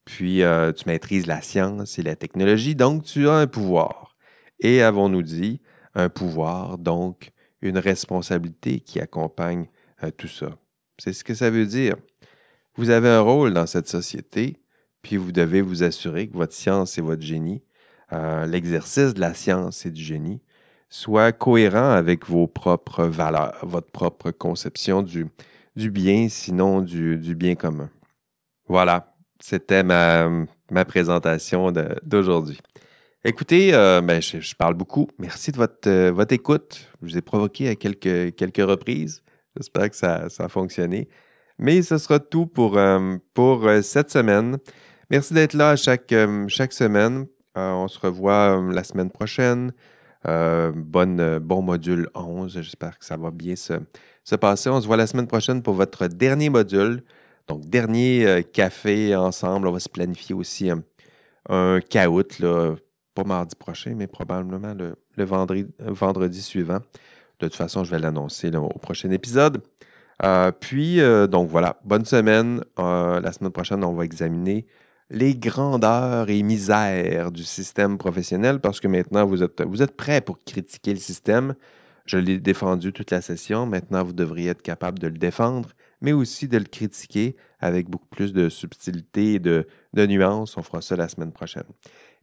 Puis 0.05 0.43
euh, 0.43 0.73
tu 0.73 0.85
maîtrises 0.87 1.27
la 1.27 1.43
science 1.43 1.99
et 1.99 2.03
la 2.03 2.17
technologie, 2.17 2.75
donc 2.75 3.05
tu 3.05 3.29
as 3.29 3.35
un 3.35 3.47
pouvoir. 3.47 4.17
Et 4.61 4.83
avons-nous 4.83 5.23
dit, 5.23 5.61
un 5.95 6.09
pouvoir, 6.09 6.79
donc 6.79 7.33
une 7.63 7.79
responsabilité 7.79 8.81
qui 8.81 9.01
accompagne 9.01 9.67
euh, 10.03 10.11
tout 10.11 10.29
ça. 10.29 10.57
C'est 10.99 11.13
ce 11.13 11.25
que 11.25 11.35
ça 11.35 11.51
veut 11.51 11.67
dire. 11.67 11.97
Vous 12.77 12.91
avez 12.91 13.09
un 13.09 13.21
rôle 13.21 13.53
dans 13.53 13.67
cette 13.67 13.89
société 13.89 14.61
puis 15.03 15.17
vous 15.17 15.33
devez 15.33 15.63
vous 15.63 15.83
assurer 15.83 16.29
que 16.29 16.37
votre 16.37 16.53
science 16.53 16.99
et 16.99 17.01
votre 17.01 17.23
génie, 17.23 17.63
euh, 18.13 18.47
l'exercice 18.47 19.15
de 19.15 19.21
la 19.21 19.35
science 19.35 19.87
et 19.87 19.91
du 19.91 20.03
génie, 20.03 20.41
soit 20.89 21.33
cohérent 21.33 21.91
avec 21.91 22.27
vos 22.27 22.47
propres 22.47 23.05
valeurs, 23.05 23.59
votre 23.63 23.91
propre 23.91 24.31
conception 24.31 25.03
du, 25.03 25.27
bien, 25.77 26.29
sinon 26.29 26.83
du, 26.83 27.35
bien 27.35 27.55
commun. 27.55 27.91
Voilà, 28.67 29.10
c'était 29.41 29.83
ma, 29.83 30.85
présentation 30.87 31.73
d'aujourd'hui. 32.03 32.59
Écoutez, 33.25 33.75
euh, 33.75 34.01
ben, 34.01 34.23
je, 34.23 34.55
parle 34.55 34.75
beaucoup. 34.75 35.09
Merci 35.19 35.53
de 35.53 35.59
votre, 35.59 35.89
euh, 35.89 36.11
votre 36.11 36.33
écoute. 36.33 36.89
Je 37.03 37.09
vous 37.09 37.19
ai 37.19 37.21
provoqué 37.21 37.69
à 37.69 37.75
quelques, 37.75 38.57
reprises. 38.59 39.23
J'espère 39.57 39.91
que 39.91 39.97
ça, 39.97 40.29
a 40.39 40.49
fonctionné. 40.49 41.09
Mais 41.59 41.83
ce 41.83 41.99
sera 41.99 42.19
tout 42.19 42.47
pour, 42.47 42.79
pour 43.35 43.69
cette 43.83 44.11
semaine. 44.11 44.57
Merci 45.11 45.35
d'être 45.35 45.55
là 45.55 45.75
chaque, 45.75 46.13
euh, 46.13 46.47
semaine. 46.49 47.27
Euh, 47.59 47.73
on 47.73 47.89
se 47.89 47.99
revoit 47.99 48.57
euh, 48.57 48.73
la 48.73 48.85
semaine 48.85 49.11
prochaine. 49.11 49.73
bon 50.25 51.63
module 51.63 52.09
11. 52.15 52.61
J'espère 52.63 52.97
que 52.97 53.05
ça 53.05 53.17
va 53.17 53.33
bien 53.33 53.57
se, 53.57 53.75
passer. 54.37 54.71
On 54.71 54.81
se 54.81 54.87
voit 54.87 54.97
la 54.97 55.09
semaine 55.09 55.27
prochaine 55.27 55.63
pour 55.63 55.75
votre 55.75 56.07
dernier 56.07 56.49
module. 56.49 57.03
Donc, 57.51 57.65
dernier 57.65 58.45
café 58.53 59.17
ensemble. 59.17 59.67
On 59.67 59.73
va 59.73 59.81
se 59.81 59.89
planifier 59.89 60.35
aussi 60.35 60.71
un, 60.71 60.83
un 61.49 61.81
là, 62.39 62.75
pas 63.15 63.25
mardi 63.25 63.57
prochain, 63.57 63.95
mais 63.97 64.07
probablement 64.07 64.73
le, 64.73 65.25
vendredi, 65.25 65.67
vendredi, 65.81 66.43
suivant. 66.43 66.79
De 67.41 67.49
toute 67.49 67.57
façon, 67.57 67.83
je 67.83 67.91
vais 67.91 67.99
l'annoncer 67.99 68.55
au 68.55 68.79
prochain 68.79 69.11
épisode. 69.11 69.63
puis, 70.61 71.01
donc 71.29 71.49
voilà, 71.49 71.81
bonne 71.85 72.05
semaine. 72.05 72.63
la 72.79 73.33
semaine 73.33 73.51
prochaine, 73.51 73.83
on 73.83 73.95
va 73.95 74.05
examiner 74.05 74.67
les 75.11 75.35
grandeurs 75.35 76.31
et 76.31 76.43
misères 76.43 77.33
du 77.33 77.43
système 77.43 77.99
professionnel 77.99 78.61
parce 78.61 78.79
que 78.79 78.87
maintenant, 78.87 79.27
vous 79.27 79.43
êtes, 79.43 79.61
vous 79.63 79.83
êtes 79.83 79.97
prêt 79.97 80.21
pour 80.21 80.39
critiquer 80.39 80.93
le 80.93 81.01
système. 81.01 81.55
Je 82.07 82.17
l'ai 82.17 82.39
défendu 82.39 82.93
toute 82.93 83.11
la 83.11 83.21
session. 83.21 83.67
Maintenant, 83.67 84.05
vous 84.05 84.13
devriez 84.13 84.51
être 84.51 84.63
capable 84.63 85.01
de 85.01 85.09
le 85.09 85.19
défendre, 85.19 85.71
mais 86.01 86.13
aussi 86.13 86.49
de 86.49 86.59
le 86.59 86.65
critiquer 86.65 87.37
avec 87.59 87.89
beaucoup 87.89 88.09
plus 88.09 88.33
de 88.33 88.49
subtilité 88.49 89.35
et 89.35 89.39
de, 89.39 89.67
nuances. 89.95 90.57
On 90.57 90.63
fera 90.63 90.81
ça 90.81 90.97
la 90.97 91.09
semaine 91.09 91.33
prochaine. 91.33 91.65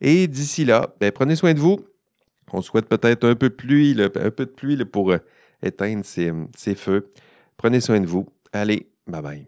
Et 0.02 0.28
d'ici 0.28 0.66
là, 0.66 0.94
ben, 1.00 1.12
prenez 1.12 1.36
soin 1.36 1.54
de 1.54 1.60
vous. 1.60 1.80
On 2.52 2.62
souhaite 2.62 2.88
peut-être 2.88 3.28
un 3.28 3.36
peu 3.36 3.50
de 3.50 3.56
pluie, 3.56 3.96
un 4.02 4.32
peu 4.32 4.46
de 4.46 4.52
pluie 4.52 4.84
pour 4.86 5.12
euh, 5.12 5.18
éteindre 5.62 6.06
ces, 6.06 6.32
ces 6.56 6.76
feux. 6.76 7.12
Prenez 7.58 7.82
soin 7.82 8.00
de 8.00 8.08
vous. 8.08 8.28
Allez, 8.54 8.90
bye 9.06 9.22
bye. 9.22 9.48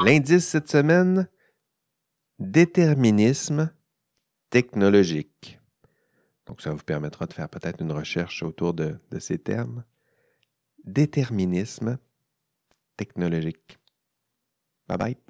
L'indice 0.00 0.46
cette 0.46 0.70
semaine, 0.70 1.28
déterminisme 2.38 3.72
technologique. 4.50 5.58
Donc, 6.46 6.62
ça 6.62 6.70
vous 6.70 6.82
permettra 6.84 7.26
de 7.26 7.32
faire 7.32 7.48
peut-être 7.48 7.82
une 7.82 7.92
recherche 7.92 8.42
autour 8.42 8.72
de, 8.72 8.96
de 9.10 9.18
ces 9.18 9.38
termes. 9.38 9.84
Déterminisme 10.84 11.98
technologique. 12.98 13.78
Bye 14.88 14.96
bye. 14.96 15.27